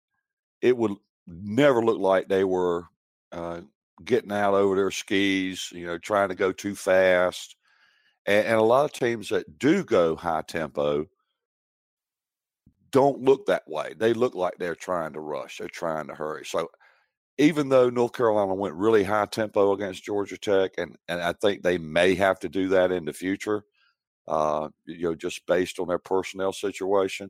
it 0.62 0.75
would 0.75 0.93
never 1.27 1.84
look 1.84 1.99
like 1.99 2.27
they 2.27 2.43
were 2.43 2.86
uh, 3.31 3.62
getting 4.03 4.31
out 4.31 4.53
over 4.53 4.75
their 4.75 4.91
skis. 4.91 5.69
You 5.71 5.88
know, 5.88 5.97
trying 5.97 6.29
to 6.29 6.36
go 6.36 6.51
too 6.51 6.75
fast. 6.75 7.55
And, 8.25 8.47
and 8.47 8.58
a 8.58 8.63
lot 8.63 8.86
of 8.86 8.93
teams 8.93 9.29
that 9.29 9.60
do 9.60 9.84
go 9.84 10.15
high 10.15 10.43
tempo 10.47 11.08
don't 12.91 13.21
look 13.21 13.45
that 13.45 13.67
way. 13.67 13.93
They 13.97 14.13
look 14.13 14.36
like 14.36 14.53
they're 14.58 14.75
trying 14.75 15.13
to 15.13 15.19
rush. 15.19 15.58
They're 15.58 15.67
trying 15.67 16.08
to 16.08 16.15
hurry. 16.15 16.45
So 16.45 16.69
even 17.38 17.67
though 17.69 17.89
North 17.89 18.13
Carolina 18.13 18.53
went 18.53 18.75
really 18.75 19.03
high 19.03 19.25
tempo 19.25 19.73
against 19.73 20.05
Georgia 20.05 20.38
Tech, 20.38 20.71
and, 20.77 20.97
and 21.10 21.21
I 21.21 21.34
think 21.34 21.62
they 21.62 21.77
may 21.77 22.15
have 22.15 22.39
to 22.39 22.49
do 22.49 22.69
that 22.69 22.91
in 22.91 23.05
the 23.05 23.13
future, 23.13 23.65
uh, 24.27 24.69
you 24.85 25.03
know, 25.03 25.15
just 25.15 25.45
based 25.45 25.79
on 25.79 25.88
their 25.88 25.99
personnel 25.99 26.53
situation, 26.53 27.29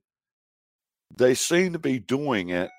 they 1.17 1.33
seem 1.33 1.73
to 1.73 1.79
be 1.79 1.99
doing 1.99 2.49
it, 2.49 2.69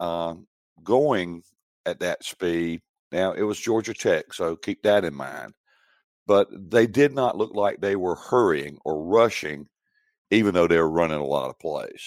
um, 0.00 0.46
going 0.82 1.42
at 1.86 2.00
that 2.00 2.24
speed. 2.24 2.82
Now, 3.12 3.32
it 3.32 3.42
was 3.42 3.58
Georgia 3.58 3.94
Tech, 3.94 4.32
so 4.32 4.56
keep 4.56 4.82
that 4.82 5.04
in 5.04 5.14
mind. 5.14 5.54
But 6.26 6.48
they 6.52 6.86
did 6.86 7.12
not 7.14 7.36
look 7.36 7.54
like 7.54 7.80
they 7.80 7.96
were 7.96 8.14
hurrying 8.14 8.78
or 8.84 9.04
rushing, 9.04 9.68
even 10.30 10.54
though 10.54 10.66
they 10.66 10.78
were 10.78 10.90
running 10.90 11.18
a 11.18 11.24
lot 11.24 11.50
of 11.50 11.58
plays. 11.58 12.02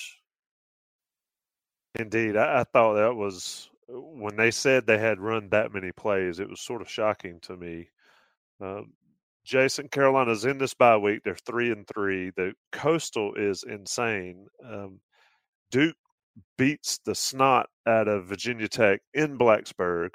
Indeed. 1.95 2.35
I, 2.35 2.61
I 2.61 2.63
thought 2.63 2.95
that 2.95 3.15
was 3.15 3.69
when 3.87 4.35
they 4.35 4.51
said 4.51 4.85
they 4.85 4.97
had 4.97 5.19
run 5.19 5.49
that 5.49 5.73
many 5.73 5.91
plays, 5.91 6.39
it 6.39 6.49
was 6.49 6.59
sort 6.59 6.81
of 6.81 6.89
shocking 6.89 7.39
to 7.41 7.55
me. 7.55 7.89
Uh, 8.61 8.81
Jason, 9.47 9.87
Carolina's 9.87 10.43
in 10.43 10.57
this 10.57 10.73
bye 10.73 10.97
week. 10.97 11.21
They're 11.23 11.35
three 11.35 11.71
and 11.71 11.87
three. 11.87 12.31
The 12.35 12.53
Coastal 12.73 13.33
is 13.35 13.63
insane. 13.63 14.47
Um, 14.63 14.99
Duke 15.71 15.95
beats 16.57 16.99
the 17.05 17.15
snot 17.15 17.69
out 17.87 18.09
of 18.09 18.25
Virginia 18.25 18.67
Tech 18.67 18.99
in 19.13 19.37
Blacksburg. 19.37 20.09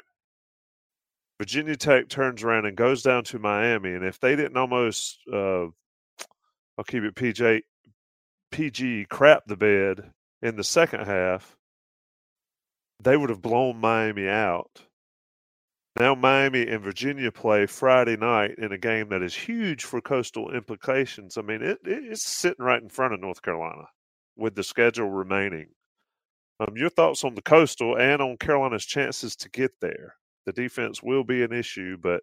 Virginia 1.39 1.77
Tech 1.77 2.11
turns 2.11 2.43
around 2.43 2.67
and 2.67 2.77
goes 2.77 3.03
down 3.03 3.25
to 3.25 3.39
Miami, 3.39 3.95
and 3.95 4.05
if 4.05 4.21
they 4.21 4.37
didn't 4.37 4.59
almost, 4.59 5.19
uh, 5.33 5.65
I'll 6.77 6.85
keep 6.87 7.03
it 7.03 7.15
PJ, 7.15 7.63
PG 8.51 9.07
crap 9.09 9.45
the 9.47 9.57
bed 9.57 10.13
in 10.43 10.57
the 10.57 10.65
second 10.65 11.07
half, 11.07 11.57
they 13.03 13.17
would 13.17 13.31
have 13.31 13.43
blown 13.43 13.79
Miami 13.79 14.29
out. 14.29 14.83
Now 15.99 16.15
Miami 16.15 16.67
and 16.67 16.83
Virginia 16.83 17.31
play 17.31 17.67
Friday 17.67 18.17
night 18.17 18.55
in 18.59 18.73
a 18.73 18.79
game 18.79 19.11
that 19.11 19.23
is 19.23 19.35
huge 19.35 19.85
for 19.85 20.01
coastal 20.01 20.55
implications. 20.55 21.37
I 21.37 21.43
mean, 21.43 21.63
it, 21.63 21.79
it's 21.85 22.25
sitting 22.25 22.65
right 22.65 22.83
in 22.83 22.89
front 22.89 23.13
of 23.13 23.21
North 23.21 23.43
Carolina 23.43 23.85
with 24.37 24.55
the 24.55 24.63
schedule 24.63 25.11
remaining. 25.11 25.69
Um, 26.61 26.77
your 26.77 26.89
thoughts 26.89 27.25
on 27.25 27.35
the 27.35 27.43
coastal 27.43 27.97
and 27.99 28.23
on 28.23 28.37
Carolina's 28.39 28.87
chances 28.87 29.37
to 29.37 29.51
get 29.51 29.73
there? 29.81 30.17
The 30.47 30.53
defense 30.53 31.03
will 31.03 31.25
be 31.25 31.43
an 31.43 31.53
issue, 31.53 31.97
but 32.01 32.23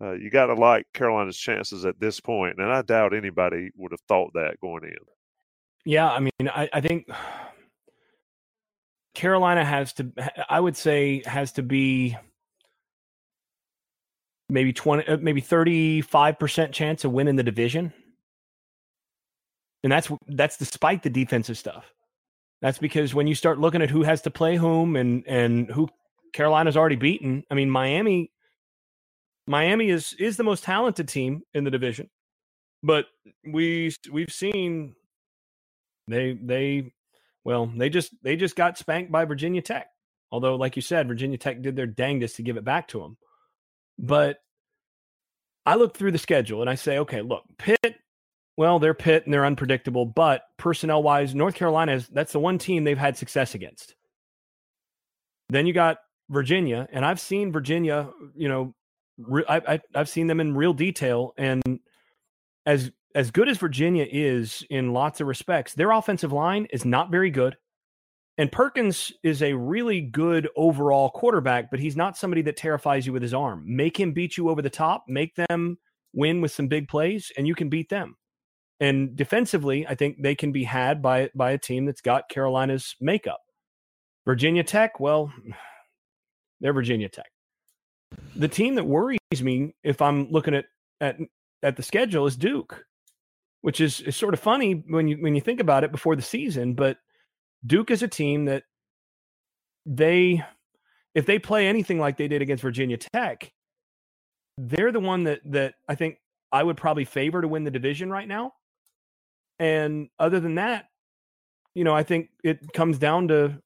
uh, 0.00 0.12
you 0.12 0.30
got 0.30 0.46
to 0.46 0.54
like 0.54 0.86
Carolina's 0.92 1.36
chances 1.36 1.84
at 1.84 2.00
this 2.00 2.20
point, 2.20 2.58
and 2.58 2.70
I 2.70 2.82
doubt 2.82 3.14
anybody 3.14 3.70
would 3.76 3.92
have 3.92 4.00
thought 4.08 4.32
that 4.34 4.60
going 4.60 4.84
in. 4.84 4.96
Yeah, 5.84 6.10
I 6.10 6.20
mean, 6.20 6.30
I, 6.40 6.68
I 6.72 6.80
think 6.80 7.08
Carolina 9.14 9.64
has 9.64 9.92
to, 9.94 10.10
I 10.48 10.60
would 10.60 10.76
say, 10.76 11.22
has 11.26 11.52
to 11.52 11.62
be 11.62 12.16
maybe 14.50 14.72
20, 14.72 15.06
uh, 15.06 15.16
maybe 15.18 15.42
35% 15.42 16.72
chance 16.72 17.04
of 17.04 17.12
winning 17.12 17.36
the 17.36 17.42
division. 17.42 17.92
And 19.82 19.92
that's, 19.92 20.10
that's 20.28 20.58
despite 20.58 21.02
the 21.02 21.10
defensive 21.10 21.56
stuff. 21.56 21.92
That's 22.60 22.78
because 22.78 23.14
when 23.14 23.26
you 23.26 23.34
start 23.34 23.58
looking 23.58 23.82
at 23.82 23.90
who 23.90 24.02
has 24.02 24.22
to 24.22 24.30
play 24.30 24.56
whom 24.56 24.96
and, 24.96 25.24
and 25.26 25.70
who 25.70 25.88
Carolina's 26.34 26.76
already 26.76 26.96
beaten, 26.96 27.44
I 27.50 27.54
mean, 27.54 27.70
Miami, 27.70 28.30
Miami 29.46 29.88
is, 29.88 30.14
is 30.18 30.36
the 30.36 30.44
most 30.44 30.64
talented 30.64 31.08
team 31.08 31.42
in 31.54 31.64
the 31.64 31.70
division, 31.70 32.10
but 32.82 33.06
we, 33.46 33.92
we've 34.12 34.32
seen 34.32 34.94
they, 36.08 36.32
they 36.42 36.92
well, 37.44 37.66
they 37.66 37.88
just 37.88 38.12
they 38.22 38.36
just 38.36 38.56
got 38.56 38.78
spanked 38.78 39.10
by 39.10 39.24
Virginia 39.24 39.62
Tech. 39.62 39.88
Although, 40.30 40.56
like 40.56 40.76
you 40.76 40.82
said, 40.82 41.08
Virginia 41.08 41.38
Tech 41.38 41.62
did 41.62 41.76
their 41.76 41.86
dangest 41.86 42.36
to 42.36 42.42
give 42.42 42.56
it 42.56 42.64
back 42.64 42.88
to 42.88 43.00
them. 43.00 43.16
But 44.00 44.38
I 45.66 45.74
look 45.76 45.96
through 45.96 46.12
the 46.12 46.18
schedule 46.18 46.62
and 46.62 46.70
I 46.70 46.74
say, 46.74 46.98
okay, 46.98 47.20
look, 47.20 47.44
Pitt, 47.58 47.96
well, 48.56 48.78
they're 48.78 48.94
Pitt 48.94 49.24
and 49.24 49.32
they're 49.32 49.44
unpredictable, 49.44 50.06
but 50.06 50.42
personnel 50.56 51.02
wise, 51.02 51.34
North 51.34 51.54
Carolina 51.54 51.92
is 51.92 52.08
that's 52.08 52.32
the 52.32 52.40
one 52.40 52.58
team 52.58 52.84
they've 52.84 52.98
had 52.98 53.16
success 53.16 53.54
against. 53.54 53.94
Then 55.50 55.66
you 55.66 55.72
got 55.72 55.98
Virginia, 56.30 56.88
and 56.92 57.04
I've 57.04 57.20
seen 57.20 57.52
Virginia, 57.52 58.08
you 58.34 58.48
know, 58.48 58.74
I, 59.48 59.60
I, 59.66 59.80
I've 59.94 60.08
seen 60.08 60.28
them 60.28 60.40
in 60.40 60.54
real 60.54 60.72
detail, 60.72 61.34
and 61.36 61.62
as 62.64 62.90
as 63.14 63.30
good 63.30 63.48
as 63.48 63.58
Virginia 63.58 64.06
is 64.10 64.64
in 64.70 64.92
lots 64.92 65.20
of 65.20 65.26
respects, 65.26 65.74
their 65.74 65.90
offensive 65.90 66.32
line 66.32 66.68
is 66.72 66.84
not 66.84 67.10
very 67.10 67.30
good. 67.30 67.56
And 68.40 68.50
Perkins 68.50 69.12
is 69.22 69.42
a 69.42 69.52
really 69.52 70.00
good 70.00 70.48
overall 70.56 71.10
quarterback, 71.10 71.70
but 71.70 71.78
he's 71.78 71.94
not 71.94 72.16
somebody 72.16 72.40
that 72.40 72.56
terrifies 72.56 73.06
you 73.06 73.12
with 73.12 73.20
his 73.20 73.34
arm. 73.34 73.62
Make 73.66 74.00
him 74.00 74.14
beat 74.14 74.38
you 74.38 74.48
over 74.48 74.62
the 74.62 74.70
top, 74.70 75.04
make 75.06 75.34
them 75.34 75.76
win 76.14 76.40
with 76.40 76.50
some 76.50 76.66
big 76.66 76.88
plays, 76.88 77.30
and 77.36 77.46
you 77.46 77.54
can 77.54 77.68
beat 77.68 77.90
them. 77.90 78.16
And 78.80 79.14
defensively, 79.14 79.86
I 79.86 79.94
think 79.94 80.22
they 80.22 80.34
can 80.34 80.52
be 80.52 80.64
had 80.64 81.02
by 81.02 81.28
by 81.34 81.50
a 81.50 81.58
team 81.58 81.84
that's 81.84 82.00
got 82.00 82.30
Carolina's 82.30 82.96
makeup. 82.98 83.42
Virginia 84.24 84.64
Tech, 84.64 84.98
well, 84.98 85.30
they're 86.62 86.72
Virginia 86.72 87.10
Tech. 87.10 87.30
The 88.36 88.48
team 88.48 88.76
that 88.76 88.86
worries 88.86 89.18
me 89.42 89.74
if 89.84 90.00
I'm 90.00 90.30
looking 90.30 90.54
at 90.54 90.64
at 91.02 91.18
at 91.62 91.76
the 91.76 91.82
schedule 91.82 92.24
is 92.24 92.36
Duke, 92.36 92.86
which 93.60 93.82
is, 93.82 94.00
is 94.00 94.16
sort 94.16 94.32
of 94.32 94.40
funny 94.40 94.82
when 94.88 95.08
you 95.08 95.16
when 95.16 95.34
you 95.34 95.42
think 95.42 95.60
about 95.60 95.84
it 95.84 95.92
before 95.92 96.16
the 96.16 96.22
season, 96.22 96.72
but 96.72 96.96
Duke 97.64 97.90
is 97.90 98.02
a 98.02 98.08
team 98.08 98.46
that 98.46 98.64
they 99.86 100.42
if 101.14 101.26
they 101.26 101.38
play 101.38 101.66
anything 101.66 101.98
like 101.98 102.16
they 102.16 102.28
did 102.28 102.42
against 102.42 102.62
Virginia 102.62 102.96
Tech, 102.96 103.52
they're 104.56 104.92
the 104.92 105.00
one 105.00 105.24
that 105.24 105.40
that 105.46 105.74
I 105.88 105.94
think 105.94 106.18
I 106.52 106.62
would 106.62 106.76
probably 106.76 107.04
favor 107.04 107.40
to 107.40 107.48
win 107.48 107.64
the 107.64 107.70
division 107.70 108.10
right 108.10 108.28
now. 108.28 108.52
And 109.58 110.08
other 110.18 110.40
than 110.40 110.54
that, 110.56 110.86
you 111.74 111.84
know, 111.84 111.94
I 111.94 112.02
think 112.02 112.30
it 112.42 112.72
comes 112.72 112.98
down 112.98 113.28
to 113.28 113.60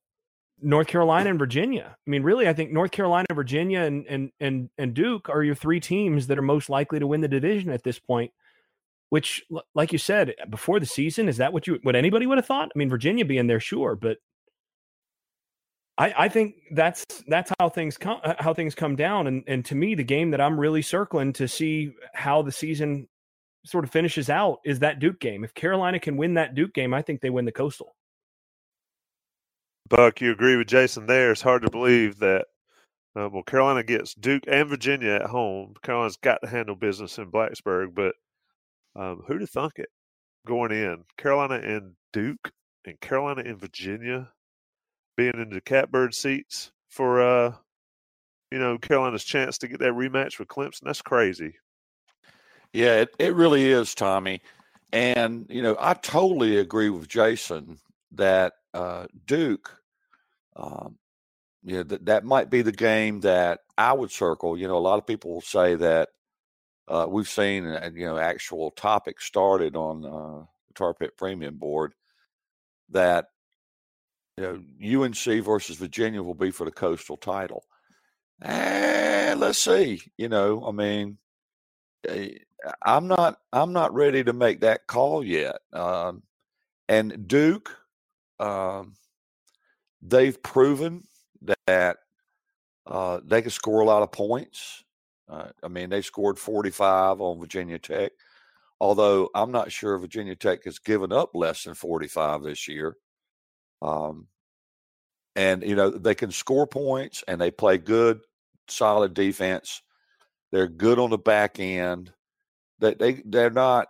North 0.60 0.86
Carolina 0.86 1.30
and 1.30 1.38
Virginia. 1.38 1.96
I 2.06 2.10
mean, 2.10 2.22
really, 2.22 2.48
I 2.48 2.52
think 2.52 2.72
North 2.72 2.90
Carolina, 2.90 3.26
Virginia, 3.32 3.80
and 3.80 4.06
and 4.06 4.30
and 4.40 4.70
and 4.78 4.94
Duke 4.94 5.28
are 5.28 5.42
your 5.42 5.54
three 5.54 5.80
teams 5.80 6.26
that 6.28 6.38
are 6.38 6.42
most 6.42 6.68
likely 6.68 6.98
to 6.98 7.06
win 7.06 7.20
the 7.20 7.28
division 7.28 7.70
at 7.70 7.82
this 7.82 7.98
point. 7.98 8.32
Which, 9.14 9.44
like 9.76 9.92
you 9.92 9.98
said 9.98 10.34
before 10.50 10.80
the 10.80 10.86
season, 10.86 11.28
is 11.28 11.36
that 11.36 11.52
what 11.52 11.68
you 11.68 11.78
what 11.84 11.94
anybody 11.94 12.26
would 12.26 12.36
have 12.36 12.46
thought? 12.46 12.72
I 12.74 12.76
mean, 12.76 12.90
Virginia 12.90 13.24
being 13.24 13.46
there, 13.46 13.60
sure, 13.60 13.94
but 13.94 14.16
I, 15.96 16.12
I 16.18 16.28
think 16.28 16.56
that's 16.72 17.04
that's 17.28 17.52
how 17.60 17.68
things 17.68 17.96
come 17.96 18.18
uh, 18.24 18.34
how 18.40 18.52
things 18.52 18.74
come 18.74 18.96
down. 18.96 19.28
And 19.28 19.44
and 19.46 19.64
to 19.66 19.76
me, 19.76 19.94
the 19.94 20.02
game 20.02 20.32
that 20.32 20.40
I'm 20.40 20.58
really 20.58 20.82
circling 20.82 21.32
to 21.34 21.46
see 21.46 21.92
how 22.12 22.42
the 22.42 22.50
season 22.50 23.06
sort 23.64 23.84
of 23.84 23.92
finishes 23.92 24.28
out 24.30 24.58
is 24.64 24.80
that 24.80 24.98
Duke 24.98 25.20
game. 25.20 25.44
If 25.44 25.54
Carolina 25.54 26.00
can 26.00 26.16
win 26.16 26.34
that 26.34 26.56
Duke 26.56 26.74
game, 26.74 26.92
I 26.92 27.00
think 27.00 27.20
they 27.20 27.30
win 27.30 27.44
the 27.44 27.52
Coastal. 27.52 27.94
Buck, 29.88 30.20
you 30.20 30.32
agree 30.32 30.56
with 30.56 30.66
Jason 30.66 31.06
there. 31.06 31.30
It's 31.30 31.40
hard 31.40 31.62
to 31.62 31.70
believe 31.70 32.18
that, 32.18 32.46
uh, 33.14 33.28
well, 33.32 33.44
Carolina 33.44 33.84
gets 33.84 34.12
Duke 34.12 34.42
and 34.48 34.68
Virginia 34.68 35.12
at 35.12 35.26
home. 35.26 35.74
Carolina's 35.84 36.16
got 36.16 36.40
to 36.42 36.48
handle 36.48 36.74
business 36.74 37.16
in 37.18 37.30
Blacksburg, 37.30 37.94
but 37.94 38.16
um, 38.96 39.22
who'd 39.26 39.40
have 39.40 39.50
thunk 39.50 39.74
it 39.76 39.88
going 40.46 40.72
in? 40.72 41.04
Carolina 41.16 41.54
and 41.54 41.94
Duke 42.12 42.52
and 42.84 43.00
Carolina 43.00 43.42
and 43.44 43.58
Virginia 43.58 44.30
being 45.16 45.34
in 45.34 45.50
the 45.50 45.60
catbird 45.60 46.14
seats 46.14 46.72
for, 46.88 47.22
uh, 47.22 47.54
you 48.50 48.58
know, 48.58 48.78
Carolina's 48.78 49.24
chance 49.24 49.58
to 49.58 49.68
get 49.68 49.80
that 49.80 49.92
rematch 49.92 50.38
with 50.38 50.48
Clemson. 50.48 50.82
That's 50.82 51.02
crazy. 51.02 51.56
Yeah, 52.72 53.02
it, 53.02 53.14
it 53.18 53.34
really 53.34 53.70
is, 53.70 53.94
Tommy. 53.94 54.40
And, 54.92 55.46
you 55.48 55.62
know, 55.62 55.76
I 55.78 55.94
totally 55.94 56.58
agree 56.58 56.90
with 56.90 57.08
Jason 57.08 57.78
that 58.12 58.52
uh, 58.74 59.06
Duke, 59.26 59.76
um, 60.56 60.98
you 61.64 61.76
know, 61.76 61.82
that, 61.84 62.06
that 62.06 62.24
might 62.24 62.50
be 62.50 62.62
the 62.62 62.72
game 62.72 63.20
that 63.20 63.60
I 63.78 63.92
would 63.92 64.10
circle. 64.10 64.56
You 64.58 64.68
know, 64.68 64.76
a 64.76 64.78
lot 64.78 64.98
of 64.98 65.06
people 65.06 65.32
will 65.32 65.40
say 65.40 65.74
that 65.76 66.10
uh, 66.88 67.06
we've 67.08 67.28
seen, 67.28 67.66
uh, 67.66 67.90
you 67.94 68.06
know, 68.06 68.18
actual 68.18 68.70
topics 68.72 69.24
started 69.24 69.76
on 69.76 70.04
uh, 70.04 70.44
the 70.68 70.74
Tar 70.74 70.94
Pit 70.94 71.16
Premium 71.16 71.56
Board 71.56 71.94
that, 72.90 73.26
you 74.36 74.44
know, 74.44 75.02
UNC 75.02 75.44
versus 75.44 75.76
Virginia 75.76 76.22
will 76.22 76.34
be 76.34 76.50
for 76.50 76.64
the 76.64 76.72
coastal 76.72 77.16
title. 77.16 77.64
And 78.40 79.40
let's 79.40 79.58
see, 79.58 80.02
you 80.18 80.28
know, 80.28 80.64
I 80.66 80.72
mean, 80.72 81.18
eh, 82.08 82.30
I'm 82.84 83.06
not, 83.06 83.38
I'm 83.52 83.72
not 83.72 83.94
ready 83.94 84.24
to 84.24 84.32
make 84.32 84.60
that 84.60 84.86
call 84.86 85.24
yet. 85.24 85.56
Um, 85.72 86.22
and 86.88 87.26
Duke, 87.26 87.74
um, 88.40 88.94
they've 90.02 90.40
proven 90.42 91.04
that 91.66 91.96
uh, 92.86 93.20
they 93.24 93.42
can 93.42 93.50
score 93.50 93.80
a 93.80 93.86
lot 93.86 94.02
of 94.02 94.12
points. 94.12 94.83
Uh, 95.28 95.48
I 95.62 95.68
mean, 95.68 95.90
they 95.90 96.02
scored 96.02 96.38
45 96.38 97.20
on 97.20 97.40
Virginia 97.40 97.78
Tech, 97.78 98.12
although 98.80 99.30
I'm 99.34 99.52
not 99.52 99.72
sure 99.72 99.98
Virginia 99.98 100.36
Tech 100.36 100.64
has 100.64 100.78
given 100.78 101.12
up 101.12 101.30
less 101.34 101.64
than 101.64 101.74
45 101.74 102.42
this 102.42 102.68
year. 102.68 102.96
Um, 103.80 104.28
and, 105.36 105.62
you 105.62 105.74
know, 105.74 105.90
they 105.90 106.14
can 106.14 106.30
score 106.30 106.66
points 106.66 107.24
and 107.26 107.40
they 107.40 107.50
play 107.50 107.78
good, 107.78 108.20
solid 108.68 109.14
defense. 109.14 109.82
They're 110.52 110.68
good 110.68 110.98
on 110.98 111.10
the 111.10 111.18
back 111.18 111.58
end. 111.58 112.12
They, 112.78 112.94
they, 112.94 113.22
they're 113.24 113.50
not 113.50 113.88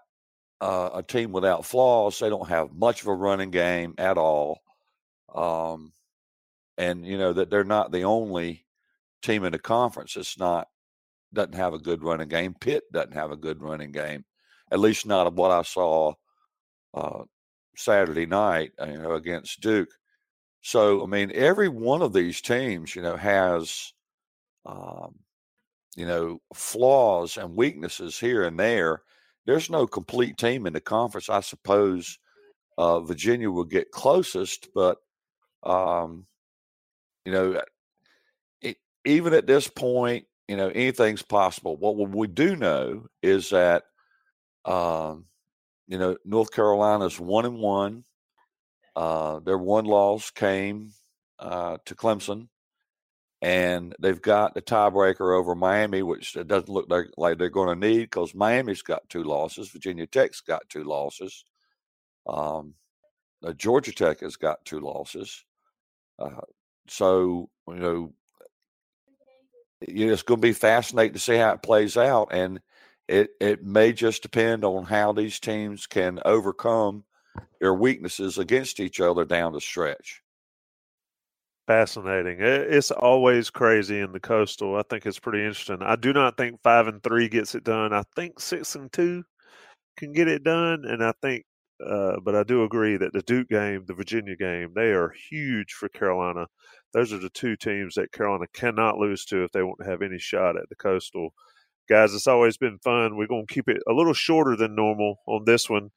uh, 0.61 0.91
a 0.95 1.03
team 1.03 1.33
without 1.33 1.67
flaws. 1.67 2.19
They 2.19 2.31
don't 2.31 2.49
have 2.49 2.73
much 2.73 3.03
of 3.03 3.09
a 3.09 3.15
running 3.15 3.51
game 3.51 3.95
at 3.99 4.17
all. 4.17 4.61
Um, 5.35 5.93
and 6.79 7.07
you 7.07 7.19
know 7.19 7.33
that 7.33 7.51
they're 7.51 7.65
not 7.65 7.93
the 7.93 8.03
only 8.03 8.67
team 9.23 9.45
in 9.45 9.53
the 9.53 9.59
conference 9.59 10.17
It's 10.17 10.39
not 10.39 10.69
doesn't 11.35 11.55
have 11.55 11.75
a 11.75 11.79
good 11.79 12.03
running 12.03 12.29
game. 12.29 12.55
Pitt 12.59 12.85
doesn't 12.93 13.15
have 13.15 13.31
a 13.31 13.37
good 13.37 13.61
running 13.61 13.93
game, 13.93 14.25
at 14.71 14.81
least 14.81 15.07
not 15.07 15.27
of 15.27 15.35
what 15.35 15.51
I 15.51 15.63
saw 15.63 16.15
uh, 16.95 17.25
Saturday 17.77 18.27
night, 18.27 18.73
uh, 18.81 18.87
you 18.87 18.99
know, 18.99 19.15
against 19.15 19.61
Duke. 19.61 19.91
So 20.63 21.03
I 21.03 21.07
mean, 21.07 21.31
every 21.35 21.69
one 21.69 22.03
of 22.03 22.13
these 22.13 22.41
teams, 22.41 22.97
you 22.97 23.03
know, 23.03 23.17
has 23.17 23.93
um, 24.65 25.17
you 25.97 26.07
know 26.07 26.41
flaws 26.55 27.37
and 27.37 27.57
weaknesses 27.57 28.19
here 28.19 28.45
and 28.45 28.59
there 28.59 29.03
there's 29.47 29.71
no 29.71 29.87
complete 29.87 30.39
team 30.39 30.67
in 30.67 30.73
the 30.73 30.81
conference. 30.81 31.29
I 31.29 31.41
suppose 31.41 32.19
uh, 32.79 33.01
Virginia 33.01 33.51
will 33.51 33.65
get 33.65 33.91
closest, 33.91 34.69
but 34.75 34.99
um, 35.63 36.27
you 37.25 37.33
know, 37.33 37.63
it, 38.63 38.77
even 39.05 39.35
at 39.35 39.47
this 39.47 39.69
point, 39.69 40.27
you 40.49 40.57
know, 40.57 40.69
anything's 40.69 41.23
possible. 41.23 41.77
What 41.77 41.97
we 41.97 42.27
do 42.27 42.57
know 42.57 43.07
is 43.23 43.51
that, 43.51 43.85
um, 44.65 45.27
you 45.87 45.99
know, 45.99 46.17
North 46.25 46.53
Carolina's 46.53 47.19
one 47.19 47.45
and 47.45 47.59
one. 47.59 48.05
Uh, 48.97 49.41
their 49.41 49.59
one 49.59 49.87
loss 49.87 50.31
came 50.31 50.93
uh, 51.41 51.79
to 51.85 51.95
Clemson 51.97 52.49
and 53.43 53.95
they've 53.99 54.23
got 54.23 54.55
the 54.55 54.63
tiebreaker 54.63 55.37
over 55.37 55.55
Miami, 55.55 56.03
which 56.03 56.35
it 56.35 56.49
doesn't 56.49 56.69
look 56.71 56.87
like, 56.89 57.07
like 57.19 57.37
they're 57.37 57.51
going 57.51 57.69
to 57.79 57.89
need 57.89 58.03
because 58.03 58.35
Miami's 58.35 58.81
got 58.81 59.07
two 59.11 59.23
losses, 59.25 59.69
Virginia 59.69 60.07
Tech's 60.07 60.41
got 60.41 60.69
two 60.71 60.85
losses, 60.85 61.45
um, 62.27 62.75
uh, 63.45 63.53
Georgia 63.53 63.93
Tech 63.93 64.21
has 64.21 64.37
got 64.37 64.65
two 64.65 64.81
losses. 64.81 65.45
Uh, 66.19 66.41
so 66.89 67.51
you 67.69 67.75
know, 67.75 68.13
it's 69.89 70.23
going 70.23 70.41
to 70.41 70.47
be 70.47 70.53
fascinating 70.53 71.15
to 71.15 71.19
see 71.19 71.37
how 71.37 71.53
it 71.53 71.63
plays 71.63 71.97
out, 71.97 72.29
and 72.33 72.61
it 73.09 73.31
it 73.41 73.65
may 73.65 73.93
just 73.93 74.23
depend 74.23 74.65
on 74.65 74.85
how 74.85 75.13
these 75.13 75.39
teams 75.39 75.87
can 75.87 76.21
overcome 76.25 77.05
their 77.61 77.75
weaknesses 77.75 78.39
against 78.39 78.81
each 78.81 79.01
other 79.01 79.25
down 79.25 79.53
the 79.53 79.61
stretch. 79.61 80.23
Fascinating. 81.67 82.37
It's 82.41 82.91
always 82.91 83.49
crazy 83.49 84.01
in 84.01 84.13
the 84.13 84.21
coastal. 84.21 84.77
I 84.77 84.83
think 84.83 85.07
it's 85.07 85.19
pretty 85.19 85.41
interesting. 85.41 85.79
I 85.81 85.97
do 85.97 86.13
not 86.13 86.37
think 86.37 86.61
five 86.63 86.89
and 86.89 87.03
three 87.03 87.29
gets 87.29 87.55
it 87.55 87.65
done. 87.65 87.93
I 87.95 88.03
think 88.15 88.39
six 88.39 88.75
and 88.75 88.93
two 88.93 89.25
can 89.97 90.13
get 90.13 90.29
it 90.29 90.45
done, 90.45 90.85
and 90.85 91.03
I 91.03 91.13
think, 91.23 91.45
uh, 91.85 92.17
but 92.25 92.35
I 92.35 92.43
do 92.43 92.65
agree 92.65 92.97
that 92.97 93.13
the 93.13 93.23
Duke 93.23 93.49
game, 93.49 93.85
the 93.87 93.95
Virginia 93.95 94.37
game, 94.37 94.73
they 94.75 94.93
are 94.93 95.15
huge 95.31 95.73
for 95.73 95.89
Carolina. 95.89 96.47
Those 96.93 97.13
are 97.13 97.19
the 97.19 97.31
two 97.31 97.57
teams 97.57 97.95
that 97.95 98.13
Carolina 98.13 98.47
cannot 98.53 98.99
lose 98.99 99.25
to 99.27 99.45
if 99.45 99.53
they 99.53 99.63
want 99.63 99.79
to 99.81 99.91
have 99.91 100.03
any 100.03 100.19
shot 100.19 100.57
at 100.57 100.69
the 100.69 100.77
coastal. 100.77 101.35
Guys, 101.89 102.15
it's 102.15 102.27
always 102.27 102.57
been 102.57 102.79
fun. 102.79 103.17
We're 103.17 103.27
going 103.27 103.47
to 103.47 103.55
keep 103.55 103.69
it 103.69 103.83
a 103.89 103.93
little 103.93 104.15
shorter 104.15 104.57
than 104.57 104.75
normal 104.75 105.21
on 105.27 105.45
this 105.45 105.69
one 105.69 105.91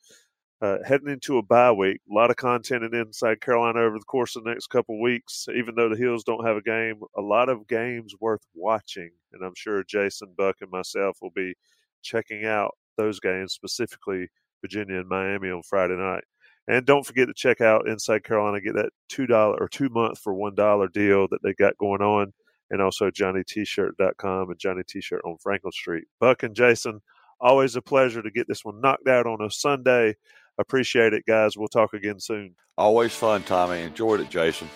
uh, 0.62 0.78
heading 0.86 1.10
into 1.10 1.38
a 1.38 1.44
bye 1.44 1.72
week. 1.72 2.02
A 2.10 2.14
lot 2.14 2.32
of 2.32 2.36
content 2.36 2.84
in 2.84 2.94
Inside 2.96 3.42
Carolina 3.42 3.80
over 3.80 3.98
the 4.00 4.06
course 4.06 4.36
of 4.36 4.44
the 4.44 4.50
next 4.50 4.68
couple 4.68 5.00
weeks. 5.02 5.46
Even 5.56 5.76
though 5.76 5.90
the 5.90 5.98
Heels 5.98 6.24
don't 6.24 6.46
have 6.46 6.58
a 6.58 6.62
game, 6.62 7.02
a 7.16 7.22
lot 7.22 7.50
of 7.50 7.68
games 7.68 8.16
worth 8.20 8.42
watching, 8.54 9.12
and 9.34 9.44
I'm 9.44 9.54
sure 9.56 9.84
Jason 9.84 10.34
Buck 10.38 10.58
and 10.62 10.72
myself 10.72 11.18
will 11.22 11.32
be 11.36 11.54
checking 12.02 12.46
out 12.46 12.76
those 12.98 13.20
games, 13.20 13.54
specifically 13.54 14.30
Virginia 14.62 15.00
and 15.00 15.10
Miami 15.10 15.50
on 15.50 15.62
Friday 15.64 15.96
night. 15.96 16.24
And 16.68 16.86
don't 16.86 17.06
forget 17.06 17.28
to 17.28 17.34
check 17.34 17.62
out 17.62 17.88
Inside 17.88 18.24
Carolina. 18.24 18.60
Get 18.60 18.76
that 18.76 18.90
two 19.10 19.26
dollar 19.26 19.58
or 19.60 19.70
two 19.70 19.90
month 19.90 20.20
for 20.20 20.34
one 20.34 20.56
dollar 20.56 20.88
deal 20.90 21.28
that 21.30 21.42
they 21.42 21.54
got 21.54 21.78
going 21.78 22.02
on, 22.02 22.34
and 22.70 22.82
also 22.82 23.10
JohnnyT-shirt.com 23.10 24.50
and 24.50 24.60
Johnny 24.60 24.84
T-shirt 24.88 25.22
on 25.24 25.38
Franklin 25.38 25.72
Street. 25.72 26.04
Buck 26.20 26.44
and 26.44 26.54
Jason, 26.56 27.02
always 27.40 27.76
a 27.78 27.82
pleasure 27.82 28.22
to 28.22 28.32
get 28.32 28.48
this 28.48 28.66
one 28.66 28.82
knocked 28.82 29.08
out 29.08 29.28
on 29.28 29.42
a 29.42 29.50
Sunday. 29.50 30.16
Appreciate 30.58 31.14
it, 31.14 31.24
guys. 31.26 31.56
We'll 31.56 31.68
talk 31.68 31.94
again 31.94 32.20
soon. 32.20 32.56
Always 32.78 33.14
fun, 33.14 33.44
Tommy. 33.44 33.82
Enjoyed 33.82 34.20
it, 34.20 34.30
Jason. 34.30 34.68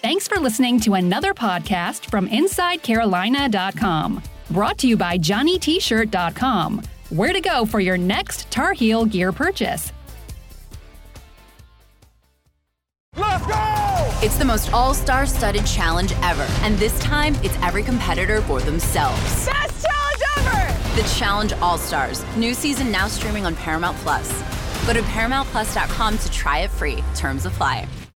Thanks 0.00 0.26
for 0.28 0.38
listening 0.38 0.80
to 0.80 0.94
another 0.94 1.34
podcast 1.34 2.06
from 2.10 2.28
InsideCarolina.com. 2.28 4.22
Brought 4.50 4.78
to 4.78 4.88
you 4.88 4.96
by 4.96 5.18
JohnnyT-shirt.com. 5.18 6.82
Where 7.10 7.32
to 7.32 7.40
go 7.40 7.64
for 7.64 7.80
your 7.80 7.96
next 7.96 8.50
Tar 8.50 8.74
Heel 8.74 9.06
gear 9.06 9.32
purchase. 9.32 9.92
Let's 13.16 13.46
go! 13.46 14.18
It's 14.22 14.36
the 14.36 14.44
most 14.44 14.72
all-star 14.74 15.24
studded 15.24 15.64
challenge 15.64 16.12
ever. 16.22 16.46
And 16.60 16.76
this 16.76 16.98
time, 17.00 17.34
it's 17.36 17.56
every 17.62 17.82
competitor 17.82 18.42
for 18.42 18.60
themselves. 18.60 19.46
Best 19.46 19.86
challenge 19.86 20.22
ever! 20.36 21.00
The 21.00 21.08
Challenge 21.18 21.54
All-Stars. 21.54 22.24
New 22.36 22.52
season 22.52 22.92
now 22.92 23.08
streaming 23.08 23.46
on 23.46 23.56
Paramount 23.56 23.96
Plus. 23.98 24.30
Go 24.86 24.92
to 24.92 25.00
ParamountPlus.com 25.00 26.18
to 26.18 26.30
try 26.30 26.58
it 26.58 26.70
free. 26.70 27.02
Terms 27.14 27.46
apply. 27.46 27.88